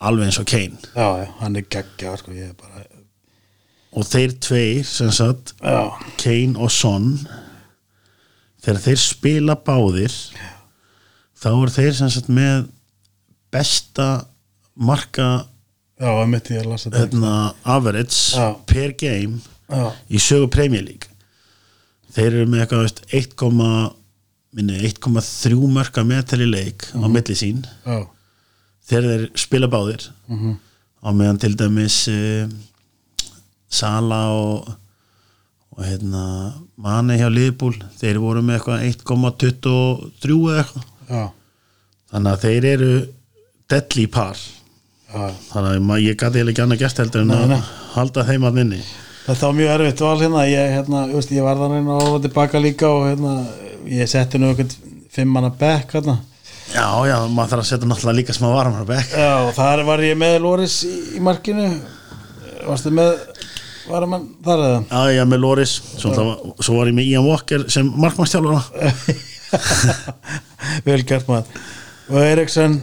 alveg 0.03 0.27
eins 0.27 0.39
og 0.39 0.47
Kane. 0.47 0.79
Já, 0.95 1.09
já, 1.23 1.27
hann 1.41 1.57
er 1.57 1.63
geggja 1.71 2.17
sko, 2.17 2.33
ég 2.33 2.55
bara 2.59 2.85
og 3.93 4.07
þeir 4.09 4.33
tveir 4.41 4.85
sem 4.89 5.11
sagt 5.13 5.55
já, 5.61 5.93
Kane 6.19 6.57
og 6.59 6.71
Son 6.73 7.19
þegar 8.63 8.81
þeir 8.81 9.01
spila 9.03 9.57
báðir 9.57 10.15
þá 11.43 11.49
er 11.53 11.73
þeir 11.75 11.97
sem 11.99 12.13
sagt 12.13 12.31
með 12.33 12.69
besta 13.53 14.09
marka 14.79 15.31
hérna, 16.97 17.33
average 17.63 18.35
Já. 18.35 18.47
per 18.67 18.95
game 18.99 19.39
já, 19.71 19.85
í 20.11 20.19
sögu 20.23 20.49
Premier 20.51 20.83
League. 20.83 21.11
Þeir 22.13 22.29
eru 22.33 22.49
með 22.51 22.65
eitthvað 22.65 22.83
veist, 22.87 23.03
1, 23.15 23.37
minni, 24.53 24.81
1,3 24.89 25.71
mörka 25.73 26.05
meðtali 26.05 26.49
leik 26.49 26.89
á 26.93 27.07
milli 27.07 27.37
sín. 27.39 27.63
Já, 27.87 28.03
þeir 28.91 29.29
spila 29.39 29.71
báðir. 29.71 30.09
Mhm, 30.29 30.57
á 31.03 31.09
meðan 31.15 31.41
til 31.43 31.55
dæmis 31.59 32.05
uh, 32.11 32.47
Sala 33.73 34.25
og 34.37 34.73
og 35.73 35.87
hérna 35.89 36.23
Mane 36.77 37.17
hjá 37.17 37.31
Liverpool 37.33 37.79
þeir 37.97 38.19
voru 38.21 38.43
með 38.45 38.59
eitthvað 38.59 38.83
1,23 38.91 40.35
eða 40.53 40.59
eitthvað 40.61 40.89
já, 41.13 41.23
þannig 42.13 42.33
að 42.33 42.43
þeir 42.47 42.67
eru 42.73 42.91
deadly 43.73 44.07
par. 44.13 44.41
Já. 45.13 45.29
Þannig 45.53 45.91
að 45.93 46.03
ég 46.07 46.17
gæti 46.21 46.41
ekki 46.49 46.63
annað 46.65 46.79
gert 46.87 47.01
heldur 47.03 47.25
en 47.27 47.33
að 47.37 47.51
halda 47.93 48.23
þeim 48.25 48.47
að 48.49 48.55
minni 48.57 48.79
Þetta 49.23 49.45
var 49.51 49.57
mjög 49.59 49.73
erfitt 49.75 50.01
val 50.03 50.15
hérna, 50.23 50.45
ég, 50.49 50.71
hérna, 50.73 51.01
veist, 51.13 51.31
ég 51.37 51.45
var 51.47 51.59
það 51.61 51.75
reyna 51.77 51.93
að 51.95 52.01
horfa 52.07 52.21
tilbaka 52.25 52.63
líka 52.65 52.89
og 52.91 53.05
hérna, 53.07 53.33
ég 53.93 54.09
setti 54.11 54.41
nú 54.41 54.49
einhvern 54.51 54.73
fimm 55.13 55.31
manna 55.37 55.51
bekk 55.61 55.93
hérna. 55.99 56.17
já, 56.73 56.87
já, 57.07 57.15
maður 57.29 57.53
þarf 57.53 57.61
að 57.63 57.69
setja 57.69 57.91
náttúrulega 57.91 58.17
líka 58.19 58.35
smá 58.39 58.49
varmar 58.55 58.89
bekk 58.89 59.13
Já, 59.21 59.53
þar 59.61 59.85
var 59.91 60.03
ég 60.09 60.17
með 60.19 60.39
Loris 60.47 60.79
í, 60.89 60.95
í 61.21 61.23
markinu, 61.23 61.69
varstu 62.65 62.91
með, 62.97 63.13
var 63.93 64.09
mann 64.11 64.27
þar 64.49 64.65
eða? 64.71 64.81
já, 64.89 65.19
já, 65.21 65.25
með 65.29 65.45
Loris. 65.45 65.77
Svo, 66.01 66.15
var, 66.17 66.41
svo 66.65 66.81
var 66.81 66.89
ég 66.91 66.97
með 66.99 67.13
Ian 67.13 67.29
Walker 67.29 67.69
sem 67.71 67.93
markmannstjálfara 68.01 68.65
Vel 70.87 71.03
gert 71.09 71.29
maður. 71.31 71.63
Og 72.13 72.19
Eriksson, 72.25 72.79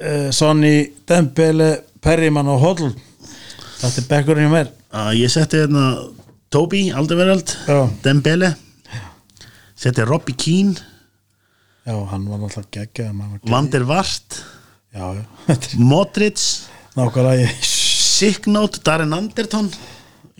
uh, 0.00 0.28
Sonny, 0.34 0.74
Dembele, 1.08 1.70
Perryman 2.04 2.48
og 2.52 2.60
Hodl, 2.64 2.92
þetta 3.80 3.96
er 4.04 4.08
bekkurinn 4.14 4.48
hjá 4.48 4.54
mér. 4.54 4.72
Uh, 4.90 5.10
ég 5.18 5.30
setti 5.32 5.60
hérna 5.62 5.84
Toby 6.50 6.88
Aldervereld, 6.96 7.52
Já. 7.68 7.84
Dembele 8.02 8.54
setti 9.80 10.02
Robbie 10.04 10.34
Keane 10.36 10.74
Já, 11.86 11.94
hann 12.10 12.26
var 12.28 12.40
náttúrulega 12.42 12.74
geggjað, 12.82 13.12
maður 13.16 13.38
var 13.38 13.52
Van 13.54 13.68
der 13.72 13.84
Vart 13.88 14.40
Modric. 15.92 16.42
Signót, 17.64 18.80
Darren 18.84 19.14
Anderton 19.16 19.70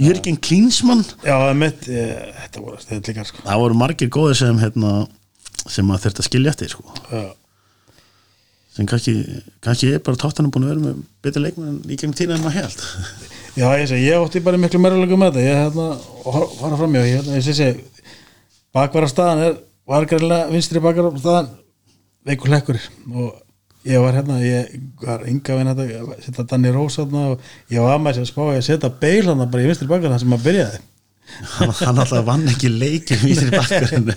Jürgen 0.01 0.37
Klinsmann 0.43 1.05
Já, 1.25 1.37
mitt, 1.57 1.87
ég, 1.89 2.11
þetta 2.43 2.65
voru 2.65 2.83
þetta 2.83 3.13
líka, 3.15 3.25
sko. 3.31 3.45
það 3.47 3.63
voru 3.63 3.79
margir 3.81 4.11
góðir 4.13 4.39
sem 4.43 4.59
hérna, 4.61 4.93
sem 5.71 5.87
maður 5.87 6.09
þurfti 6.09 6.23
að 6.23 6.29
skilja 6.29 6.55
eftir 6.55 6.73
sko. 6.73 6.97
Já. 7.11 7.23
sem 8.75 8.87
kannski, 8.91 9.15
kannski 9.65 9.93
er 9.95 10.03
bara 10.07 10.21
tóttanum 10.21 10.53
búin 10.55 10.67
að 10.67 10.73
vera 10.75 10.85
með 10.85 11.01
betur 11.25 11.45
leikmenn 11.45 11.81
í 11.87 11.97
gegnum 11.97 12.17
tína 12.19 12.37
en 12.37 12.45
maður 12.45 12.61
held 12.61 12.85
Já, 13.59 13.67
ég 13.81 13.89
segi, 13.91 14.07
ég 14.07 14.23
ótti 14.23 14.43
bara 14.47 14.61
miklu 14.63 14.79
meðurlega 14.79 15.19
með 15.19 15.33
þetta 15.35 15.47
ég 15.47 15.59
hérna, 15.59 15.87
fara 16.61 16.79
fram 16.79 16.95
hjá 16.95 17.03
ég, 17.03 17.17
hérna, 17.19 17.39
ég 17.41 17.47
segi, 17.49 18.05
bakvara 18.77 19.11
staðan 19.11 19.45
er 19.49 19.57
var 19.91 20.07
græðilega 20.07 20.51
vinstri 20.53 20.83
bakvara 20.85 21.11
staðan 21.19 21.51
veikur 22.29 22.53
hlekkur 22.53 22.79
og 23.11 23.33
ég 23.91 24.05
var 24.05 24.15
hérna, 24.21 24.39
ég 24.45 24.71
var 25.03 25.27
ynga 25.27 25.57
veginn 25.57 25.73
þetta, 25.73 25.89
ég 25.91 26.23
setja 26.29 26.47
Danny 26.53 26.71
Rose 26.75 27.03
hérna 27.03 27.27
og 27.33 27.51
ég 27.73 27.83
var 27.83 27.97
að 27.97 28.05
maður 28.05 28.21
sem 28.21 28.31
spá 28.31 28.43
ég 28.53 28.61
að 28.61 28.69
setja 28.69 28.93
beil 29.03 29.25
hérna 29.25 29.49
bara 29.51 29.65
í 29.65 29.71
vinstri 29.71 29.91
bakvara 29.91 30.21
sem 30.23 30.31
maður 30.31 30.47
byrjaði 30.51 30.83
hann, 31.57 31.73
hann 31.81 32.03
alltaf 32.03 32.27
vann 32.27 32.49
ekki 32.51 32.71
leikir 32.73 33.23
í 33.25 33.35
þessari 33.35 33.57
bakkarinn 33.57 34.13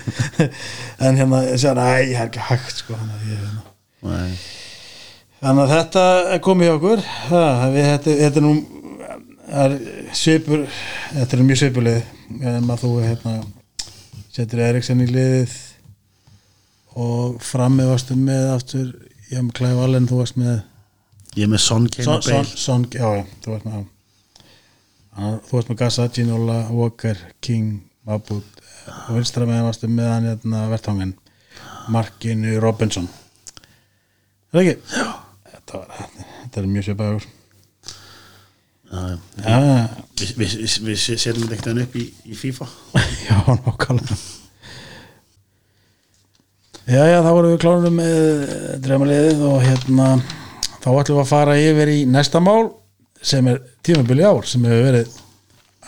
en 1.05 1.22
hérna, 1.22 1.43
ég 1.49 1.61
segi, 1.61 1.76
næ, 1.80 1.88
ég 2.09 2.18
er 2.18 2.28
ekki 2.28 2.45
hægt 2.49 2.84
sko, 2.84 2.97
hérna, 2.99 3.22
ég, 3.30 3.41
hérna. 3.45 3.72
Þannig 5.43 5.64
að 5.66 5.74
þetta 5.74 6.03
er 6.32 6.39
komið 6.43 6.70
okkur. 6.78 7.01
Þetta, 7.28 8.14
er 8.16 8.43
nú 8.43 8.53
er 9.53 9.76
svipur 10.16 10.64
þetta 11.11 11.38
er 11.38 11.43
mjög 11.43 11.59
svipulið 11.59 12.43
en 12.47 12.72
að 12.72 12.84
þú 12.86 12.91
hérna, 13.03 13.34
setur 14.34 14.64
Eriksen 14.64 15.03
í 15.03 15.09
liðið 15.09 15.57
og 17.03 17.41
frammi 17.43 17.88
varstu 17.89 18.18
með 18.18 18.51
aftur. 18.53 18.93
Ég 19.30 19.39
hef 19.39 19.47
með 19.47 19.55
Clive 19.59 19.84
Allen, 19.88 20.07
þú 20.09 20.22
varst 20.22 20.39
með 20.39 20.53
ég 21.34 21.47
er 21.47 21.51
með 21.51 21.64
Son 21.66 21.89
Kane 21.89 22.07
og 22.14 22.28
Bale. 22.28 22.45
Son, 22.64 22.88
já, 22.93 23.09
þú 23.43 23.55
varst 23.55 23.68
með 23.68 23.78
já. 23.80 23.84
Hann- 25.18 25.41
þú 25.45 25.57
varst 25.57 25.70
með 25.72 25.80
Gassa, 25.84 26.07
Ginola, 26.14 26.57
Walker 26.74 27.18
King, 27.41 27.84
Mabut 28.07 28.61
og 29.07 29.14
vinstra 29.16 29.45
með 29.47 29.64
varstu 29.68 29.88
með 29.91 30.09
hann 30.11 30.30
hérna 30.32 30.64
verðtangen 30.72 31.14
Markinu 31.93 32.57
Robinson. 32.64 33.07
Er 34.51 34.57
það 34.57 34.64
ekki? 34.64 34.97
Já. 34.97 35.07
Þetta, 35.53 35.80
var, 35.80 36.09
þetta 36.43 36.61
er 36.61 36.68
mjög 36.74 36.86
svipaður 36.89 37.26
Já, 38.93 39.18
já. 39.41 39.59
Við, 40.20 40.32
við, 40.38 40.51
við, 40.61 40.74
við 40.86 40.97
setjum 41.01 41.39
þetta 41.47 41.55
ekkert 41.57 41.80
upp 41.88 41.95
í, 41.97 42.03
í 42.30 42.36
FIFA. 42.38 42.68
Já, 43.28 43.38
nákvæmlega. 43.64 44.18
Já, 46.84 46.99
já, 47.07 47.18
þá 47.24 47.30
vorum 47.32 47.53
við 47.53 47.61
klárunum 47.64 47.95
með 47.95 48.16
drefmaliðið 48.84 49.43
og 49.47 49.61
hérna 49.64 50.07
þá 50.84 50.88
ætlum 50.99 51.16
við 51.16 51.22
að 51.24 51.30
fara 51.32 51.55
yfir 51.64 51.91
í 51.93 51.99
næsta 52.11 52.41
mál 52.43 52.74
sem 53.24 53.47
er 53.47 53.61
tímabili 53.86 54.26
ár 54.28 54.45
sem 54.47 54.65
hefur 54.67 54.89
verið 54.89 55.15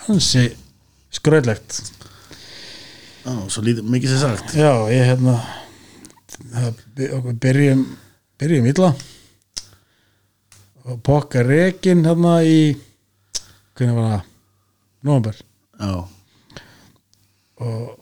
hansi 0.06 0.46
skröðlegt 1.14 1.82
Já, 3.26 3.32
svo 3.50 3.62
lítið 3.66 3.88
mikið 3.90 4.12
sér 4.12 4.24
sagt 4.24 4.56
Já, 4.56 4.72
ég 4.92 5.08
hérna 5.12 5.36
okkur 7.16 7.36
byrjum 7.40 7.84
byrjum 8.38 8.66
illa. 8.70 8.90
Og 10.86 11.00
pokka 11.02 11.42
rekin 11.42 12.04
hérna 12.06 12.38
í 12.46 12.76
hvernig 13.76 13.96
var 13.96 14.10
það? 14.10 14.26
Nómber 15.06 15.40
Já, 15.76 15.94
og 17.62 17.96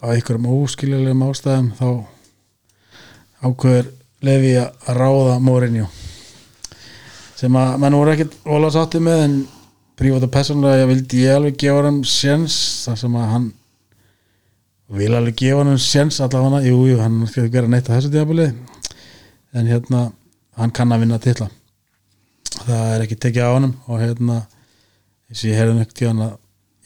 að 0.00 0.14
einhverjum 0.14 0.50
óskiljulegum 0.54 1.24
ástæðum 1.26 1.72
þá 1.80 1.88
ákveður 3.44 3.90
lefi 4.24 4.52
að 4.60 4.92
ráða 5.00 5.40
Mourinho 5.42 5.88
sem 7.40 7.56
að 7.56 7.78
menn 7.80 7.96
voru 7.96 8.12
ekkert 8.12 8.34
óla 8.52 8.68
sátti 8.72 9.00
með 9.00 9.22
en 9.24 9.36
prívat 9.96 10.26
og 10.26 10.32
persónulega 10.34 10.82
ég 10.82 10.90
vildi 10.90 11.22
ég 11.22 11.38
alveg 11.38 11.56
gefa 11.60 11.86
hann 11.86 12.02
sjens 12.04 12.56
þar 12.84 12.98
sem 13.00 13.16
að 13.16 13.30
hann 13.34 13.46
vil 15.00 15.14
alveg 15.16 15.38
gefa 15.38 15.62
hann 15.64 15.80
sjens 15.80 16.20
allavega, 16.20 16.60
jú, 16.66 16.82
jú, 16.90 16.98
hann 17.00 17.22
skal 17.30 17.48
gera 17.52 17.70
neitt 17.70 17.88
á 17.88 17.96
þessu 17.96 18.12
tíðabili 18.12 18.50
en 19.56 19.70
hérna, 19.70 20.04
hann 20.60 20.74
kann 20.74 20.92
að 20.92 21.04
vinna 21.04 21.18
titla. 21.22 21.48
Það 22.60 22.94
er 22.94 23.04
ekki 23.06 23.18
tekið 23.24 23.48
á 23.48 23.54
honum 23.54 23.74
og 23.88 24.02
hérna 24.02 24.40
eins 25.30 25.40
og 25.40 25.48
ég 25.48 25.58
heyrði 25.58 25.78
nögt 25.78 26.02
í 26.02 26.08
hann 26.10 26.24
að 26.26 26.36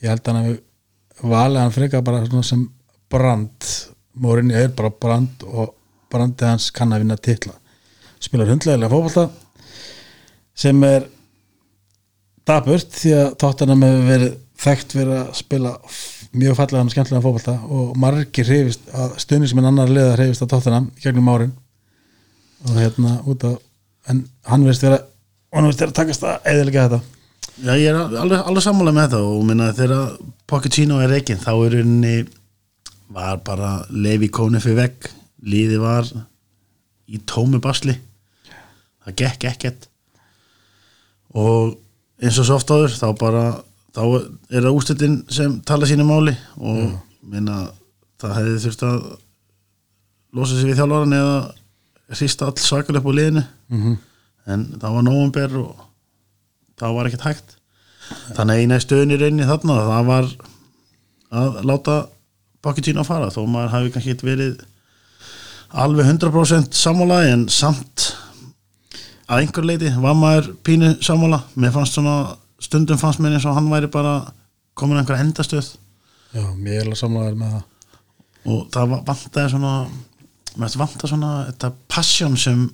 ég 0.04 0.12
held 0.12 0.22
að 0.22 0.34
hann 0.36 0.48
hefur 0.48 1.30
valið 1.34 1.62
hann 1.64 1.74
frekar 1.74 2.04
bara 2.06 2.24
svona 2.28 2.46
sem 2.46 2.66
brand. 3.10 3.70
Mórinni 4.14 4.54
er 4.54 4.70
bara 4.76 4.92
brand 4.92 5.42
og 5.50 5.74
brandið 6.12 6.52
hans 6.52 6.70
kann 6.74 6.94
að 6.94 7.02
vinna 7.02 7.18
titla. 7.18 7.56
Spilar 8.22 8.52
hundlega 8.52 8.92
fótbolta 8.92 9.32
sem 10.54 10.86
er 10.86 11.08
daburt 12.46 12.92
því 12.94 13.14
að 13.18 13.30
tóttanum 13.40 13.84
hefur 13.84 14.08
verið 14.08 14.34
þekkt 14.64 14.94
fyrir 14.96 15.14
að 15.18 15.32
spila 15.38 15.72
mjög 16.34 16.58
fallega 16.58 16.84
og 16.84 16.92
skemmtilega 16.92 17.24
fótbolta 17.24 17.54
og 17.76 17.96
margir 18.00 18.48
hreyfist 18.48 18.86
að 18.94 19.16
stundin 19.22 19.50
sem 19.50 19.60
en 19.60 19.70
annar 19.70 19.90
liða 19.90 20.16
hreyfist 20.18 20.44
að 20.44 20.52
tóttanum 20.54 20.90
gegnum 21.02 21.30
árin. 21.32 21.54
Og 22.64 22.78
hérna 22.78 23.18
út 23.28 23.44
af 23.48 23.58
en 24.10 24.24
hann 24.48 24.64
verðist 24.66 24.84
vera 24.86 25.00
hann 25.54 25.66
verðist 25.66 25.84
vera 25.84 25.94
að 25.94 25.98
takast 26.00 26.26
að 26.28 26.48
eðilega 26.52 26.86
þetta. 26.86 27.00
Já, 27.54 27.72
ég 27.78 27.88
er 27.90 27.98
alveg, 28.18 28.40
alveg 28.40 28.64
sammála 28.64 28.94
með 28.94 29.04
þetta 29.06 29.20
og 29.30 29.44
minna 29.46 29.68
þegar 29.76 30.14
Pochettino 30.50 30.98
er 31.00 31.12
reygin 31.12 31.42
þá 31.42 31.52
er 31.54 31.76
unni 31.82 32.14
var 33.14 33.38
bara 33.46 33.74
lefi 33.94 34.30
kóni 34.32 34.62
fyrir 34.62 34.80
vegg. 34.80 35.10
Líði 35.44 35.78
var 35.82 36.08
í 37.06 37.20
tómi 37.28 37.60
basli. 37.62 37.94
Það 39.04 39.18
gekk 39.20 39.50
ekkert 39.52 39.88
og 41.34 41.74
eins 42.22 42.38
og 42.38 42.46
svo 42.46 42.58
oft 42.58 42.70
áður 42.70 42.94
þá 42.94 43.08
bara 43.18 43.44
þá 43.94 44.02
er 44.50 44.64
það 44.64 44.72
úrstöldin 44.74 45.18
sem 45.32 45.58
tala 45.66 45.86
sínu 45.86 46.06
máli 46.06 46.34
og 46.58 46.96
minna 47.22 47.68
það 48.22 48.36
hefði 48.38 48.62
þurft 48.64 48.86
að 48.88 49.04
losa 50.34 50.58
sig 50.58 50.70
við 50.70 50.80
þjálfaran 50.80 51.16
eða 51.18 51.36
hrista 52.14 52.48
all 52.48 52.58
svakar 52.60 52.98
upp 53.00 53.06
á 53.10 53.12
liðinu. 53.16 53.44
Mhm. 53.70 53.94
en 54.46 54.64
það 54.76 54.94
var 54.94 55.02
nóvember 55.02 55.54
og 55.56 55.76
það 56.76 56.94
var 56.94 57.06
ekkert 57.08 57.22
hægt. 57.24 57.54
Þannig 58.36 58.54
að 58.54 58.60
eina 58.60 58.80
stöðun 58.82 59.14
í 59.14 59.16
reyni 59.16 59.46
þarna 59.48 59.76
það 59.88 60.10
var 60.10 60.26
að 61.32 61.62
láta 61.64 61.94
Pochettino 62.64 63.00
að 63.00 63.08
fara 63.08 63.30
þó 63.32 63.46
maður 63.48 63.72
hafi 63.72 63.92
kannski 63.94 64.14
verið 64.24 64.60
alveg 65.72 66.06
100% 66.06 66.76
sammála 66.76 67.22
en 67.32 67.48
samt 67.48 68.12
að 69.28 69.40
einhver 69.42 69.64
leiti 69.68 69.90
var 70.02 70.14
maður 70.18 70.50
pínu 70.66 70.90
sammála. 71.04 71.42
Mér 71.56 71.72
fannst 71.74 71.96
svona, 71.96 72.16
stundum 72.60 72.98
fannst 73.00 73.20
mér 73.22 73.36
eins 73.38 73.46
og 73.48 73.54
hann 73.56 73.70
væri 73.72 73.90
bara 73.92 74.32
komin 74.76 74.98
einhver 75.00 75.20
endastöð. 75.22 75.76
Já, 76.34 76.44
mér 76.58 76.80
er 76.80 76.84
alveg 76.88 76.98
samlaður 77.00 77.38
með 77.40 77.54
það. 77.54 77.62
Og 78.44 78.66
það 78.74 78.88
va- 78.90 79.02
vantaði 79.08 79.50
svona 79.54 79.74
mér 80.58 80.76
vantaði 80.82 81.08
svona 81.14 81.30
þetta 81.50 81.72
passion 81.88 82.36
sem 82.36 82.70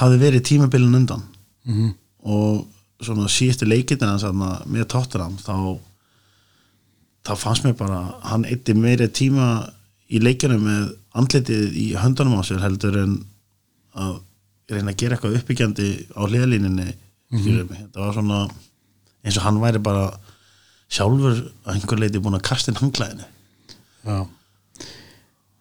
hafi 0.00 0.18
verið 0.18 0.42
tímabilin 0.50 0.94
undan. 0.96 1.22
Mhm. 1.66 1.94
og 2.24 2.66
svona 3.00 3.24
síðustu 3.28 3.64
leikitina 3.68 4.16
með 4.68 4.84
Tottenham 4.88 5.36
þá 5.40 5.78
þá 7.24 7.34
fannst 7.36 7.64
mér 7.64 7.76
bara 7.78 8.00
hann 8.22 8.44
eitti 8.44 8.74
meiri 8.74 9.08
tíma 9.08 9.70
í 10.10 10.20
leikjunum 10.20 10.60
með 10.64 10.94
andlitið 11.14 11.76
í 11.76 11.86
höndunum 11.96 12.40
á 12.40 12.42
sér 12.44 12.60
heldur 12.60 12.96
en 13.02 13.24
að 13.94 14.20
reyna 14.76 14.92
að 14.94 15.00
gera 15.02 15.16
eitthvað 15.16 15.38
uppbyggjandi 15.40 15.86
á 16.16 16.20
hliðalíninni 16.26 16.88
mm 16.90 17.38
-hmm. 17.38 17.86
það 17.94 18.02
var 18.06 18.12
svona 18.18 18.40
eins 19.24 19.36
og 19.38 19.42
hann 19.46 19.60
væri 19.62 19.78
bara 19.78 20.04
sjálfur 20.90 21.38
að 21.66 21.74
einhver 21.74 21.98
leiti 22.02 22.18
búin 22.22 22.38
að 22.38 22.46
kasta 22.50 22.70
inn 22.72 22.80
hanglæðinu 22.82 23.24
Já 24.04 24.26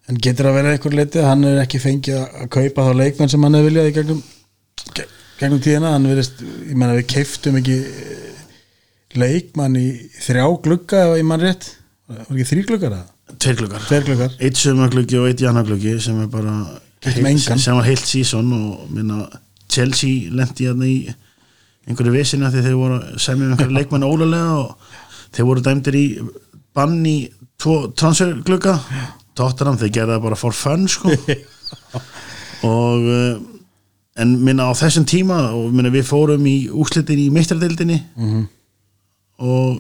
En 0.10 0.18
getur 0.18 0.48
að 0.50 0.56
vera 0.58 0.72
einhver 0.74 0.94
leiti 0.98 1.20
að 1.22 1.28
hann 1.30 1.44
er 1.46 1.60
ekki 1.62 1.80
fengið 1.84 2.16
að 2.18 2.48
kaupa 2.50 2.86
þá 2.88 2.94
leikmenn 2.98 3.30
sem 3.30 3.44
hann 3.46 3.54
hefur 3.54 3.68
viljað 3.70 3.90
í 3.90 3.94
gegnum, 3.94 4.22
ge- 4.98 5.06
gegnum 5.38 5.60
tíðina 5.62 5.92
hann 5.94 6.08
verist, 6.10 6.42
ég 6.42 6.74
menna 6.76 6.96
við 6.98 7.06
keiftum 7.14 7.60
ekki 7.60 7.76
eh, 7.78 8.40
leikmann 9.22 9.76
í 9.78 9.86
þrjá 10.26 10.48
glugga 10.66 11.04
ef 11.12 11.18
ég 11.20 11.28
mann 11.30 11.44
rétt 11.46 11.70
var 12.10 12.24
ekki 12.26 12.48
þrý 12.52 12.64
gluggar 12.72 12.96
það? 12.96 13.08
tveir 13.86 14.04
gluggar 14.08 14.34
eitt 14.40 14.58
sömagluggi 14.58 15.20
og 15.22 15.28
eitt 15.30 15.42
janagluggi 15.46 16.00
sem 16.02 16.24
er 16.24 16.28
bara. 16.34 16.56
Sem 17.64 17.76
var 17.78 17.86
heilt 17.88 18.06
sísón 18.06 18.50
og 18.54 18.90
minna 18.92 19.28
Chelsea 19.70 20.30
lendi 20.34 20.66
hérna 20.68 20.86
í 20.90 20.98
einhverju 21.88 22.12
vesina 22.14 22.50
því 22.52 22.64
þeir 22.66 22.76
voru 22.80 22.98
semja 23.22 23.46
um 23.48 23.54
einhverju 23.54 23.76
leikmenn 23.78 24.04
ólega 24.08 24.42
og 24.60 24.76
þeir 25.36 25.46
voru 25.48 25.64
dæmdir 25.66 25.96
í 25.96 26.06
bann 26.76 26.98
í 27.06 27.30
tvo 27.60 27.90
transferglugga. 27.98 28.76
Tottenham 29.36 29.78
þeir 29.80 29.94
gerða 29.96 30.18
það 30.18 30.26
bara 30.28 30.36
for 30.40 30.52
fun 30.56 30.88
sko. 30.92 31.12
Og 32.68 33.06
uh, 33.08 33.40
en 34.20 34.34
minna 34.44 34.66
á 34.68 34.74
þessum 34.76 35.06
tíma 35.08 35.38
og 35.56 35.70
minna 35.72 35.92
við 35.94 36.04
fórum 36.10 36.44
í 36.50 36.58
úslitin 36.68 37.22
í 37.24 37.30
meistradildinni 37.32 38.02
Mhm. 38.20 38.42
og 39.40 39.80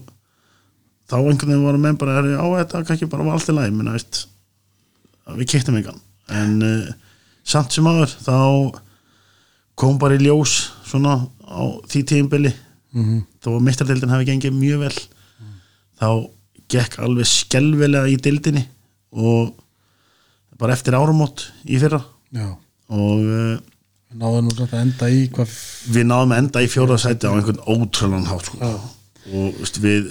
þá 1.10 1.16
einhvern 1.20 1.50
veginn 1.50 1.66
voru 1.66 1.78
menn 1.84 1.98
bara 2.00 2.14
"Herri, 2.16 2.36
á 2.40 2.46
þetta 2.64 2.86
kannski 2.88 3.10
bara 3.12 3.24
var 3.28 3.34
allt 3.36 3.50
í 3.50 3.56
lagi. 3.58 3.72
Minna, 3.76 3.92
veist, 3.98 4.28
við 5.36 5.50
kiktum 5.52 5.76
engan. 5.82 6.00
En 6.30 6.62
uh, 6.64 6.94
samt 7.44 7.72
sem 7.74 7.88
aður 7.90 8.12
þá 8.26 8.36
kom 9.80 9.98
bara 10.02 10.18
í 10.18 10.24
ljós 10.26 10.58
svona 10.90 11.16
á 11.46 11.62
því 11.90 12.04
tíðinbili 12.12 12.54
Mhm. 12.90 13.20
þó 13.38 13.50
að 13.54 13.66
meistardildin 13.68 14.10
hafi 14.10 14.26
gengið 14.26 14.56
mjög 14.58 14.80
vel 14.82 14.96
þá 16.02 16.08
gekk 16.74 16.96
alveg 17.06 17.28
skelvilega 17.30 18.10
í 18.10 18.16
dildinni 18.18 18.64
og 19.14 19.54
bara 20.58 20.74
eftir 20.74 20.94
áramót 20.98 21.44
í 21.70 21.78
fyrra. 21.80 22.00
Já, 22.34 22.48
og 22.90 23.20
uh, 23.22 23.60
náðu 24.18 24.42
nú 24.42 24.56
samt 24.58 24.74
að 24.74 24.82
enda 24.82 25.10
í 25.14 25.22
hvað 25.30 25.54
við 25.94 26.08
náðum 26.10 26.34
að 26.34 26.42
enda 26.42 26.64
í 26.66 26.68
fjóra 26.74 26.98
sæti 26.98 27.30
á 27.30 27.34
einhvern 27.38 27.62
ótrúlan 27.70 28.26
hátt 28.26 28.50
sko. 28.50 28.72
Og 29.30 29.54
veist, 29.62 29.78
við 29.86 30.10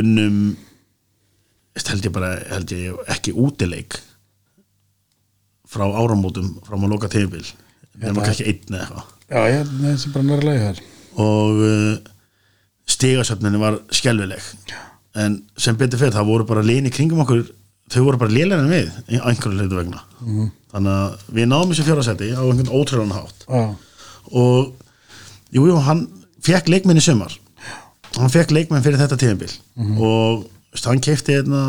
unnum 0.00 0.56
held 1.76 2.04
ég 2.08 2.12
bara 2.16 2.32
held 2.50 2.72
ég 2.72 2.96
ekki 3.12 3.36
útileik 3.36 4.00
frá 5.68 5.84
áramótum 6.00 6.54
frá 6.66 6.76
maður 6.78 6.94
loka 6.96 7.10
tíðinbil 7.12 7.44
nema 7.98 8.20
það- 8.20 8.24
kannski 8.28 8.46
einn 8.48 8.74
eða 8.74 8.84
eitthvað. 8.84 9.04
Já, 9.28 9.40
ég 9.52 9.66
það 9.68 9.90
er 9.92 9.96
sem 10.02 10.12
bara 10.14 10.24
nærlega 10.28 10.66
þar. 10.68 10.78
Og 11.18 11.62
uh, 11.68 11.96
stigasöfninni 12.88 13.60
var 13.60 13.78
skelvileg 13.92 14.42
en 15.18 15.40
sem 15.60 15.76
betur 15.76 15.98
fyrir 16.00 16.14
það 16.14 16.28
voru 16.30 16.46
bara 16.48 16.62
líni 16.64 16.92
kringum 16.94 17.20
okkur 17.24 17.42
þau 17.92 18.02
voru 18.06 18.20
bara 18.20 18.32
lélega 18.32 18.62
en 18.62 18.70
við 18.72 19.18
einhverju 19.18 19.58
hlutu 19.58 19.78
vegna. 19.80 20.02
Mhm. 20.22 20.50
þannig 20.68 20.92
að 20.92 21.20
við 21.32 21.46
náðum 21.48 21.70
þessu 21.72 21.84
fjórasetti 21.88 22.26
á 22.36 22.42
einhvern 22.44 22.72
ótrúlan 22.76 23.12
hátt. 23.16 23.44
Já, 23.48 23.76
og 24.36 24.74
jú, 25.56 25.62
jú, 25.64 25.76
hann 25.80 26.02
fekk 26.44 26.68
leikmenn 26.68 27.00
í 27.00 27.04
sumar. 27.04 27.32
Hann 28.18 28.28
fekk 28.32 28.52
leikmenn 28.52 28.82
fyrir 28.84 29.00
þetta 29.00 29.16
tíðanbíl 29.20 29.52
og 29.96 30.44
veist, 30.72 30.84
hann 30.88 31.00
kefti 31.00 31.36
hérna 31.38 31.62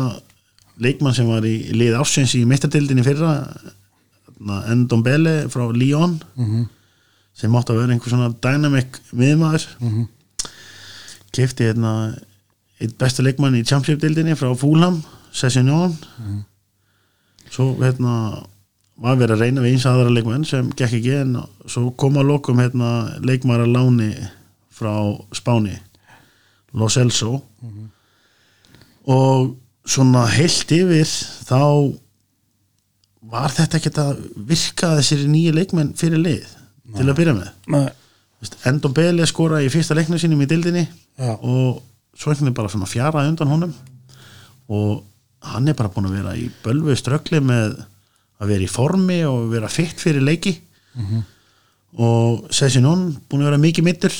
leikmann 0.80 1.14
sem 1.16 1.26
var 1.28 1.44
í 1.48 1.72
lið 1.72 1.96
ársins 2.00 2.34
í 2.36 2.44
meistardildinni 2.48 3.04
fyrra 3.04 3.32
hérna, 4.40 4.62
Endon 4.72 5.02
Bele 5.02 5.48
frá 5.48 5.70
Lyon 5.72 6.20
Mhm. 6.36 6.68
sem 7.34 7.50
mátti 7.50 7.72
að 7.72 7.78
vera 7.80 7.92
einhver 7.94 8.08
svona 8.10 8.34
dynamic 8.40 8.98
miðmaður 9.14 9.66
Mhm. 9.80 10.08
kefti 11.32 11.64
hérna 11.72 12.16
eitt 12.80 12.96
besta 12.98 13.22
leikmann 13.22 13.54
í 13.54 13.64
Championship-dildinni 13.64 14.34
frá 14.36 14.56
Fulham, 14.56 15.02
Sessignon. 15.32 15.96
Svo 17.50 17.76
hérna 17.78 18.44
var 18.98 19.16
verið 19.16 19.36
að 19.36 19.40
reyna 19.40 19.60
við 19.60 19.72
eins 19.74 19.86
aðra 19.86 20.10
leikmenn 20.12 20.44
sem 20.46 20.70
gekk 20.70 20.92
ekki 20.98 21.20
en 21.20 21.36
svo 21.66 21.90
kom 21.96 22.14
að 22.14 22.26
lokum 22.26 22.56
hérna 22.58 23.20
leikmæra 23.20 23.66
láni 23.66 24.14
frá 24.72 25.16
Spáni 25.32 25.78
Lo 26.74 26.88
Celso 26.88 27.42
og 29.06 29.56
svona 29.86 30.26
heilt 30.28 30.70
yfir 30.70 31.06
þá 31.48 31.98
var 33.30 33.54
þetta 33.54 33.78
ekkert 33.78 34.00
að 34.02 34.24
virka 34.50 34.94
þessir 34.98 35.26
nýju 35.30 35.54
leikmenn 35.56 35.94
fyrir 35.98 36.20
lið 36.22 36.46
til 36.96 37.06
að 37.06 37.16
byrja 37.20 37.36
með? 37.36 37.50
Nei, 37.70 37.86
Endon 38.70 38.94
Bele 38.96 39.26
skora 39.28 39.60
í 39.62 39.68
fyrsta 39.72 39.94
leiknum 39.96 40.18
sínum 40.20 40.40
í 40.42 40.48
dildinni 40.48 40.86
Já. 41.20 41.34
og 41.36 41.82
svo 42.16 42.32
einhvern 42.32 42.48
veginn 42.48 42.56
bara 42.56 42.72
svona 42.72 42.88
fjara 42.90 43.26
undan 43.28 43.52
honum. 43.52 43.74
Og 44.70 45.02
hann 45.44 45.68
er 45.68 45.76
bara 45.76 45.90
búin 45.92 46.08
að 46.08 46.16
vera 46.18 46.36
í 46.36 46.48
bölvu 46.64 46.96
ströggli 46.98 47.40
með 47.44 47.78
að 48.40 48.52
vera 48.54 48.64
í 48.64 48.70
formi 48.70 49.20
og 49.28 49.50
vera 49.52 49.68
fitt 49.72 50.00
fyrir 50.00 50.24
leiki. 50.24 50.54
Og 52.00 52.48
Sessinón 52.54 53.10
búin 53.28 53.44
að 53.44 53.50
vera 53.50 53.60
mikið 53.60 53.86
mittur 53.86 54.16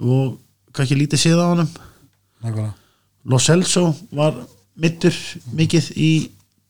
og 0.00 0.38
kannski 0.74 0.96
lítið 0.98 1.22
séð 1.22 1.44
á 1.44 1.46
honum. 1.52 1.70
Lo 3.24 3.38
Celso 3.40 3.94
var 4.12 4.36
mittur 4.76 5.14
mikið 5.56 5.92
í 5.96 6.10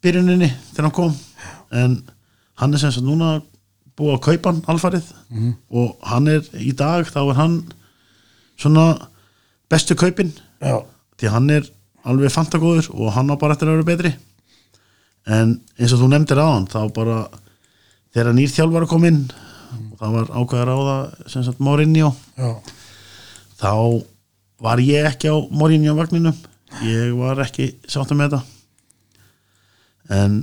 byrjuninni 0.04 0.50
þegar 0.70 0.88
hann 0.88 0.96
kom. 1.00 1.14
En 1.74 1.96
hann 2.60 2.74
er 2.76 2.82
sem 2.82 2.92
sagt 2.94 3.06
núna 3.06 3.38
búið 3.98 4.16
að 4.18 4.24
kaupa 4.28 4.52
hann 4.52 4.62
alfarið. 4.74 5.08
Og 5.72 5.94
hann 6.10 6.30
er 6.30 6.44
í 6.60 6.74
dag 6.76 7.08
þá 7.10 7.20
er 7.24 7.38
hann 7.40 7.56
svona 8.60 8.86
bestu 9.72 9.96
kaupin. 9.98 10.34
Já, 10.62 10.78
því 11.18 11.32
hann 11.34 11.50
er 11.50 11.66
alveg 12.04 12.32
fantagóður 12.34 12.90
og 12.94 13.14
hann 13.16 13.32
á 13.32 13.36
bara 13.40 13.56
eftir 13.56 13.70
að 13.70 13.80
vera 13.80 13.90
betri. 13.94 14.12
En 15.24 15.56
eins 15.80 15.94
og 15.96 16.04
þú 16.04 16.10
nefndir 16.12 16.40
á 16.44 16.46
hann 16.52 16.68
þá 16.68 16.82
bara 16.94 17.24
þegar 18.14 18.36
nýr 18.36 18.50
þjálfar 18.52 18.86
að 18.86 18.92
koma 18.92 19.10
inn 19.10 19.22
og 19.74 19.94
það 19.98 20.12
var 20.14 20.32
ákveðar 20.38 20.70
á 20.70 20.78
það 20.78 21.30
sem 21.32 21.44
sagt 21.46 21.62
Mourinho 21.64 22.10
já, 22.38 22.50
þá 23.58 23.72
var 24.62 24.82
ég 24.84 25.08
ekki 25.10 25.32
á 25.34 25.36
Mourinho 25.50 25.96
vagninum 25.98 26.36
ég 26.86 27.14
var 27.18 27.42
ekki 27.42 27.72
sáttum 27.90 28.20
með 28.20 28.36
þetta 28.36 28.53
en 30.10 30.38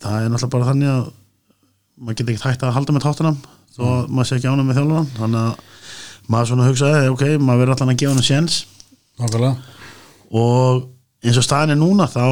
það 0.00 0.18
er 0.24 0.28
náttúrulega 0.30 0.52
bara 0.54 0.68
þannig 0.70 0.90
að 0.94 1.12
maður 2.04 2.16
getur 2.18 2.34
ekki 2.34 2.48
hægt 2.48 2.62
að 2.66 2.74
halda 2.76 2.92
með 2.96 3.04
tóttunum 3.06 3.38
þó 3.74 3.82
að 3.88 4.08
maður 4.14 4.28
sé 4.30 4.36
ekki 4.38 4.50
ánum 4.50 4.66
með 4.68 4.76
þjálfunan 4.78 5.08
þannig 5.18 5.40
að 5.40 5.54
maður 6.28 6.48
svona 6.50 6.68
hugsaði 6.68 7.08
ok, 7.14 7.24
maður 7.38 7.60
verður 7.62 7.74
alltaf 7.74 7.88
að 7.92 7.98
gefa 8.02 8.14
hann 8.14 8.28
séns 8.28 8.58
og 10.34 10.88
eins 11.24 11.38
og 11.40 11.44
staðin 11.46 11.74
er 11.74 11.80
núna 11.80 12.06
þá 12.10 12.24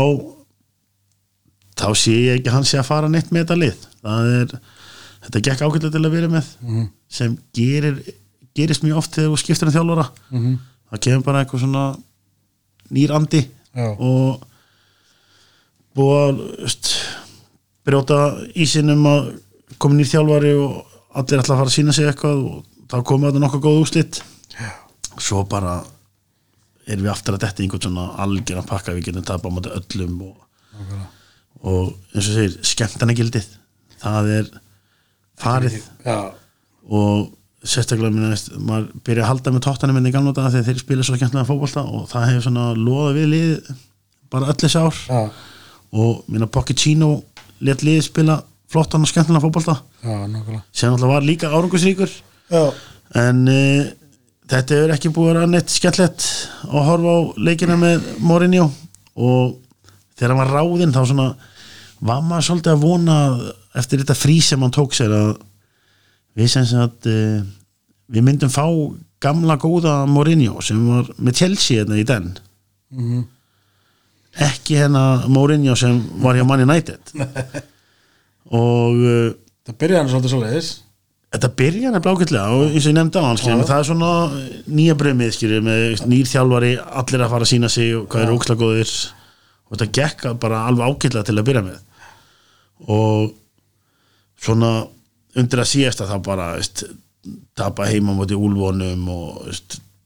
þá 1.79 1.87
sé 1.99 2.15
ég 2.15 2.39
ekki 2.41 2.51
að 2.51 2.57
hann 2.59 2.69
sé 2.69 2.79
að 2.81 2.89
fara 2.89 3.09
neitt 3.11 3.31
með 3.33 3.45
þetta 3.47 3.59
lið 3.59 3.87
það 4.03 4.31
er, 4.39 4.55
þetta 5.27 5.43
gekk 5.49 5.63
ákveðlega 5.67 5.93
til 5.97 6.05
að 6.07 6.15
vera 6.17 6.29
með 6.33 6.47
Mhm. 6.63 6.87
sem 7.09 7.39
gerir 7.55 8.01
gerist 8.57 8.83
mjög 8.85 8.97
oft 9.01 9.15
þegar 9.17 9.31
þú 9.33 9.39
skiptir 9.43 9.69
um 9.69 9.75
þjálfara 9.75 10.07
Mhm. 10.31 10.59
það 10.93 11.01
kemur 11.07 11.25
bara 11.25 11.45
eitthvað 11.45 11.61
svona 11.65 11.85
nýr 12.93 13.11
andi 13.17 13.49
Já. 13.75 13.97
og 13.99 14.43
búið 15.97 16.21
að 16.23 16.43
veist, 16.65 16.93
brjóta 17.87 18.19
ísinn 18.55 18.93
um 18.95 19.09
að 19.11 19.33
koma 19.83 19.99
nýr 19.99 20.11
þjálfari 20.13 20.53
og 20.59 20.77
allir 21.19 21.43
ætla 21.43 21.57
að 21.57 21.63
fara 21.63 21.71
að 21.71 21.75
sína 21.77 21.97
sig 21.97 22.09
eitthvað 22.09 22.45
og 22.49 22.87
þá 22.93 22.97
komið 23.09 23.31
þetta 23.31 23.43
nokkuð 23.45 23.65
góð 23.67 23.81
úslit 23.83 24.23
svo 25.21 25.43
bara 25.49 25.81
erum 26.87 27.05
við 27.05 27.13
aftur 27.13 27.37
að 27.37 27.45
detta 27.45 27.65
einhvern 27.65 27.85
svona 27.85 28.07
algjöran 28.25 28.69
pakka 28.69 28.95
við 28.97 29.11
getum 29.11 29.27
tapað 29.27 29.53
á 29.53 29.55
móti 29.57 29.75
öllum 29.77 30.17
og, 30.29 30.47
og 31.63 31.93
eins 32.15 32.29
og 32.29 32.39
segir 32.39 32.57
skemmtana 32.67 33.17
gildið 33.17 33.47
það 34.03 34.33
er 34.39 34.51
farið. 35.43 35.79
Já, 36.07 36.19
og 36.91 37.31
sérstaklega 37.63 38.11
minna, 38.11 38.33
veist, 38.33 38.51
maður 38.59 38.89
byrja 39.07 39.25
að 39.25 39.31
halda 39.31 39.55
með 39.55 39.65
tóttanum 39.69 39.99
minni 39.99 40.11
í 40.11 40.15
gamla 40.15 40.35
daga 40.35 40.51
þegar 40.55 40.69
þeir 40.69 40.83
spila 40.83 41.07
svo 41.07 41.19
skemmtilega 41.19 41.49
fótbolta 41.49 41.85
og 41.87 42.09
það 42.11 42.29
hefur 42.31 42.47
svona 42.49 42.67
loða 42.79 43.13
við 43.19 43.29
lið 43.33 43.73
bara 44.33 44.49
öll 44.51 44.59
þessi 44.65 44.83
ár. 44.83 45.01
Já, 45.07 45.21
og 45.93 46.25
minna 46.33 46.49
Pochettino 46.49 47.11
let 47.63 47.83
liðið 47.85 48.07
spila 48.09 48.39
flottan 48.73 49.05
og 49.05 49.11
skemmtilega 49.11 49.45
fótbolta. 49.45 49.75
Já, 50.03 50.15
nákvæmlega. 50.27 50.63
Sem 50.73 50.93
alltaf 50.93 51.11
var 51.13 51.27
líka 51.27 51.51
árangusríkur 51.53 52.11
Já, 52.53 52.63
en 53.21 53.43
uh, 53.49 53.91
þetta 54.49 54.79
hefur 54.79 54.95
ekki 54.97 55.13
búið 55.13 55.29
að 55.29 55.35
vera 55.35 55.51
neitt 55.53 55.73
skemmtilegt 55.73 56.27
að 56.69 56.87
horfa 56.89 57.13
á 57.13 57.21
leikina 57.49 57.77
með 57.81 58.07
Mourinho. 58.25 58.71
Og 59.21 59.59
þegar 60.17 60.33
hann 60.35 60.43
var 60.43 60.55
ráðinn 60.57 60.95
þá 60.95 61.03
svona 61.11 61.29
var 62.03 62.23
maður 62.27 62.49
svolítið 62.49 62.73
að 62.73 62.85
vona 62.87 63.17
eftir 63.79 64.03
þetta 64.03 64.17
frí 64.19 64.39
sem 64.43 64.63
hann 64.65 64.75
tók 64.75 64.97
sér 64.97 65.13
að 65.15 65.31
við 66.37 66.49
sem 66.55 66.67
sagt 66.67 67.09
uh, 67.13 67.45
við 68.13 68.25
myndum 68.27 68.53
fá 68.53 68.65
gamla 69.23 69.59
góða 69.61 70.01
Mourinho 70.11 70.65
sem 70.65 70.81
var 70.89 71.13
með 71.19 71.39
Chelsea 71.45 71.83
hérna 71.83 72.01
í 72.01 72.09
den. 72.09 72.33
Mhm. 72.97 73.23
Ekki 74.41 74.79
hérna 74.81 75.29
Mourinho 75.29 75.75
sem 75.77 75.99
var 76.23 76.39
hjá 76.39 76.47
Man 76.49 76.65
United. 76.65 77.13
Og 78.53 78.97
uh, 78.97 79.29
það 79.67 79.79
byrjaði 79.81 80.01
hann 80.01 80.11
svolítið 80.13 80.35
svoleiðis. 80.35 80.71
Þetta 81.33 81.49
byrja 81.57 81.91
nefnilega 81.93 82.19
ágætlega 82.19 82.57
og 82.59 82.63
eins 82.67 82.85
og 82.85 82.91
ég 82.91 82.97
nefndi 82.99 83.21
á 83.21 83.25
hann 83.25 83.39
skiljum, 83.41 83.63
það 83.65 83.79
er 83.79 83.87
svona 83.89 84.09
nýja 84.69 84.97
brömið 85.01 85.31
skiljum, 85.33 85.65
með 85.65 86.03
nýr 86.11 86.27
þjálfari, 86.29 86.73
allir 87.01 87.25
að 87.25 87.33
fara 87.33 87.47
að 87.47 87.51
sína 87.55 87.71
sig 87.73 87.95
og 87.97 88.03
hvað 88.13 88.25
er 88.27 88.33
óksla 88.35 88.57
góðir. 88.61 88.93
Og 89.65 89.79
þetta 89.79 89.95
gekk 89.97 90.27
bara 90.43 90.67
alveg 90.69 90.93
ágætlega 90.93 91.25
til 91.31 91.39
að 91.39 91.47
byrja 91.49 91.63
með. 91.71 91.79
Og 92.93 93.33
svona 94.45 94.75
undir 95.41 95.63
að 95.63 95.71
síðasta 95.73 96.11
þá 96.11 96.17
bara 96.27 96.51
veist, 96.59 96.85
tapa 97.57 97.89
heima 97.89 98.13
á 98.13 98.19
móti 98.19 98.37
úlvonum 98.37 99.09
og 99.15 99.49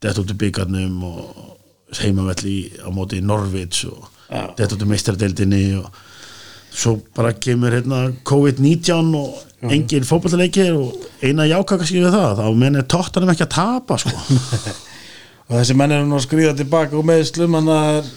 dett 0.05 0.22
út 0.22 0.31
í 0.31 0.39
byggarnum 0.39 1.03
og 1.11 1.97
heimavelli 1.97 2.59
á 2.87 2.89
móti 2.95 3.18
Norvits 3.24 3.83
og 3.91 4.07
Dett 4.57 4.72
út 4.74 4.83
í 4.83 4.89
meistardeildinni 4.91 5.62
og 5.81 5.91
svo 6.77 6.97
bara 7.16 7.31
kemur 7.33 7.72
hérna 7.72 8.01
COVID-19 8.27 9.12
og 9.16 9.70
engin 9.72 10.05
fótballleikir 10.07 10.74
og 10.77 11.07
eina 11.24 11.47
jákaka 11.49 11.87
skilur 11.89 12.12
það 12.12 12.41
þá 12.43 12.49
menn 12.61 12.77
er 12.81 12.89
tóttanum 12.91 13.31
ekki 13.33 13.47
að 13.47 13.55
tapa 13.55 13.97
sko. 14.03 14.12
og 15.49 15.55
þessi 15.57 15.77
menn 15.79 15.95
er 15.97 16.05
nú 16.05 16.18
að 16.18 16.27
skrýða 16.27 16.57
tilbaka 16.59 16.99
og 16.99 17.07
meðslum 17.09 17.57
hann 17.57 17.70
að 17.72 18.11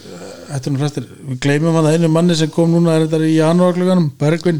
þetta 0.49 0.65
er 0.65 0.73
nú 0.73 0.81
flestir, 0.81 1.07
við 1.29 1.39
gleymum 1.45 1.77
hann 1.77 1.87
að 1.91 1.95
einu 1.99 2.09
manni 2.11 2.35
sem 2.35 2.51
kom 2.51 2.73
núna 2.73 2.97
er 2.97 3.05
þetta 3.05 3.29
í 3.29 3.37
janúarkluganum, 3.37 4.09
Bergvin. 4.19 4.59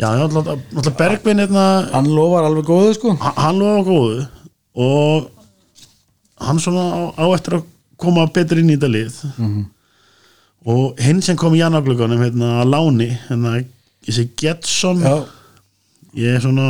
Já, 0.00 0.06
já, 0.20 0.24
náttúrulega 0.28 0.94
Bergvin 1.00 1.40
hérna, 1.42 1.64
hann 1.96 2.12
lofar 2.14 2.46
alveg 2.46 2.68
góðu 2.68 2.92
sko. 2.98 3.16
Hann- 3.24 3.40
hann 3.40 3.58
lofa 3.60 3.82
góðu 3.88 4.28
og 4.84 5.30
hann 6.46 6.60
svona 6.62 6.84
á, 6.92 7.00
á 7.18 7.24
eftir 7.34 7.58
að 7.58 7.64
koma 8.00 8.28
betur 8.32 8.60
inn 8.62 8.70
í 8.70 8.76
þetta 8.78 8.92
lið 8.94 9.18
og 10.68 10.98
hinn 11.00 11.22
sem 11.24 11.38
kom 11.40 11.54
í 11.56 11.62
janaglugunum 11.62 12.20
hérna 12.20 12.56
að 12.60 12.72
láni 12.74 13.10
hérna, 13.28 13.60
þessi 14.06 14.26
Getson 14.40 15.00
já, 15.04 15.14
ég 16.20 16.36
er 16.36 16.44
svona 16.44 16.66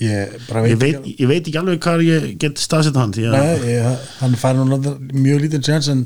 ég 0.00 0.36
bara 0.48 0.64
ég 0.68 0.78
veit, 0.80 0.96
veit, 1.00 1.20
ég 1.20 1.28
veit 1.30 1.42
ekki 1.42 1.60
alveg 1.60 1.82
hvað 1.84 2.04
ég 2.06 2.26
get 2.40 2.60
staðsett 2.60 2.96
hann 3.00 3.12
að 3.12 3.36
Nei, 3.36 3.76
ég, 3.76 4.08
hann 4.22 4.36
fær 4.40 4.58
nú 4.58 4.78
mjög 5.12 5.44
lítinn 5.44 5.64
sjans 5.64 5.88
en 5.92 6.04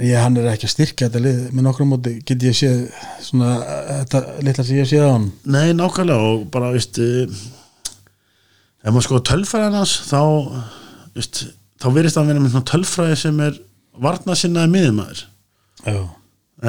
ég, 0.00 0.16
hann 0.20 0.36
er 0.40 0.50
ekki 0.52 0.68
að 0.68 0.74
styrkja 0.74 1.08
þetta 1.08 1.22
lið 1.24 1.40
með 1.52 1.66
nokkrum 1.66 1.92
móti. 1.92 2.16
Get 2.24 2.44
ég 2.44 2.56
séð 2.56 2.82
svona 3.24 3.54
þetta 4.02 4.22
litla 4.44 4.66
sem 4.66 4.80
ég 4.80 4.90
séð 4.90 5.08
á 5.08 5.12
hann 5.14 5.30
Nei, 5.44 5.72
nákvæmlega 5.76 6.34
og 6.34 6.46
bara, 6.52 6.72
veist 6.76 7.00
uh, 7.00 7.40
ef 8.80 8.92
maður 8.92 9.08
sko 9.08 9.24
tölfræðan 9.30 9.80
hans 9.80 9.96
þá, 10.08 10.22
veist 11.16 11.44
þá 11.80 11.90
verist 11.96 12.16
það 12.16 12.24
að 12.24 12.32
vera 12.32 12.44
með 12.44 12.54
svona 12.54 12.70
tölfræði 12.72 13.20
sem 13.20 13.44
er 13.44 13.60
varna 14.00 14.36
sinnaði 14.36 14.74
miðumæður 14.76 15.26
já, 15.84 16.00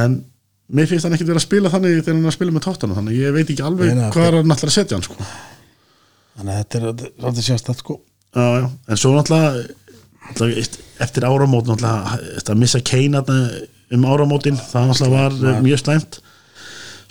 en 0.04 0.18
mér 0.72 0.90
finnst 0.90 1.08
hann 1.08 1.16
ekki 1.18 1.28
vera 1.28 1.42
að 1.42 1.48
spila 1.48 1.72
þannig 1.74 2.00
þegar 2.00 2.16
hann 2.16 2.24
er 2.24 2.32
að 2.32 2.38
spila 2.38 2.56
með 2.56 2.66
tóttana 2.68 2.98
þannig 2.98 3.16
að 3.16 3.26
ég 3.26 3.36
veit 3.36 3.50
ekki 3.50 3.66
alveg 3.68 3.92
Nei, 3.92 4.00
nei, 4.00 4.10
hvað 4.14 4.28
er 4.28 4.38
hann 4.40 4.56
alltaf 4.56 4.70
að 4.70 4.76
setja 4.78 4.98
hann 4.98 5.08
sko. 5.08 5.30
þannig 6.40 6.54
að 6.54 6.62
þetta 6.62 7.32
er 7.32 7.48
sjást 7.48 7.72
þetta 7.72 7.84
sko. 7.84 7.98
Já, 8.32 8.46
já. 8.62 8.68
en 8.88 9.02
svo 9.02 9.14
náttúrulega 9.18 10.62
eftir 11.04 11.28
áramót 11.28 11.68
náttúrulega 11.68 12.20
eftir 12.38 12.56
að 12.56 12.62
missa 12.62 12.84
Kane 12.92 13.24
um 13.92 14.08
áramótin 14.08 14.62
það 14.62 14.94
náttúrulega 14.94 15.18
var 15.18 15.42
ja. 15.50 15.58
mjög 15.66 15.84
slæmt. 15.84 16.22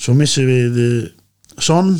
Svo 0.01 0.17
missum 0.17 0.49
við 0.49 0.81
uh, 0.81 1.11
Son. 1.61 1.93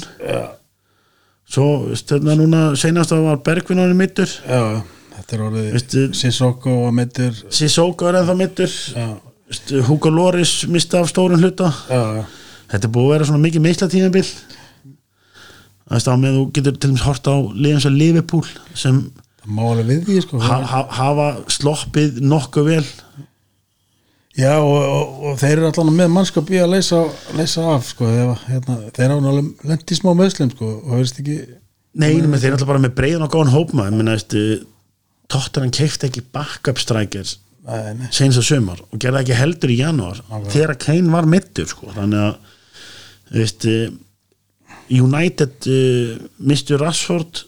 Svo 1.51 1.67
veist, 1.91 2.09
hérna 2.09 2.39
núna 2.39 2.63
seinast 2.79 3.13
að 3.13 3.27
var 3.27 3.41
Bergvin 3.45 3.83
orðin 3.83 3.99
mittur 4.01 4.33
já 4.47 4.81
þetta 5.21 5.37
er 5.37 5.43
orðið 5.47 6.15
Sissoko 6.17 6.77
og 6.87 6.95
Mittur 6.97 7.37
Sissoko 7.53 8.09
er 8.09 8.21
ennþá 8.21 8.37
mittur 8.39 8.71
já, 8.71 9.07
Hugo 9.89 10.13
Loris 10.15 10.67
mista 10.71 11.01
af 11.01 11.11
stórum 11.11 11.41
hluta. 11.43 11.73
Já, 11.91 12.03
já. 12.21 12.25
Þetta 12.71 12.87
er 12.87 12.93
búið 12.95 13.07
að 13.07 13.15
vera 13.17 13.29
svona 13.29 13.45
mikið 13.45 13.65
meisla 13.65 13.89
tímabil 13.91 14.27
það 15.91 15.97
er 15.99 16.03
stáð 16.05 16.21
með 16.23 16.37
þú 16.37 16.43
getur 16.55 16.77
til 16.77 16.91
dæmis 16.91 17.03
hort 17.03 17.27
á 17.27 17.37
liðan 17.51 17.83
sem 17.83 17.97
Liverpool 17.99 18.51
sem 18.79 19.01
það 19.41 19.71
alveg 19.73 20.05
því 20.07 20.19
sko. 20.23 20.41
Ha, 20.45 20.59
ha, 20.71 20.83
hafa 20.95 21.29
sloppið 21.51 22.21
nokkuð 22.23 22.69
vel. 22.69 22.85
Já 24.39 24.53
og, 24.63 24.77
og, 24.79 25.17
og 25.27 25.41
þeir 25.41 25.57
eru 25.57 25.71
allan 25.73 25.97
með 25.97 26.13
mannskap 26.15 26.53
í 26.55 26.61
að 26.63 26.77
leysa, 26.77 27.01
leysa 27.35 27.65
af 27.75 27.89
sko 27.91 28.07
þegar, 28.07 28.45
hérna, 28.47 28.77
þeir 28.95 29.11
náttúrulega 29.11 29.73
lent 29.73 29.91
í 29.91 29.99
smá 29.99 30.13
meðslum 30.15 30.53
sko 30.55 30.69
og 30.79 30.93
veist 31.01 31.19
ekki 31.21 31.41
Nei, 31.99 32.13
þeir 32.23 32.53
er 32.53 32.55
alltaf 32.55 32.69
bara 32.71 32.83
með 32.85 32.95
breiðan 33.01 33.27
og 33.27 33.33
góðan 33.35 33.51
hópma 33.51 33.89
ég 33.89 33.97
meina, 33.97 34.15
veistu, 34.15 34.45
Tottenham 35.27 35.73
keifti 35.75 36.07
ekki 36.07 36.23
backup 36.31 36.79
strikers 36.79 37.41
senst 38.15 38.41
að 38.41 38.47
sumar 38.47 38.81
og 38.87 39.01
gerði 39.01 39.25
ekki 39.25 39.39
heldur 39.39 39.73
í 39.73 39.81
janúar 39.81 40.23
þegar 40.51 40.79
Kane 40.83 41.13
var 41.13 41.29
mittur 41.31 41.69
sko. 41.71 41.91
þannig 41.97 42.25
að 42.25 42.57
veist, 43.31 43.67
eh, 43.71 43.91
United 44.91 45.71
uh, 45.71 46.17
mistu 46.43 46.79
Rashford 46.81 47.45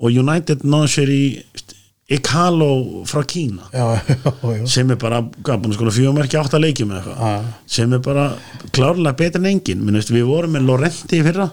og 0.00 0.12
United 0.12 0.64
náðu 0.64 0.92
sér 0.92 1.12
í 1.12 1.24
veist, 1.40 1.74
Ikalo 2.06 3.02
frá 3.10 3.24
Kína 3.26 3.64
já, 3.74 3.82
já, 4.06 4.30
já. 4.30 4.66
sem 4.70 4.90
er 4.94 4.98
bara, 5.00 5.24
fjögumærki 5.42 6.38
átt 6.38 6.54
að 6.54 6.68
leikjum 6.68 6.92
eða 6.94 7.00
eitthvað, 7.02 7.48
sem 7.76 7.96
er 7.96 8.02
bara 8.04 8.26
klárlega 8.70 9.16
betur 9.18 9.42
en 9.42 9.48
engin, 9.50 9.82
Minn, 9.82 9.98
veist, 9.98 10.12
við 10.14 10.28
vorum 10.28 10.54
með 10.54 10.68
Lorenti 10.68 11.18
í 11.18 11.24
fyrra, 11.26 11.48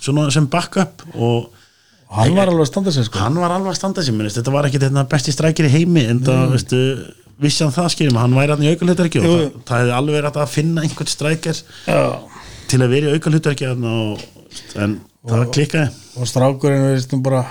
sem 0.00 0.48
backup 0.48 1.04
og 1.12 1.50
hann 2.16 2.32
var 2.34 2.48
alveg 2.48 2.64
að 2.64 2.70
standa 2.72 2.94
sér 2.96 3.06
sko. 3.10 3.20
hann 3.20 3.36
var 3.38 3.52
alveg 3.54 3.74
að 3.74 3.78
standa 3.82 4.06
sér, 4.06 4.32
þetta 4.38 4.54
var 4.56 4.70
ekki 4.70 4.80
þetta 4.82 5.04
besti 5.12 5.36
strækir 5.36 5.68
í 5.68 5.74
heimi, 5.76 6.06
en 6.14 6.24
það, 6.24 6.46
veistu 6.56 6.80
vissi 7.40 7.64
hann 7.64 7.74
það 7.74 7.88
skiljum, 7.94 8.18
hann 8.20 8.36
væri 8.36 8.54
hann 8.54 8.66
í 8.66 8.74
aukalhutarki 8.74 9.22
og 9.22 9.30
það, 9.30 9.46
það 9.68 9.82
hefði 9.82 9.96
alveg 9.96 10.18
verið 10.18 10.38
að 10.42 10.52
finna 10.54 10.84
einhvern 10.84 11.10
strækir 11.14 11.62
já. 11.86 12.02
til 12.70 12.80
að 12.80 12.92
vera 12.94 13.08
í 13.10 13.16
aukalhutarki 13.16 13.70
og, 13.72 14.28
en 14.76 15.00
það 15.30 15.44
klikkaði. 15.56 15.98
og 16.20 16.30
strákurinn 16.30 16.86
veist 16.90 17.14
nú 17.14 17.20
bara 17.24 17.44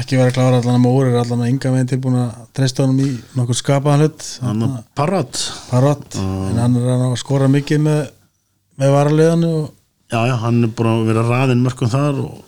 ekki 0.00 0.18
vera 0.18 0.34
klára 0.34 0.58
allan 0.58 0.82
með 0.82 0.96
úr 0.98 1.10
er 1.10 1.20
allan 1.20 1.42
með 1.44 1.52
ynga 1.52 1.72
veginn 1.74 1.90
tilbúin 1.92 2.18
að 2.18 2.30
treysta 2.56 2.82
honum 2.82 3.04
í 3.04 3.10
nokkur 3.38 3.58
skapaðan 3.58 4.02
hlut. 4.02 4.24
Hann 4.42 4.64
var 4.64 4.80
parrat 4.98 5.42
parott 5.70 6.16
en 6.18 6.58
hann 6.58 6.80
er 6.80 6.88
að 6.96 7.14
skora 7.20 7.50
mikið 7.52 7.84
með, 7.84 8.00
með 8.80 8.96
varaliðanu 8.96 9.52
og 9.60 9.68
já, 10.10 10.18
já, 10.30 10.34
hann 10.42 10.64
er 10.66 10.74
búin 10.74 10.90
að 10.90 11.06
vera 11.12 11.28
raðinn 11.28 11.62
mörgum 11.64 11.92
þar 11.92 12.18
og 12.24 12.42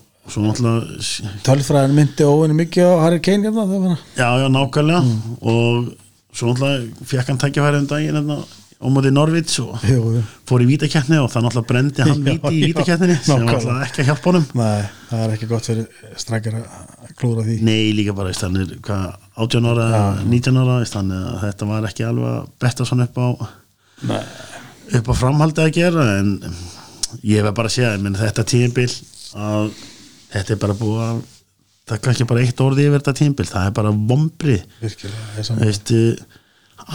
tölfræðin 1.46 1.94
myndi 1.94 2.26
óvinni 2.26 2.58
mikið 2.58 2.90
á 2.90 2.94
Harry 3.04 3.22
Kane 3.22 3.46
hérna 3.46 3.94
Já, 4.18 4.28
já, 4.42 4.48
nákvæmlega. 4.50 5.02
Og 5.46 5.94
svo 6.36 6.52
náttúrulega 6.52 7.08
fekk 7.10 7.32
hann 7.32 7.42
tækifæri 7.42 7.80
um 7.80 7.88
daginn 7.90 8.18
hérna, 8.20 8.38
á 8.76 8.86
móti 8.92 9.10
Norvits 9.10 9.56
og 9.62 9.80
jú, 9.88 10.00
jú. 10.16 10.22
fór 10.48 10.64
í 10.64 10.68
vítakeppni 10.68 11.16
og 11.22 11.30
það 11.32 11.46
náttúrulega 11.46 11.70
brendi 11.70 12.04
hann 12.04 12.24
víti 12.26 12.52
í 12.52 12.60
já, 12.60 12.66
vítakeppninni 12.70 13.16
sem 13.24 13.44
náttúrulega 13.46 13.86
ekki 13.86 14.02
að 14.02 14.10
hjálpa 14.10 14.30
honum 14.30 14.46
Nei, 14.60 14.82
það 15.08 15.22
er 15.24 15.36
ekki 15.36 15.48
gott 15.52 15.68
fyrir 15.70 16.10
strækjar 16.20 16.58
að 16.60 17.14
klúra 17.16 17.46
því 17.46 17.56
Nei, 17.64 17.94
líka 17.96 18.16
bara, 18.16 18.34
er 18.34 18.74
hvað, 18.84 19.06
18 19.46 19.70
ára, 19.72 19.86
19 20.26 20.60
ára 20.60 20.78
veist, 20.82 20.98
þannig 20.98 21.24
að 21.30 21.38
þetta 21.46 21.70
var 21.72 21.88
ekki 21.90 22.08
alveg 22.10 22.34
að 22.34 22.50
betta 22.66 22.88
svona 22.88 23.08
upp 23.08 23.16
á 23.16 23.28
Nei. 24.12 24.22
upp 25.00 25.08
á 25.08 25.14
framhaldi 25.22 25.64
að 25.64 25.76
gera 25.78 26.08
en 26.18 26.34
ég 27.24 27.40
hef 27.40 27.56
bara 27.56 27.72
að 27.72 27.78
segja, 27.78 27.94
ég 27.96 28.04
menn 28.04 28.20
þetta 28.20 28.44
tíðinbil 28.52 28.90
að 29.40 29.72
þetta 30.34 30.52
er 30.52 30.60
bara 30.60 30.76
búið 30.76 31.02
að 31.06 31.24
það 31.86 31.96
er 31.96 32.02
kannski 32.02 32.26
bara 32.28 32.42
eitt 32.42 32.60
orði 32.64 32.88
yfir 32.88 33.00
þetta 33.00 33.14
tímbil, 33.20 33.46
það 33.50 33.68
er 33.68 33.74
bara 33.76 33.92
vombri 33.94 34.56
ég 34.82 35.06
er 35.62 35.70
eh, 35.94 36.24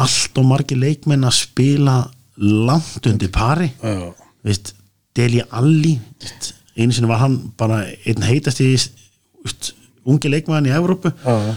allt 0.04 0.39
og 0.39 0.48
margir 0.48 0.80
leikmenn 0.80 1.28
að 1.28 1.38
spila 1.39 1.96
langt 2.42 3.08
undir 3.10 3.32
pari. 3.34 3.70
Veist, 4.46 4.74
Deli 5.18 5.42
Alli 5.52 5.98
veist, 6.22 6.54
einu 6.78 6.96
sinni 6.96 7.10
var 7.12 7.22
hann 7.26 7.38
bara 7.60 7.84
einn 8.08 8.26
heitast 8.26 8.62
í 8.64 8.72
veist, 8.74 9.74
ungi 10.08 10.32
leikmann 10.32 10.68
í 10.70 10.74
Evrópu. 10.76 11.12
Já, 11.22 11.36
já. 11.52 11.56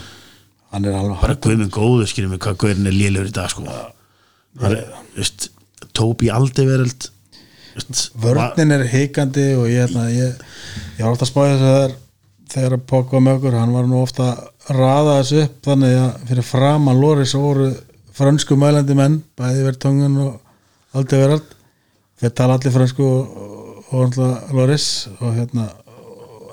er 0.91 1.11
bara 1.21 1.37
guðminn 1.41 1.73
góðu 1.73 2.07
skiljum 2.11 2.35
við 2.35 2.43
hvað 2.45 2.57
guðurinn 2.63 2.91
er 2.91 2.97
lélur 2.97 3.29
í 3.29 3.35
dag 3.35 3.51
sko. 3.51 3.65
Það 4.59 4.77
er, 4.79 5.51
Tóbi 5.95 6.31
Aldivereld 6.33 7.09
veist, 7.75 8.09
var- 8.19 8.39
vörnin 8.39 8.75
er 8.75 8.87
hikandi 8.91 9.47
og 9.55 9.69
ég, 9.71 9.85
hérna, 9.85 10.09
ég, 10.11 10.41
ég 10.97 11.05
var 11.05 11.13
ofta 11.15 11.27
að 11.27 11.31
spáði 11.31 11.53
þess 11.53 11.69
að 11.69 11.75
þegar 11.75 11.95
þegar 12.51 12.77
var 12.89 13.23
með 13.25 13.37
okkur, 13.39 13.57
hann 13.59 13.73
var 13.75 13.87
nú 13.89 14.01
ofta 14.03 14.29
að 14.33 14.77
raða 14.79 15.17
þessu 15.21 15.41
upp 15.45 15.69
þannig 15.69 15.95
að 16.01 16.27
fyrir 16.29 16.47
framan 16.47 17.01
Loris 17.01 17.33
voru 17.37 17.69
frönsku 18.15 18.55
mælandi 18.59 18.95
menn, 18.97 19.19
bæði 19.37 19.65
verið 19.67 19.81
tongun 19.85 20.19
og 20.23 20.95
aldrei 20.95 21.19
verið 21.19 21.35
þeir 22.21 22.35
tala 22.39 22.55
allir 22.57 22.75
frönsku 22.75 23.03
og, 23.05 23.41
og, 23.91 24.15
Loris 24.55 24.85
og 25.19 25.33
hérna 25.35 25.67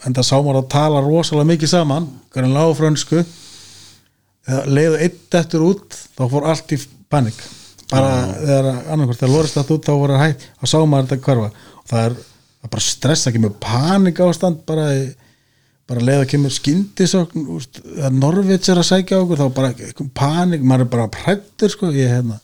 enda 0.06 0.24
sámar 0.26 0.58
að 0.58 0.70
tala 0.74 1.02
rosalega 1.04 1.50
mikið 1.52 1.70
saman 1.76 2.08
hvernig 2.34 2.56
lág 2.56 2.72
frönsku. 2.78 3.22
Eða 4.48 4.62
leiðu 4.74 4.96
eitt 5.04 5.36
eftir 5.38 5.62
út 5.62 5.94
þá 6.16 6.22
fór 6.32 6.48
allt 6.50 6.72
í 6.74 6.78
panik. 7.12 7.36
Bara 7.92 8.12
þegar 8.40 8.68
annarkvort 8.90 9.20
þegar 9.20 9.34
Loris 9.36 9.54
dætt 9.54 9.70
út 9.76 9.86
þá 9.86 9.92
voru 10.00 10.18
hægt 10.18 10.48
og 10.58 10.70
sá 10.72 10.78
maður 10.82 11.12
þetta 11.12 11.26
hverfa. 11.28 11.50
Og 11.78 11.90
það 11.92 12.06
er, 12.08 12.16
það 12.64 12.72
bara 12.74 12.86
stress 12.88 13.28
ekki 13.30 13.42
með 13.44 13.54
panik 13.62 14.22
ástand 14.26 14.62
bara, 14.66 14.88
í- 14.96 15.12
bara 15.92 16.04
leiða 16.08 16.26
kemur 16.32 16.52
skyndisokn 16.56 17.44
úst, 17.52 17.82
þegar 17.84 18.14
Norvits 18.16 18.70
er 18.72 18.80
að 18.80 18.88
sækja 18.88 19.20
okkur 19.22 19.40
þá 19.42 19.46
bara 19.58 19.72
panik, 20.16 20.64
maður 20.64 20.86
er 20.86 20.90
bara 20.96 21.08
prættur 21.12 21.72
sko, 21.74 21.90
ég 21.92 22.08
hérna. 22.16 22.38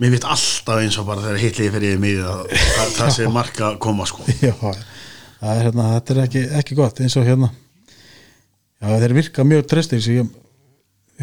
Mér 0.00 0.14
veit 0.14 0.24
alltaf 0.24 0.80
eins 0.80 0.96
og 0.96 1.04
bara 1.10 1.20
þegar 1.26 1.42
hitliði 1.44 1.72
fyrir 1.76 1.98
mig 2.00 2.20
að 2.24 2.44
það, 2.56 2.92
það 2.98 3.10
sé 3.18 3.26
marka 3.34 3.66
að 3.74 3.80
koma 3.84 4.06
sko. 4.08 4.24
já, 4.40 4.54
það 4.56 5.50
er 5.54 5.64
hérna, 5.66 5.88
þetta 5.98 6.14
er 6.16 6.22
ekki, 6.24 6.44
ekki 6.62 6.78
gott 6.78 7.02
eins 7.04 7.18
og 7.20 7.28
hérna. 7.28 7.50
Já, 8.80 8.94
þeir 9.02 9.12
virka 9.18 9.44
mjög 9.44 9.66
trestir 9.68 10.00
sem 10.00 10.22
ég 10.22 10.30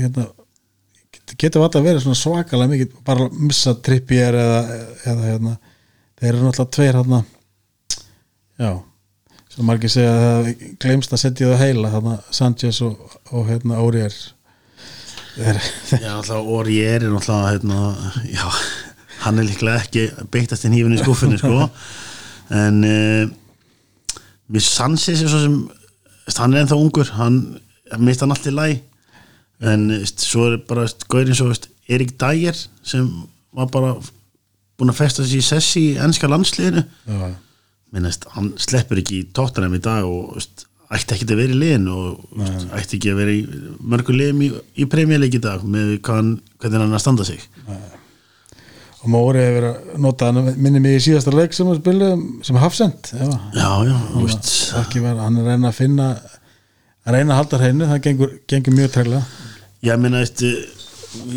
hérna 0.03 0.27
get- 1.15 1.33
getur 1.41 1.63
alltaf 1.65 1.81
verið 1.87 2.03
svona 2.05 2.19
svakalega 2.19 2.69
mikið 2.75 2.99
bara 3.07 3.25
að 3.25 3.39
missa 3.49 3.73
trippjér 3.87 4.37
eða, 4.43 4.59
eða 5.09 5.31
hérna, 5.31 5.55
þeir 6.21 6.29
eru 6.35 6.43
náttúrulega 6.45 6.75
tveir 6.77 6.99
hérna. 7.01 7.23
Já 8.61 8.71
sem 9.57 9.65
margir 9.65 9.89
segja 9.89 10.09
að 10.13 10.23
það 10.23 10.65
glemst 10.83 11.13
að 11.15 11.21
setja 11.23 11.47
það 11.49 11.61
heila 11.63 11.93
þarna 11.95 12.17
Sanchez 12.37 12.81
og, 12.85 13.15
og 13.33 13.47
hérna 13.47 13.79
þeir, 15.37 15.61
já, 15.97 16.11
alltaf 16.13 16.51
Óri 16.53 16.75
er 16.85 17.07
náttúrulega 17.09 17.53
hérna, 17.55 17.79
já, 18.29 18.43
hann 19.23 19.41
er 19.41 19.47
líklega 19.47 19.81
ekki 19.81 20.03
beittast 20.33 20.67
í 20.69 20.73
í 20.77 20.99
skúfinu 21.01 21.39
sko. 21.41 21.65
en 22.65 22.77
uh, 22.85 24.19
mér 24.53 24.65
Sanchez 24.67 25.25
er 25.25 25.31
svo 25.31 25.41
sem 25.41 25.57
hann 26.37 26.53
er 26.53 26.61
ennþá 26.61 26.77
ungur 26.77 27.09
hann 27.17 27.41
mist 28.03 28.21
hann 28.21 28.35
allt 28.35 28.45
í 28.45 28.53
læg 28.53 28.83
en 29.65 29.89
veist, 29.89 30.21
svo 30.21 30.51
er 30.51 30.61
bara 30.69 30.85
gaurin 31.09 31.37
svo 31.37 31.49
veist, 31.49 31.65
Erik 31.89 32.13
Dyer 32.21 32.53
sem 32.85 33.09
var 33.57 33.73
bara 33.73 33.95
búin 34.77 34.93
að 34.93 34.99
festa 35.01 35.25
sig 35.25 35.41
í 35.41 35.45
sessi 35.45 35.83
í 35.87 35.93
ennska 35.97 36.29
landsliðinu. 36.29 36.83
Já, 37.09 37.33
minnast, 37.95 38.27
hann 38.35 38.53
sleppur 38.61 39.01
ekki 39.01 39.21
í 39.21 39.27
tóttanum 39.35 39.75
í 39.77 39.81
dag 39.83 40.07
og 40.07 40.35
veist, 40.37 40.65
ætti 40.93 41.15
ekki 41.17 41.27
að 41.27 41.41
vera 41.41 41.55
í 41.55 41.59
liðin 41.61 41.91
og 41.91 42.25
veist, 42.39 42.65
ætti 42.77 42.97
ekki 42.99 43.13
að 43.13 43.21
vera 43.21 43.35
í 43.35 43.43
mörgum 43.93 44.19
liðum 44.19 44.43
í, 44.45 44.49
í 44.77 44.87
premjarleik 44.91 45.37
í 45.37 45.43
dag 45.43 45.63
með 45.67 45.93
hann, 46.07 46.33
hvernig 46.61 46.83
hann 46.83 46.97
að 46.97 47.03
standa 47.03 47.27
sig. 47.27 47.43
Og 48.97 49.11
Móri 49.13 49.43
hefur 49.43 49.59
verið 49.59 49.69
að 49.69 49.99
nota 50.03 50.31
hann 50.31 50.53
minni 50.57 50.81
mig 50.83 50.97
í 50.97 51.03
síðasta 51.05 51.33
leik 51.35 51.53
sem 51.55 51.69
hann 51.69 51.79
spilaði 51.79 52.47
sem 52.47 52.57
hafsend 52.59 53.11
já, 53.13 53.69
já, 53.87 53.95
veist. 54.17 54.53
Ekki 54.81 55.03
vera, 55.05 55.27
hann 55.27 55.37
er 55.41 55.51
reyna 55.51 55.71
að 55.71 55.79
finna 55.79 56.07
að 57.07 57.13
reyna 57.15 57.35
að 57.35 57.39
halda 57.43 57.61
hreinu, 57.61 57.91
það 57.91 58.01
gengur, 58.07 58.33
gengur 58.51 58.75
mjög 58.75 58.95
treglega. 58.95 59.45
Ég 59.85 60.01
minna 60.01 60.23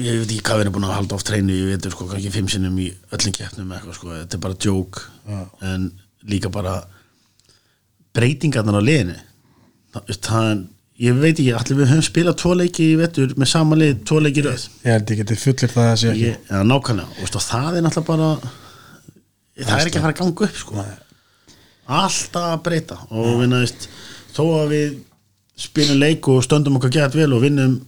ég 0.01 0.21
veit 0.21 0.33
ekki 0.33 0.45
hvað 0.45 0.59
við 0.59 0.65
erum 0.65 0.75
búin 0.77 0.87
að 0.89 0.97
halda 0.97 1.17
oft 1.17 1.31
hreinu 1.31 1.57
ég 1.57 1.69
veit 1.71 1.89
sko, 1.93 2.07
kannski 2.11 2.33
fimm 2.35 2.49
sinnum 2.51 2.79
í 2.83 2.89
öllum 3.15 3.35
keppnum 3.37 3.75
sko, 3.95 4.15
þetta 4.17 4.37
er 4.37 4.43
bara 4.43 4.59
Já. 5.31 5.41
en 5.71 5.87
líka 6.29 6.51
bara 6.53 6.81
breytingarnar 8.17 8.81
á 8.81 8.83
liðinu. 8.85 9.17
Er 10.01 10.67
ég 11.01 11.17
veit 11.17 11.39
ekki, 11.39 11.53
allir 11.57 11.79
við 11.79 11.93
höfum 11.95 12.05
spilað 12.05 12.39
tvo 12.43 12.55
leiki 12.59 12.87
í 12.93 12.97
vetur 13.01 13.31
með 13.41 13.49
sama 13.49 13.79
lið, 13.79 14.01
tvo 14.09 14.21
leiki 14.21 14.45
röð? 14.45 14.67
Ég 14.85 14.97
held 14.97 15.13
ég 15.13 15.21
geti 15.23 15.37
fullir 15.41 15.73
það 15.73 15.87
að 15.89 16.01
sé 16.03 16.11
ekki. 16.11 16.25
Ég, 16.27 16.41
ja, 16.51 16.65
nákvæmlega, 16.67 17.15
og, 17.15 17.31
og 17.39 17.45
það 17.47 17.79
er 17.79 17.87
náttúrulega 17.87 18.09
bara 18.11 18.31
það 19.61 19.77
er 19.79 19.91
ekki 19.91 20.01
að 20.01 20.05
fara 20.05 20.13
að 20.13 20.19
ganga 20.21 20.47
upp 20.47 20.59
sko. 20.61 20.85
alltaf 22.01 22.49
að 22.51 22.65
breyta. 22.67 22.99
Og 23.11 23.31
við 23.41 23.53
næst, 23.55 23.89
þó 24.37 24.43
að 24.59 24.75
við 24.75 24.99
spilum 25.61 26.01
leik 26.01 26.29
og 26.33 26.45
stöndum 26.45 26.77
okkur 26.79 26.93
gett 26.99 27.17
vel 27.17 27.33
og 27.37 27.45
vinnum 27.45 27.79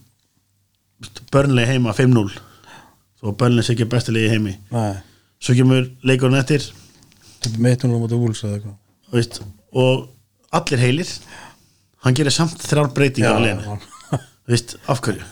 börnlega 1.33 1.73
heima 1.73 1.93
5-0 1.95 2.27
þó 2.33 3.29
að 3.29 3.37
börnlega 3.41 3.67
sé 3.67 3.75
ekki 3.75 3.89
bestilegi 3.93 4.33
heimi. 4.33 4.57
Nei, 4.73 4.97
svo 5.43 5.55
kemur 5.57 5.85
leikurinn 6.05 6.41
eftir 6.41 6.65
er 7.49 7.57
meitt 7.63 7.83
núna 7.85 8.01
mútið 8.01 8.21
vúls 8.23 8.43
eða 8.43 8.57
eitthvað. 8.59 8.75
Og, 9.07 9.15
veist, 9.17 9.41
og 9.73 10.59
allir 10.59 10.83
heilir. 10.83 11.15
Hann 12.03 12.17
gerir 12.17 12.35
samt 12.35 12.61
þrjár 12.63 12.91
breytingar 12.95 13.39
á 13.39 13.41
leginu 13.43 13.79
veist, 14.49 14.75
af 14.91 14.99
hverju? 15.03 15.23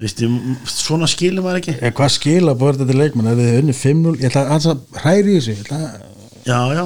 Veist, 0.00 0.20
ég- 0.24 0.68
svona 0.68 1.08
skilur 1.08 1.44
maður 1.44 1.60
ekki. 1.60 1.74
En 1.80 1.92
hvað 1.96 2.14
skila 2.16 2.54
búið 2.56 2.78
þetta 2.78 2.90
til 2.90 3.00
leikmann 3.00 3.30
ef 3.32 3.40
þið 3.40 3.58
unni 3.62 3.76
5-0, 3.76 4.14
ég 4.20 4.30
ætla 4.30 4.44
að 4.56 5.00
hræri 5.02 5.36
í 5.36 5.42
ég 5.44 5.64
ætla 5.64 5.80
að 5.80 6.06
Já, 6.40 6.56
já, 6.72 6.84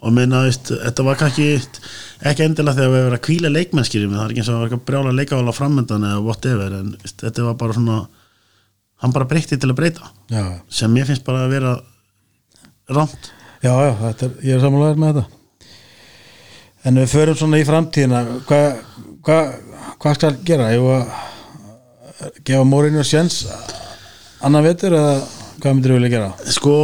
og 0.00 0.12
minna, 0.16 0.40
veist, 0.46 0.70
þetta 0.72 1.04
var 1.04 1.18
kannski 1.20 1.46
ekki 2.24 2.44
endilega 2.46 2.78
þegar 2.78 2.92
við 2.92 3.02
verðum 3.02 3.16
að 3.18 3.24
kvíla 3.26 3.50
leikmennskýri 3.52 4.08
það 4.08 4.22
er 4.22 4.32
ekki 4.32 4.40
eins 4.40 4.48
og 4.48 4.56
að 4.56 4.62
vera 4.64 4.78
brjála 4.88 5.12
leikavala 5.18 5.52
framöndan 5.52 6.06
eða 6.08 6.22
whatever, 6.24 6.76
en 6.78 6.94
veist, 7.02 7.18
þetta 7.20 7.44
var 7.50 7.58
bara 7.60 7.76
svona 7.76 7.98
hann 9.04 9.12
bara 9.12 9.28
breytti 9.28 9.58
til 9.60 9.68
að 9.68 9.76
breyta. 9.76 10.08
Já, 10.32 10.44
sem 10.72 10.94
mér 10.96 11.10
finnst 11.10 11.24
bara 11.26 11.44
að 11.44 11.52
vera 11.52 11.74
rámt 12.96 13.28
já, 13.64 13.72
já 13.72 14.12
er, 14.12 14.36
ég 14.44 14.58
er 14.58 14.62
samanlegaður 14.62 15.02
með 15.02 15.14
þetta. 15.14 15.40
En 16.84 17.00
við 17.00 17.12
förum 17.14 17.38
svona 17.40 17.60
í 17.62 17.66
framtíðina. 17.66 18.20
Hvað 18.44 18.66
hva, 19.24 19.38
hva 20.00 20.12
skal 20.16 20.36
gera? 20.46 20.68
Ég 20.74 20.84
að 20.84 22.40
gefa 22.46 22.66
Mórinu 22.68 23.04
sjens 23.06 23.42
annan 24.44 24.64
vetur 24.66 24.94
eða 24.96 25.16
hvað 25.60 25.76
myndir 25.76 25.92
þú 25.94 25.98
vilja 25.98 26.12
gera? 26.12 26.30
Sko, 26.52 26.76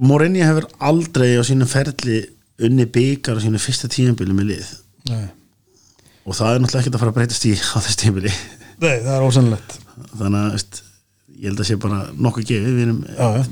Morinni 0.00 0.44
hefur 0.44 0.68
aldrei 0.90 1.32
á 1.36 1.42
sínum 1.44 1.68
ferli 1.70 2.22
unni 2.60 2.86
byggar 2.92 3.40
á 3.40 3.44
sínu 3.44 3.60
fyrsta 3.60 3.88
tímabili 3.92 4.36
með 4.36 4.52
lið. 4.52 4.70
Nei, 5.10 5.26
og 6.28 6.36
það 6.36 6.54
er 6.54 6.62
náttúrulega 6.62 6.84
ekkert 6.84 6.98
að 6.98 7.02
fara 7.04 7.14
að 7.14 7.18
breytast 7.18 7.48
í 7.48 7.54
á 7.56 7.78
þess 7.80 8.00
tímabili. 8.00 8.32
Nei 8.80 8.94
það 9.04 9.14
er 9.16 9.26
ósannlegt 9.26 9.76
þannig 10.16 10.40
að 10.40 10.54
veist, 10.56 10.82
ég 11.40 11.48
held 11.48 11.64
að 11.64 11.70
sé 11.70 11.78
bara 11.80 12.02
nokkuð 12.14 12.46
gefið. 12.52 12.76
Við 12.76 12.86
erum, 12.86 13.00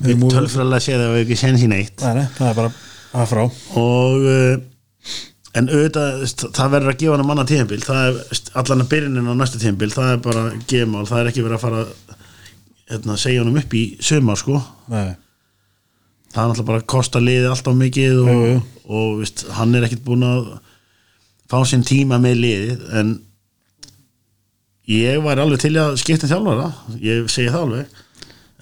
við 0.05 0.13
erum 0.15 0.25
tölfræðilega 0.37 0.85
séð 0.85 1.05
að 1.07 1.15
við 1.17 1.25
ekki 1.25 1.41
séð 1.41 1.61
sín 1.65 1.77
eitt. 1.79 2.05
Nei, 2.05 2.27
það 2.37 2.51
er 2.53 2.59
bara 2.63 2.73
að 3.17 3.31
frá 3.31 3.45
og 3.81 4.27
uh, 4.29 4.59
en 5.57 5.71
auðvitað 5.73 6.51
það 6.57 6.75
verður 6.75 6.93
að 6.93 6.99
gefa 7.03 7.15
hann 7.17 7.29
manna 7.29 7.47
tíðanbíl 7.49 7.81
það 7.85 8.09
er 8.09 8.43
allan 8.61 8.85
að 8.85 8.91
byrjunin 8.93 9.31
á 9.33 9.35
næsta 9.39 9.61
tíðanbíl 9.61 9.91
það 9.95 10.11
er 10.13 10.21
bara 10.27 10.43
gefmál, 10.71 11.07
það 11.09 11.23
er 11.23 11.31
ekki 11.31 11.45
verið 11.47 11.57
að 11.57 11.65
fara 11.65 11.85
hérna, 12.89 13.17
segja 13.21 13.43
honum 13.43 13.61
upp 13.63 13.77
í 13.79 13.85
sumar 14.05 14.41
sko, 14.41 14.61
Nei, 14.93 15.15
það 16.35 16.43
er 16.43 16.51
náttúrulega 16.51 16.69
bara 16.73 16.83
að 16.83 16.91
kosta 16.95 17.23
liði 17.23 17.49
alltaf 17.49 17.79
mikið 17.79 18.21
og, 18.25 18.43
jú. 18.51 18.59
og 18.89 19.09
veist, 19.23 19.47
hann 19.57 19.75
er 19.77 19.89
ekkit 19.89 20.05
búin 20.05 20.27
að 20.29 20.53
fá 21.49 21.59
sinn 21.69 21.87
tíma 21.89 22.21
með 22.21 22.43
liðið 22.45 22.87
en 23.01 23.17
ég 24.89 25.23
var 25.25 25.41
alveg 25.43 25.61
til 25.63 25.75
að 25.81 25.99
skipta 26.01 26.29
þjálfara 26.31 26.69
ég 27.03 27.29
segi 27.33 27.53
það 27.53 27.65
alveg. 27.67 27.99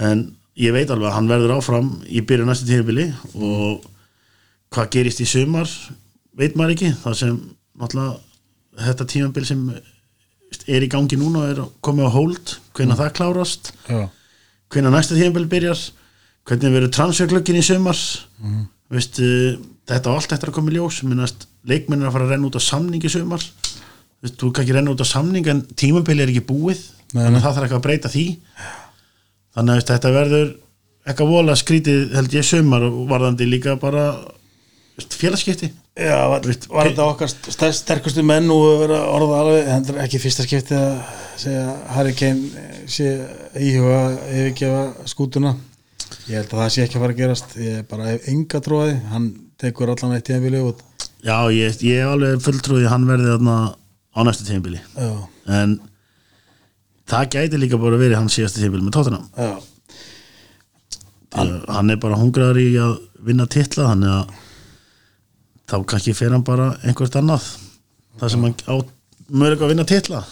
En 0.06 0.24
ég 0.58 0.74
veit 0.74 0.90
alveg 0.90 1.10
að 1.10 1.16
hann 1.16 1.30
verður 1.30 1.56
áfram 1.58 1.90
í 2.06 2.22
byrjun 2.26 2.50
næsta 2.50 2.68
tíðanbíli 2.68 3.10
og 3.34 3.84
hvað 4.74 4.90
gerist 4.96 5.22
í 5.22 5.28
sumar 5.28 5.70
veit 6.36 6.56
maður 6.58 6.76
ekki. 6.76 6.94
Það 7.04 7.20
sem 7.20 7.36
þetta 8.76 9.08
tímabil 9.08 9.46
sem 9.48 9.68
er 10.70 10.84
í 10.84 10.90
gangi 10.90 11.18
núna 11.18 11.46
er 11.50 11.62
komið 11.84 12.10
á 12.10 12.16
hold 12.16 12.56
hvenær 12.76 13.00
það 13.00 13.14
klárast 13.18 13.70
já, 13.88 14.06
hvenær 14.72 14.94
næsta 14.94 15.16
tímabil 15.16 15.48
byrjar 15.50 15.80
hvernig 16.46 16.74
verður 16.76 16.92
transferglöggin 16.94 17.58
í 17.58 17.64
sumar. 17.66 17.98
Mm. 18.38 18.66
Veist, 18.94 19.18
uh, 19.18 19.56
þetta 19.88 20.12
á 20.12 20.14
allt 20.14 20.34
eftir 20.36 20.52
að 20.52 20.58
koma 20.58 20.70
í 20.70 20.76
ljós. 20.76 21.00
Minnast 21.02 21.48
leikmenn 21.66 22.04
er 22.04 22.10
að 22.10 22.14
fara 22.14 22.28
að 22.28 22.34
renna 22.36 22.46
út 22.46 22.58
á 22.58 22.62
samning 22.62 23.02
í 23.02 23.10
sumar 23.10 23.42
Veist, 24.24 24.38
þú 24.40 24.52
kan 24.52 24.64
ekki 24.64 24.76
renna 24.76 24.94
út 24.94 25.02
á 25.04 25.06
samning 25.08 25.48
en 25.52 25.64
tímabil 25.76 26.22
er 26.22 26.32
ekki 26.32 26.46
búið 26.48 26.80
Nei, 27.14 27.22
þannig 27.22 27.38
að 27.38 27.44
það 27.44 27.56
þarf 27.56 27.66
eitthvað 27.66 27.78
að 27.78 27.86
breyta 27.86 28.10
því. 28.12 28.24
Þannig 29.56 29.72
að 29.72 29.78
veist, 29.78 29.90
þetta 29.92 30.14
verður 30.16 30.48
eitthvað 31.06 31.30
vola 31.30 31.54
skrítið 31.56 32.16
held 32.18 32.34
ég 32.34 32.46
sumar 32.46 32.86
og 32.88 32.96
varðandi 33.10 33.46
líka 33.48 33.76
bara 33.80 34.06
félagskipti. 34.96 35.70
Já, 35.96 36.16
var, 36.28 36.44
var 36.72 36.90
þetta 36.90 37.06
okkar 37.06 37.30
sterkustu 37.76 38.24
menn 38.26 38.50
og 38.52 38.82
orða 38.90 39.38
alveg, 39.40 39.70
hendur 39.70 40.00
ekki 40.02 40.20
fyrsta 40.20 40.44
skipti 40.44 40.76
að 40.76 40.98
segja 41.40 41.62
að 41.70 41.86
Harry 41.94 42.12
Kane 42.16 42.66
sé 42.90 43.12
íhuga 43.60 44.02
yfirgefa 44.26 45.08
skútuna. 45.08 45.54
Ég 46.26 46.40
held 46.40 46.50
að 46.50 46.60
það 46.60 46.70
sé 46.74 46.84
ekki 46.84 46.98
að 46.98 47.04
fara 47.06 47.16
að 47.16 47.22
gerast. 47.22 47.56
Ég 47.60 47.80
er 47.80 47.88
bara 47.88 48.16
enga 48.32 48.60
tróði 48.64 48.98
hann 49.12 49.30
tekur 49.60 49.94
allan 49.94 50.18
eitt 50.18 50.28
í 50.28 50.36
ennbili 50.36 50.60
út. 50.66 50.82
Já, 51.24 51.38
ég, 51.54 51.80
ég 51.86 52.02
er 52.02 52.12
alveg 52.12 52.42
fulltrúið 52.44 52.88
að 52.88 52.92
hann 52.92 53.08
verði 53.08 53.32
þarna 53.32 53.56
á 54.16 54.20
næstu 54.24 54.48
tímabili. 54.48 54.80
Já, 54.96 55.10
en 55.60 55.78
það 57.06 57.30
gæti 57.36 57.60
líka 57.60 57.80
bara 57.80 58.00
verið 58.00 58.18
hans 58.22 58.34
síðasta 58.38 58.62
tímabili 58.62 58.88
með 58.88 58.96
tóttunum 58.96 59.26
hann 61.36 61.92
er 61.92 62.00
bara 62.00 62.18
hungraður 62.18 62.60
í 62.62 62.66
að 62.80 62.96
vinna 63.26 63.46
titla 63.50 63.90
þannig 63.90 64.12
að 64.14 64.34
þá 65.66 65.76
kannski 65.90 66.14
fer 66.16 66.32
hann 66.32 66.44
bara 66.46 66.70
einhvert 66.86 67.16
annað. 67.18 67.44
Það 68.20 68.32
sem 68.32 68.46
hann 68.46 68.54
á 68.70 68.76
mörg 69.42 69.64
að 69.64 69.72
vinna 69.72 69.86
titla. 69.88 70.22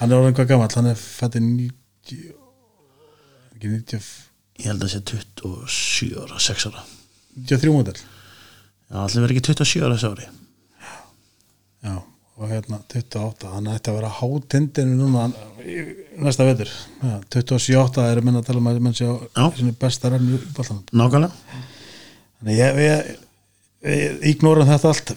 Hann 0.00 0.10
er 0.10 0.18
orðin 0.18 0.36
hvað 0.36 0.50
gammal 0.50 0.70
hann 0.74 0.90
er 0.90 0.98
fættið 0.98 1.46
90 1.46 2.32
ekki 3.52 3.70
90 3.70 4.08
ég 4.62 4.66
held 4.68 4.82
að 4.82 4.88
það 4.88 4.92
sé 4.92 5.00
27 5.12 6.24
ára 6.24 6.40
6 6.42 6.68
ára. 6.70 6.84
93 7.38 7.72
mótel 7.72 7.96
allir 8.92 9.22
verið 9.24 9.38
ekki 9.38 9.46
27 9.54 9.86
ára 9.86 9.96
þessu 9.96 10.10
ári. 10.12 10.26
Já, 11.82 11.94
og 12.42 12.50
hérna 12.52 12.78
28, 12.92 13.50
hann 13.54 13.68
ætti 13.72 13.90
að 13.92 13.98
vera 14.00 14.12
hátindinu 14.18 14.96
núna 14.98 15.24
hann- 15.26 15.36
í- 15.62 15.96
næsta 16.22 16.44
vetur. 16.48 16.70
Já, 17.02 17.16
27 17.38 18.06
er 18.10 18.20
minna 18.26 18.42
að 18.42 18.48
tala 18.50 18.58
um 18.62 18.70
að 18.72 18.80
menn 18.82 18.96
sé 18.98 19.06
á 19.06 19.44
besta 19.80 20.10
rennu 20.12 20.38
í 20.38 20.54
ballanum 20.56 20.82
nákvæmlega. 20.92 21.60
Þannig 22.42 22.58
ég, 22.58 22.74
við, 22.78 23.12
við 23.86 24.24
ignorum 24.32 24.66
þetta 24.66 24.90
allt 24.92 25.12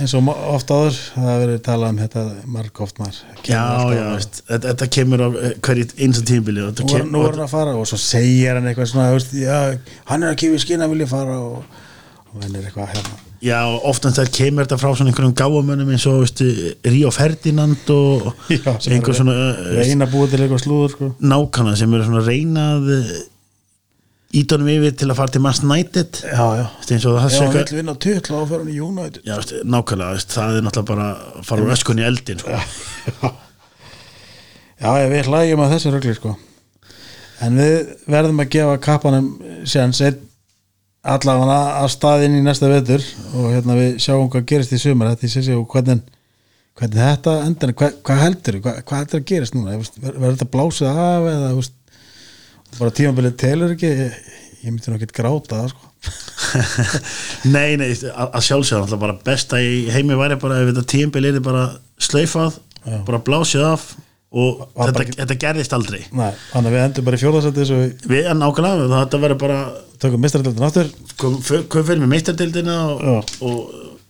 eins 0.00 0.14
og 0.16 0.22
ma- 0.26 0.36
oft 0.56 0.68
áður. 0.72 0.98
Það 1.16 1.40
verið 1.44 1.60
talað 1.68 1.92
um 1.94 2.00
þetta 2.02 2.24
marg 2.56 2.80
oft 2.86 2.98
maður 3.00 3.20
já, 3.46 3.62
já, 3.96 4.04
veist, 4.16 4.42
þetta, 4.48 4.72
þetta 4.72 4.88
kemur 4.96 5.24
á 5.24 5.28
hverju 5.68 5.88
eins 6.00 6.20
og 6.20 6.28
þetta 6.72 6.86
Nú 6.86 6.92
er, 6.96 7.02
hann 7.04 7.12
að 7.46 7.52
fara 7.52 7.76
og 7.76 7.86
svo 7.88 8.00
segir 8.00 8.54
hann 8.56 8.68
eitthvað 8.72 8.90
svona 8.92 9.10
veist, 9.14 9.32
já, 9.36 9.58
hann 10.10 10.22
er 10.26 10.32
að 10.34 10.40
kifi 10.44 10.62
skinn 10.64 10.84
að 10.84 10.92
vilja 10.96 11.08
fara 11.12 11.36
og, 11.40 11.64
eitthvað 12.44 12.90
hérna 12.94 13.22
Já, 13.44 13.58
oftan 13.84 14.14
það 14.16 14.30
kemur 14.32 14.64
þetta 14.64 14.78
frá 14.80 14.90
svona 14.96 15.10
einhverjum 15.12 15.34
gáamönnum 15.36 15.90
eins 15.92 16.06
og 16.08 16.22
veistu, 16.22 16.46
Ríó 16.88 17.10
Ferdinand 17.12 17.90
og 17.92 18.30
Já, 18.52 18.72
einhver 18.90 19.12
er- 19.12 19.18
svona 19.20 19.36
reyna 19.76 20.06
að 20.08 20.12
búa 20.14 20.28
til 20.32 20.40
eitthvað 20.42 20.62
slúður 20.64 20.94
sko. 20.94 21.10
nákvæmlega 21.20 21.80
sem 21.82 21.94
eru 21.96 22.06
svona 22.08 22.22
reynað 22.26 22.88
ídónum 24.36 24.68
yfir 24.72 24.96
til 24.98 25.08
að 25.12 25.18
fara 25.20 25.32
til 25.36 25.42
Man's 25.44 25.60
United 25.64 26.18
já, 26.24 26.46
já, 26.58 26.64
já, 26.90 27.12
hann 27.20 27.52
vil 27.54 27.78
vinna 27.78 27.94
titla 27.94 28.40
og 28.42 28.48
fyrir 28.50 28.64
hann 28.64 28.72
í 28.72 28.80
United 28.82 29.22
Já, 29.28 29.36
veistu, 29.38 29.60
nákvæmlega, 29.64 30.16
veistu, 30.16 30.36
það 30.40 30.56
er 30.58 30.66
náttúrulega 30.66 30.90
bara 30.90 31.06
að 31.12 31.46
fara 31.50 31.66
úr 31.66 31.74
öskun 31.76 32.02
í 32.02 32.06
eldin 32.08 32.42
sko. 32.42 32.56
Já, 34.82 34.90
ég 35.04 35.12
við 35.14 35.30
hlægjum 35.30 35.62
að 35.64 35.76
þessu 35.76 35.94
rögli 35.94 36.16
sko. 36.18 36.34
en 37.46 37.60
við 37.60 37.76
verðum 38.10 38.42
að 38.42 38.52
gefa 38.56 38.80
kappanum 38.88 39.30
séns 39.68 40.00
einn 40.04 40.25
allavega 41.14 41.56
að 41.80 41.88
staðinn 41.94 42.36
í 42.38 42.42
næsta 42.44 42.68
vetur 42.70 43.04
og 43.36 43.48
hérna 43.54 43.78
við 43.78 43.96
sjáum 44.02 44.28
hvað 44.32 44.46
gerist 44.50 44.74
í 44.74 44.80
sumar 44.82 45.12
þetta 45.12 45.28
ég 45.28 45.46
sé 45.46 45.56
og 45.56 45.66
hvernig, 45.72 46.02
hvernig 46.78 47.02
þetta 47.02 47.34
endan, 47.46 47.74
hvað, 47.78 47.98
hvað 48.06 48.22
heldur 48.24 48.60
hvað, 48.64 48.80
hvað 48.88 49.02
heldur 49.02 49.22
að 49.22 49.26
gerist 49.30 49.56
núna, 49.56 49.76
verður 50.02 50.36
þetta 50.36 50.48
blásið 50.54 50.88
af 50.92 51.28
eða 51.32 51.52
veist, 51.58 51.76
bara 52.78 52.96
tímabilið 53.00 53.36
telur 53.42 53.74
ekki 53.76 53.92
ég, 53.92 54.16
ég 54.62 54.72
myndi 54.72 54.92
nú 54.92 54.98
ekki 54.98 55.12
gráta 55.20 55.60
það 55.62 55.74
sko. 55.74 55.92
Nei, 57.54 57.74
nei, 57.80 57.88
að, 58.12 58.36
sjálfsögða 58.46 58.98
bara 59.00 59.16
besta 59.26 59.58
í 59.62 59.86
heimi 59.90 60.18
væri 60.18 60.36
bara 60.38 60.60
ef 60.62 60.68
þetta 60.70 60.84
tímbil 60.92 61.24
er 61.30 61.38
bara 61.42 61.64
sleifað 61.98 62.60
Já. 62.86 63.00
bara 63.08 63.22
blásið 63.26 63.64
af 63.66 63.86
og 64.36 64.62
þetta, 64.76 65.02
ekki- 65.06 65.16
þetta 65.22 65.36
gerðist 65.46 65.74
aldrei. 65.76 66.00
Nei, 66.12 66.30
þannig 66.52 66.70
að 66.70 66.76
við 66.76 66.84
endum 66.84 67.06
bara 67.08 67.16
í 67.18 67.22
fjórðarsætti 67.22 67.66
svo 67.68 67.78
við 67.82 68.06
Við, 68.12 68.26
en 68.32 68.40
nákvæmlega, 68.42 68.88
þetta 68.92 69.20
verður 69.24 69.40
bara 69.42 69.58
tökum 70.02 70.22
kom, 71.20 71.36
kom 71.72 71.86
fyrir 71.88 72.02
með 72.04 72.12
meistardildina 72.12 72.76
og, 72.92 73.32
og 73.40 73.60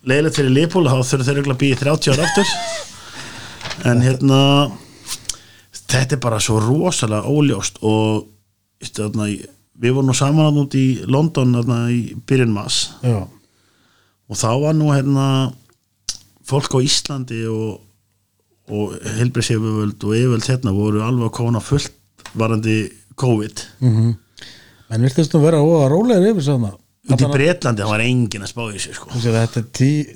leiðilegt 0.07 0.39
fyrir 0.41 0.55
Leopold 0.57 0.91
þá 0.91 0.97
þurfa 1.13 1.29
þeir 1.29 1.41
að 1.57 1.61
býja 1.63 1.81
30 1.85 2.15
ára 2.17 2.27
aftur. 2.31 2.53
En 3.91 4.01
hérna 4.03 4.41
þetta 5.87 6.17
er 6.17 6.23
bara 6.23 6.39
svo 6.43 6.59
rosalega 6.63 7.29
óljóst 7.31 7.79
og 7.87 8.25
í- 9.31 9.45
við 9.79 9.93
vorum 9.95 10.09
nú 10.11 10.17
saman 10.17 10.57
út 10.63 10.75
í 10.79 10.87
London 11.07 11.53
þarna, 11.59 11.83
í 11.93 12.15
byrjun 12.27 12.55
mass 12.55 12.91
Já, 13.05 13.21
og 14.27 14.39
þá 14.41 14.49
var 14.65 14.75
nú 14.79 14.89
hérna 14.95 15.27
fólk 16.47 16.73
á 16.75 16.81
Íslandi 16.83 17.43
og, 17.51 17.81
og 18.67 18.95
helbriðsefuvöld 19.19 20.07
og 20.07 20.15
yfirvöld 20.17 20.49
hérna 20.51 20.75
voru 20.75 21.03
alveg 21.07 21.29
að 21.31 21.37
koma 21.39 21.63
fullt 21.63 22.33
varandi 22.35 22.81
COVID 23.17 23.67
mm 23.81 24.15
en 24.93 25.03
virtist 25.03 25.35
nú 25.35 25.43
vera 25.43 25.59
óa 25.63 25.89
rólegir 25.91 26.31
yfir 26.31 26.47
svona 26.47 26.73
út 27.07 27.23
í 27.23 27.29
Bretlandi, 27.31 27.83
það 27.85 27.93
var 27.93 28.05
enginn 28.05 28.45
að 28.47 28.51
spá 28.51 28.63
í 28.67 28.73
þessu 28.75 28.95
sko. 28.97 29.11
Þú 29.15 29.35
þetta, 29.37 29.63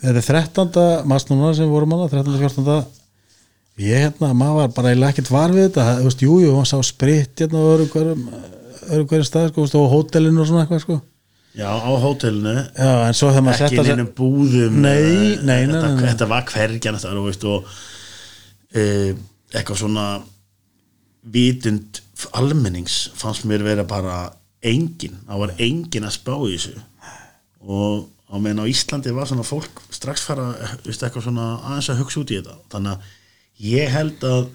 þetta 0.03 0.11
er 0.11 0.25
13. 0.27 0.81
mars 1.11 1.29
núna 1.31 1.53
sem 1.59 1.71
vorum 1.71 1.95
hana 1.95 2.09
13. 2.11 2.39
14. 2.41 2.81
ég 3.81 4.05
hérna, 4.05 4.33
maður 4.37 4.57
var 4.59 4.73
bara 4.79 4.95
ekkert 5.11 5.31
var 5.33 5.55
við 5.55 5.69
þetta 5.69 5.87
þú 6.01 6.09
veist, 6.09 6.25
jú, 6.27 6.41
jú, 6.45 6.57
hann 6.57 6.69
sá 6.69 6.77
spritt 6.87 7.45
hérna 7.45 7.63
á 7.63 7.71
öðru 7.75 7.87
hverjum 7.95 8.27
öðru 8.91 9.07
hverjum 9.13 9.29
stað, 9.29 9.53
sko, 9.53 9.69
þú 9.71 9.85
og 9.85 9.95
hótelinu 9.95 10.43
og 10.43 10.51
svona 10.51 10.67
eitthvað, 10.67 10.85
sko 10.87 11.01
Já, 11.51 11.67
á 11.67 11.91
hótelinu 11.99 12.53
já, 12.55 12.91
ekki 13.11 13.83
neinum 13.83 14.11
búðum 14.15 14.77
Nei, 14.85 15.39
nei, 15.43 15.65
nei, 15.67 15.73
þetta, 15.73 15.95
þetta 16.05 16.29
var 16.31 16.45
hverjan 16.47 16.99
þetta 17.01 17.15
var, 17.17 17.41
þú 17.43 17.55
og 17.57 17.73
eitthvað 18.75 19.81
svona 19.81 20.05
vitund 21.33 22.01
almennings 22.37 23.11
fannst 23.19 23.47
mér 23.49 23.65
vera 23.65 23.85
bara 23.89 24.31
engin, 24.63 25.19
það 25.27 25.43
var 25.43 25.53
engin 25.59 26.07
að 26.07 26.17
spá 26.17 26.33
í 26.37 26.55
þessu. 26.55 26.81
Og 27.61 28.09
á 28.31 28.37
meðan 28.39 28.63
á 28.65 28.71
Íslandi 28.71 29.13
var 29.17 29.29
svona 29.29 29.47
fólk 29.47 29.83
strax 29.93 30.25
fara, 30.29 30.51
eitthvað 30.85 31.25
svona 31.27 31.47
aðeins 31.59 31.91
að 31.93 32.03
hugsa 32.05 32.21
út 32.23 32.33
í 32.33 32.41
þetta. 32.41 32.57
Þannig 32.73 32.93
að 32.93 33.15
ég 33.71 33.95
held 33.95 34.27
að 34.29 34.51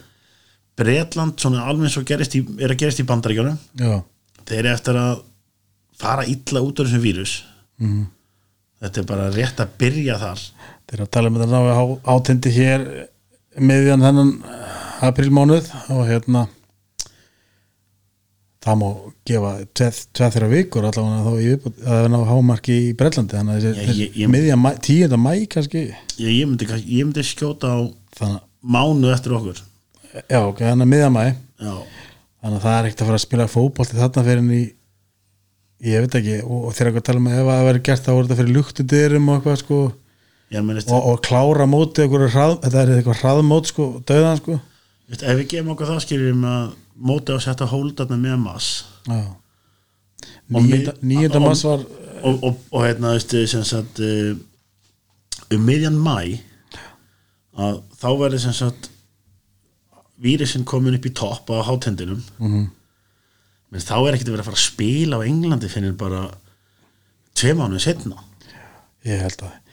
Bretland 0.75 1.39
svona 1.39 1.65
almenn 1.69 1.91
svo 1.91 2.03
gerist 2.07 2.35
í, 2.35 2.43
er 2.59 2.73
að 2.73 2.81
gerist 2.83 3.01
í 3.01 3.07
bandaríkjunum. 3.07 3.57
Já, 3.79 4.01
þeir 4.43 4.59
eru 4.61 4.73
eftir 4.73 4.99
að 4.99 5.23
fara 5.95 6.25
illa 6.27 6.63
út 6.65 6.81
úr 6.81 6.89
þessum 6.89 7.05
vírus. 7.05 7.43
Mhm. 7.79 8.11
þetta 8.85 8.99
er 9.01 9.05
bara 9.09 9.29
rétt 9.33 9.59
að 9.63 9.69
byrja 9.79 10.15
þar. 10.19 10.41
Þeir 10.85 10.95
eru 10.99 11.05
að 11.05 11.11
tala 11.15 11.29
um 11.29 11.37
þetta 11.39 11.47
náðu 11.51 11.99
átindi 12.05 12.51
hér 12.53 12.83
miðjan 13.61 14.03
þennan 14.03 14.31
aprílmánuð 15.05 15.67
og 15.93 16.05
hérna 16.09 16.45
það 18.65 18.77
má 18.81 18.87
gefa 19.29 19.49
tveið 19.77 19.99
þeirra 20.33 20.47
vikur 20.49 20.87
allavega 20.89 21.25
þá 21.25 21.33
viðbútt 21.37 21.75
að 21.83 21.89
það 21.91 22.05
er 22.05 22.11
ná 22.15 22.17
hámarki 22.31 22.77
í 22.87 22.93
Brellandi 22.97 23.37
þannig 23.37 23.57
að 23.57 23.65
Já, 23.65 23.91
ég- 23.99 24.15
ég- 24.23 24.31
miðjan 24.33 24.63
10. 24.87 25.17
mæ 25.21 25.33
kannski. 25.53 25.83
Ég, 26.17 26.31
ég, 26.39 26.47
myndi, 26.49 26.65
ég 26.65 27.05
myndi 27.05 27.23
skjóta 27.23 27.69
á 27.69 27.79
þannig 28.17 28.41
mánu 28.65 29.11
eftir 29.13 29.35
okkur. 29.37 29.61
Já 30.31 30.39
ok, 30.47 30.59
þannig 30.65 30.87
að 30.87 30.91
miðjan 30.95 31.13
mæ 31.13 31.25
já, 31.61 31.75
þannig 32.41 32.57
að 32.57 32.65
það 32.65 32.79
er 32.79 32.85
ekkert 32.89 33.01
að 33.01 33.05
fara 33.11 33.19
að 33.19 33.25
spila 33.27 33.47
fótbolti 33.53 33.99
þarna 33.99 34.23
fyrir 34.25 34.41
en 34.41 34.49
í 34.55 34.63
ég 35.85 36.01
veit 36.01 36.15
ekki, 36.17 36.35
og, 36.47 36.65
og 36.65 36.73
þegar 36.73 36.89
eitthvað 36.89 37.05
tala 37.05 37.19
um 37.21 37.27
að 37.29 37.37
ef 37.37 37.45
það 37.51 37.65
verður 37.69 37.83
gert 37.85 38.05
þá 38.05 38.11
voru 38.15 38.25
þetta 38.29 38.39
fyrir 38.41 38.55
luktudyrum 38.55 39.29
og 39.29 39.35
eitthvað 39.37 39.59
sko, 39.61 39.79
ég 39.85 40.04
og, 40.93 41.05
og 41.11 41.21
klára 41.25 41.65
móti 41.69 42.05
hrað, 42.33 42.57
þetta 42.63 42.81
er 42.81 42.91
eitthvað 42.95 43.21
hraðmót 43.23 43.69
sko, 43.71 43.87
döðan 44.07 44.41
sko. 44.41 44.59
Ef 45.09 45.37
við 45.39 45.47
gefum 45.51 45.71
okkur 45.73 45.89
það 45.91 46.03
skiljum 46.05 46.45
að 46.49 46.75
móti 47.09 47.33
á 47.33 47.35
að 47.37 47.43
setja 47.45 47.67
hóldarna 47.69 48.17
með 48.21 48.37
mass. 48.43 48.69
Og- 51.41 51.47
mass 51.49 51.63
var 51.65 51.85
og, 52.25 52.43
og, 52.43 52.59
og 52.71 52.85
hérna 52.85 53.13
sem 53.49 53.63
sagt 53.67 53.99
uh, 54.01 54.35
um 55.53 55.65
miðjan 55.65 55.97
mæ 56.01 56.39
að 57.55 57.81
þá 57.99 58.07
verður 58.19 58.41
sem 58.45 58.55
sagt 58.55 58.89
vírusin 60.21 60.65
komin 60.67 60.95
upp 60.97 61.05
í 61.05 61.13
topp 61.15 61.51
á 61.51 61.65
hátendinum. 61.67 62.23
Mhm. 62.39 62.65
menn 63.71 63.81
þá 63.83 63.95
er 64.07 64.15
ekkert 64.15 64.29
að 64.29 64.35
vera 64.35 64.43
að 64.45 64.49
fara 64.49 64.59
að 64.61 64.65
spila 64.69 65.17
á 65.19 65.25
Englandi 65.27 65.69
finnir 65.71 65.95
bara 65.99 66.21
tvei 67.35 67.53
mánuði 67.57 67.81
setna 67.83 68.21
ég 69.03 69.19
held 69.25 69.41
að 69.43 69.64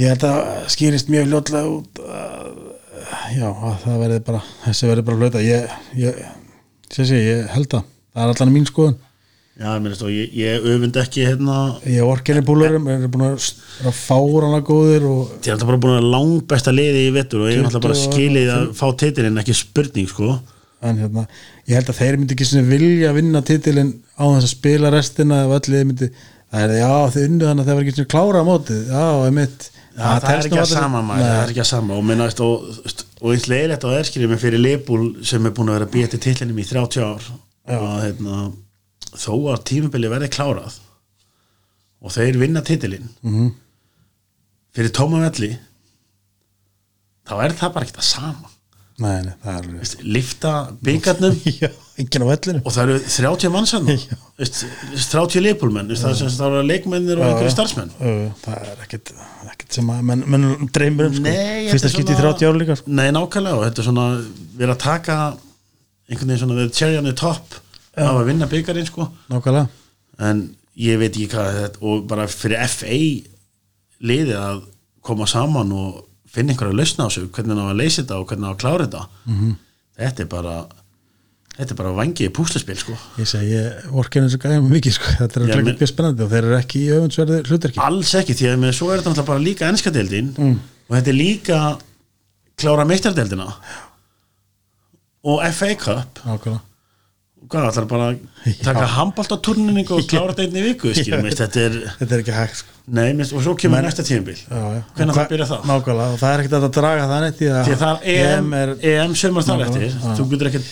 ég 0.00 0.10
held 0.10 0.24
að 0.28 0.68
skýrist 0.74 1.10
mjög 1.12 1.28
ljótlega 1.30 1.70
út 1.70 2.00
að, 2.02 2.52
já, 3.36 3.48
að 3.52 3.74
það 3.84 3.98
verði 4.04 4.20
bara 4.26 4.42
þessi 4.64 4.90
verði 4.90 5.06
bara 5.08 5.20
flöta 5.22 5.42
ég, 5.44 5.74
ég, 6.00 6.22
sé, 6.90 7.06
sé, 7.06 7.18
ég 7.22 7.50
held 7.54 7.76
að 7.78 7.84
það 8.14 8.24
er 8.24 8.32
allan 8.34 8.54
mín 8.54 8.66
skoðun. 8.70 8.96
Já, 9.54 9.68
ég, 9.76 9.82
minnst, 9.84 10.00
ég, 10.10 10.32
ég 10.34 10.64
öfund 10.66 10.96
ekki 10.98 11.22
hérna. 11.28 11.56
Ég 11.86 12.02
orkinni 12.02 12.40
búlurum, 12.42 12.88
er 12.90 13.04
búin 13.06 13.22
að 13.28 13.36
vera 13.84 13.92
fárana 13.94 14.58
góðir 14.66 15.04
og 15.06 15.28
Þið 15.36 15.46
er 15.46 15.54
alltaf 15.54 15.68
bara 15.70 15.78
búin 15.84 15.98
að 16.00 16.08
langt 16.10 16.48
besta 16.50 16.72
liði 16.74 17.04
í 17.06 17.12
vettur 17.14 17.44
og 17.44 17.52
ég 17.52 17.60
er 17.60 17.68
alltaf 17.68 17.84
bara 17.84 17.94
20 17.94 18.08
og- 18.08 18.16
skilið 18.16 18.50
að 18.56 18.64
fá 18.80 18.86
titilinn 19.04 19.38
ekki 19.44 19.54
spurning 19.54 20.10
sko. 20.10 20.32
En 20.84 20.98
hérna, 20.98 21.22
ég 21.70 21.78
held 21.78 21.92
að 21.94 22.00
þeir 22.00 22.18
myndi 22.18 22.34
ekki 22.34 22.48
sem 22.50 22.66
vilja 22.68 23.12
vinna 23.14 23.44
titilin 23.46 23.92
á 24.18 24.24
þess 24.26 24.48
að 24.48 24.50
spila 24.56 24.90
restina 24.90 25.38
ef 25.46 25.54
allir 25.60 25.86
myndi, 25.86 26.10
það 26.50 26.64
er 26.66 26.74
já 26.80 26.90
þið 27.14 27.28
unnu 27.30 27.46
þannig 27.46 27.62
að 27.62 27.70
það 27.70 27.78
var 27.78 27.84
ekki 27.86 27.94
svona 28.00 28.12
klára 28.16 28.42
á 28.42 28.48
mótið. 28.50 28.82
Já, 28.90 29.06
Já, 29.94 30.06
það, 30.20 30.28
er 30.34 30.46
ekki 30.48 30.58
að 30.58 30.70
sama 30.72 31.00
maður, 31.06 31.24
það 31.28 31.40
er 31.44 31.50
ekki 31.52 31.62
að 31.62 31.68
sama. 31.70 31.94
Og, 31.94 32.04
minna, 32.08 32.24
veist, 32.26 32.40
og, 32.42 33.04
og 33.20 33.28
eins 33.34 33.44
leiðilegt 33.50 33.84
á 33.86 33.90
erskriðum 34.00 34.40
fyrir 34.42 34.62
Leifbúl 34.62 35.04
sem 35.26 35.46
er 35.46 35.54
búin 35.54 35.70
að 35.70 35.76
vera 35.78 35.86
að 35.90 35.92
til 36.14 36.22
tillinum 36.24 36.58
í 36.58 36.66
30 36.66 37.04
ár 37.04 37.28
og 37.78 37.92
heitna, 38.02 38.38
þó 39.14 39.32
að 39.54 39.62
tímubili 39.70 40.10
verði 40.10 40.30
klárað 40.34 40.80
og 42.04 42.12
þeir 42.12 42.40
vinna 42.42 42.60
titilinn 42.66 43.06
Mhm. 43.22 43.52
fyrir 44.74 44.90
tóma 44.98 45.22
velli 45.22 45.52
þá 47.24 47.34
er 47.46 47.54
það 47.56 47.72
bara 47.76 47.86
ekki 47.86 47.96
það 48.00 48.08
sama 48.10 48.50
nei, 49.02 49.22
nei, 49.26 49.32
það 49.42 49.56
er 49.58 50.02
lifta 50.16 50.50
byggarnum 50.86 51.38
já, 51.62 51.68
enginn 51.98 52.24
á 52.24 52.28
vellinu. 52.30 52.60
Og 52.64 52.74
það 52.74 52.82
eru 52.84 52.98
30 53.16 53.52
mannsann 53.54 53.88
Já. 53.94 54.16
30 54.38 55.42
leifbúlmenn 55.44 55.90
það 55.98 56.24
er 56.28 56.46
eru 56.48 56.62
leikmennir 56.68 57.18
og 57.20 57.26
einhverju 57.28 57.54
starfsmenn. 57.54 57.90
Það 58.44 58.68
er 58.70 58.84
ekkit, 58.86 59.12
ekkit 59.52 59.78
sem 59.80 59.90
að 59.94 60.02
menn, 60.10 60.24
menn 60.30 60.70
dreymir 60.74 61.10
um 61.10 61.18
sko. 61.18 61.26
Þetta 61.26 61.90
er 61.90 61.94
skipti 61.96 62.14
í 62.14 62.18
svona- 62.18 62.34
30 62.38 62.48
ára 62.50 62.60
líka 62.62 62.78
sko. 62.80 62.94
Nei, 63.00 63.08
nákvæmlega 63.14 63.58
og 63.58 63.66
þetta 63.68 63.82
er 63.84 63.88
svona 63.90 64.06
við 64.22 64.66
erum 64.68 64.76
að 64.76 64.82
taka 64.86 65.18
einhvern 66.10 66.30
veginn 66.34 66.42
svona 66.44 66.58
the 66.62 66.68
cherry 66.74 66.98
on 67.00 67.08
the 67.10 67.16
top 67.18 67.58
af 67.96 68.10
að 68.20 68.26
vinna 68.30 68.46
byggarinn 68.50 68.86
sko. 68.90 69.08
Nákvæmlega. 69.30 69.68
En 70.30 70.44
ég 70.78 70.98
veit 71.02 71.12
ekki 71.14 71.30
hvað 71.34 71.60
þetta 71.60 71.82
og 71.90 72.06
bara 72.10 72.26
fyrir 72.30 72.62
FA 72.70 72.98
liðið 74.04 74.34
að 74.38 74.62
koma 75.04 75.26
saman 75.30 75.70
og 75.74 76.02
finna 76.34 76.54
einhverja 76.54 76.78
lausna 76.78 77.06
á 77.06 77.08
sig 77.14 77.28
hvernig 77.28 77.54
það 77.54 77.68
var 77.68 77.74
að 77.74 77.82
leysa 77.82 78.02
þetta 78.02 78.18
og 78.18 78.26
hvernig 78.30 78.44
það 78.44 78.50
var 78.50 78.56
að 78.56 78.64
klára 78.64 78.86
þetta. 78.86 79.04
-hmm. 79.28 79.54
þetta 80.00 80.24
er 80.24 80.28
bara 80.34 80.56
þetta 81.54 81.70
er 81.70 81.78
bara 81.78 81.94
vangið 81.94 82.34
púslaspil 82.34 82.76
sko. 82.80 82.98
Ég 83.20 83.30
segi, 83.30 83.54
ég 83.54 83.88
vorkinn 83.94 84.26
eins 84.26 84.34
og 84.34 84.42
gæðum 84.42 84.68
mikið 84.72 84.96
sko. 84.98 85.14
þetta 85.20 85.40
er 85.40 85.62
men- 85.62 85.70
mjög 85.70 85.90
spennandi 85.92 86.26
og 86.26 86.30
þeir 86.34 86.44
eru 86.44 86.58
ekki 86.58 86.82
í 86.82 86.92
öfundsverði 86.98 87.40
hlutarki 87.48 87.82
alls 87.84 88.14
ekki 88.18 88.34
því 88.34 88.50
að 88.50 88.60
með 88.64 88.76
svo 88.80 88.90
er 88.90 88.98
þetta 88.98 89.10
náttúrulega 89.10 89.32
bara 89.32 89.46
líka 89.46 89.68
ennskadeildin 89.70 90.34
mm. 90.34 90.60
og 90.88 90.96
þetta 90.96 91.10
er 91.14 91.18
líka 91.18 91.58
klára 92.58 92.84
meistardeildina. 92.86 93.48
Og 95.24 95.40
FA 95.56 95.74
Cup. 95.80 96.20
Nákvæmlega 96.26 96.73
hvað 97.50 97.66
ætlar 97.70 97.86
bara 97.90 98.06
að 98.10 98.58
taka 98.64 98.84
handbóltaturninning 98.94 99.90
og 99.94 100.04
klára 100.10 100.32
þetta 100.34 100.44
einn 100.46 100.58
í 100.60 100.64
viku 100.68 100.92
skilum, 100.96 101.24
veist, 101.26 101.40
þetta 101.42 101.64
er, 101.68 101.78
þetta 102.00 102.16
er 102.16 102.22
ekki 102.24 102.34
hægt 102.36 102.60
sko. 102.60 102.74
nei, 102.98 103.08
minnst, 103.16 103.34
og 103.36 103.44
svo 103.44 103.54
kemur 103.60 103.84
næsta 103.84 104.04
já, 104.04 104.20
já. 104.48 104.82
Hvenær 104.96 105.14
Og 105.14 105.18
það 105.18 105.32
byrjar 105.32 105.50
það? 105.52 105.66
nákvæmlega, 105.70 106.10
og 106.14 106.20
það 106.22 106.34
er 106.34 106.44
ekkert 106.44 106.58
að 106.58 106.68
draga 106.78 107.08
það 107.10 107.24
neitt 107.24 107.40
því 107.40 107.50
að 107.52 107.72
það 107.84 108.06
er 108.14 108.30
EM, 108.34 108.52
er 108.60 108.74
EM 108.92 109.16
sömur 109.20 109.46
þar 109.48 109.64
eftir. 109.66 109.98
þú 110.04 110.28
getur 110.32 110.50
ekkert 110.52 110.70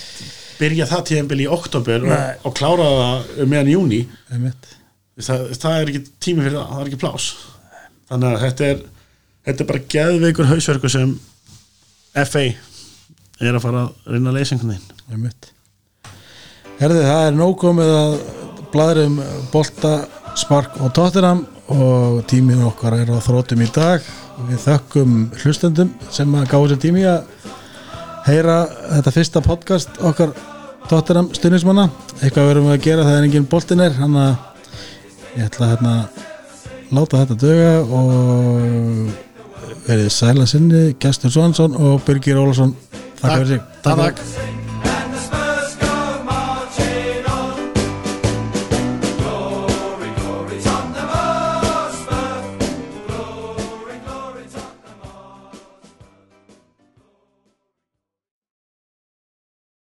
byrja 0.62 0.88
það 0.92 1.04
tímabil 1.10 1.40
í 1.42 1.48
oktober 1.56 2.06
og, 2.06 2.46
og 2.48 2.56
klára 2.58 2.88
það 3.02 3.46
meðan 3.52 3.72
júni 3.72 4.00
það, 5.20 5.46
það 5.58 5.78
er 5.78 5.92
ekki 5.92 6.04
tími 6.22 6.46
fyrir 6.46 6.58
það, 6.58 6.68
það 6.72 6.82
er 6.84 6.90
ekki 6.92 7.02
plás 7.02 7.28
þannig 8.10 8.28
að 8.36 8.44
þetta 8.46 8.68
er 8.72 8.82
þetta 9.48 9.64
er 9.64 9.70
bara 9.72 9.86
geðveikur 9.96 10.50
hausverku 10.52 10.92
sem 10.92 11.16
FA 12.28 12.44
er 13.42 13.56
að 13.56 13.64
fara 13.64 13.86
að 13.88 14.12
reyna 14.14 14.30
að 14.30 14.38
leysa 14.38 14.54
einhvern 14.56 14.76
veginn 14.76 15.32
Herði, 16.82 17.02
það 17.06 17.24
er 17.28 17.34
nóg 17.38 17.52
komið 17.60 17.90
að 17.94 18.14
bladrum 18.72 19.18
bolta, 19.52 19.90
spark 20.34 20.80
og 20.82 20.90
tóttinam 20.96 21.44
og 21.70 22.16
tíminn 22.26 22.64
okkar 22.66 22.96
er 22.96 23.12
á 23.14 23.22
þrótum 23.22 23.60
í 23.62 23.68
dag. 23.70 24.02
Við 24.48 24.64
þökkum 24.64 25.12
hlustendum 25.44 25.92
sem 26.10 26.32
að 26.34 26.48
gáðu 26.50 26.72
sér 26.72 26.80
tími 26.82 27.04
að 27.06 27.20
heyra 28.26 28.56
þetta 28.96 29.12
fyrsta 29.14 29.42
podcast 29.46 30.02
okkar 30.02 30.34
tóttinam 30.90 31.28
stundismanna 31.36 31.86
eitthvað 32.18 32.50
verðum 32.50 32.66
við 32.72 32.74
að 32.74 32.84
gera 32.88 33.06
það 33.06 33.18
er 33.20 33.26
engin 33.28 33.46
boltin 33.54 33.84
er 33.86 33.94
hann 34.00 34.18
að 34.18 34.32
ég 35.36 35.46
ætla 35.46 35.68
að 35.68 35.74
hérna 35.76 35.94
láta 36.98 37.22
þetta 37.22 37.38
döga 37.44 37.76
og 38.00 39.86
verið 39.86 40.10
sæla 40.18 40.50
sinni 40.50 40.82
Gestur 40.98 41.30
Svansson 41.30 41.78
og 41.78 42.02
Birgir 42.08 42.42
Ólafsson 42.42 42.74
Takk 43.22 43.38
fyrir 43.38 43.54
sig. 43.54 43.62
Takk. 43.86 44.60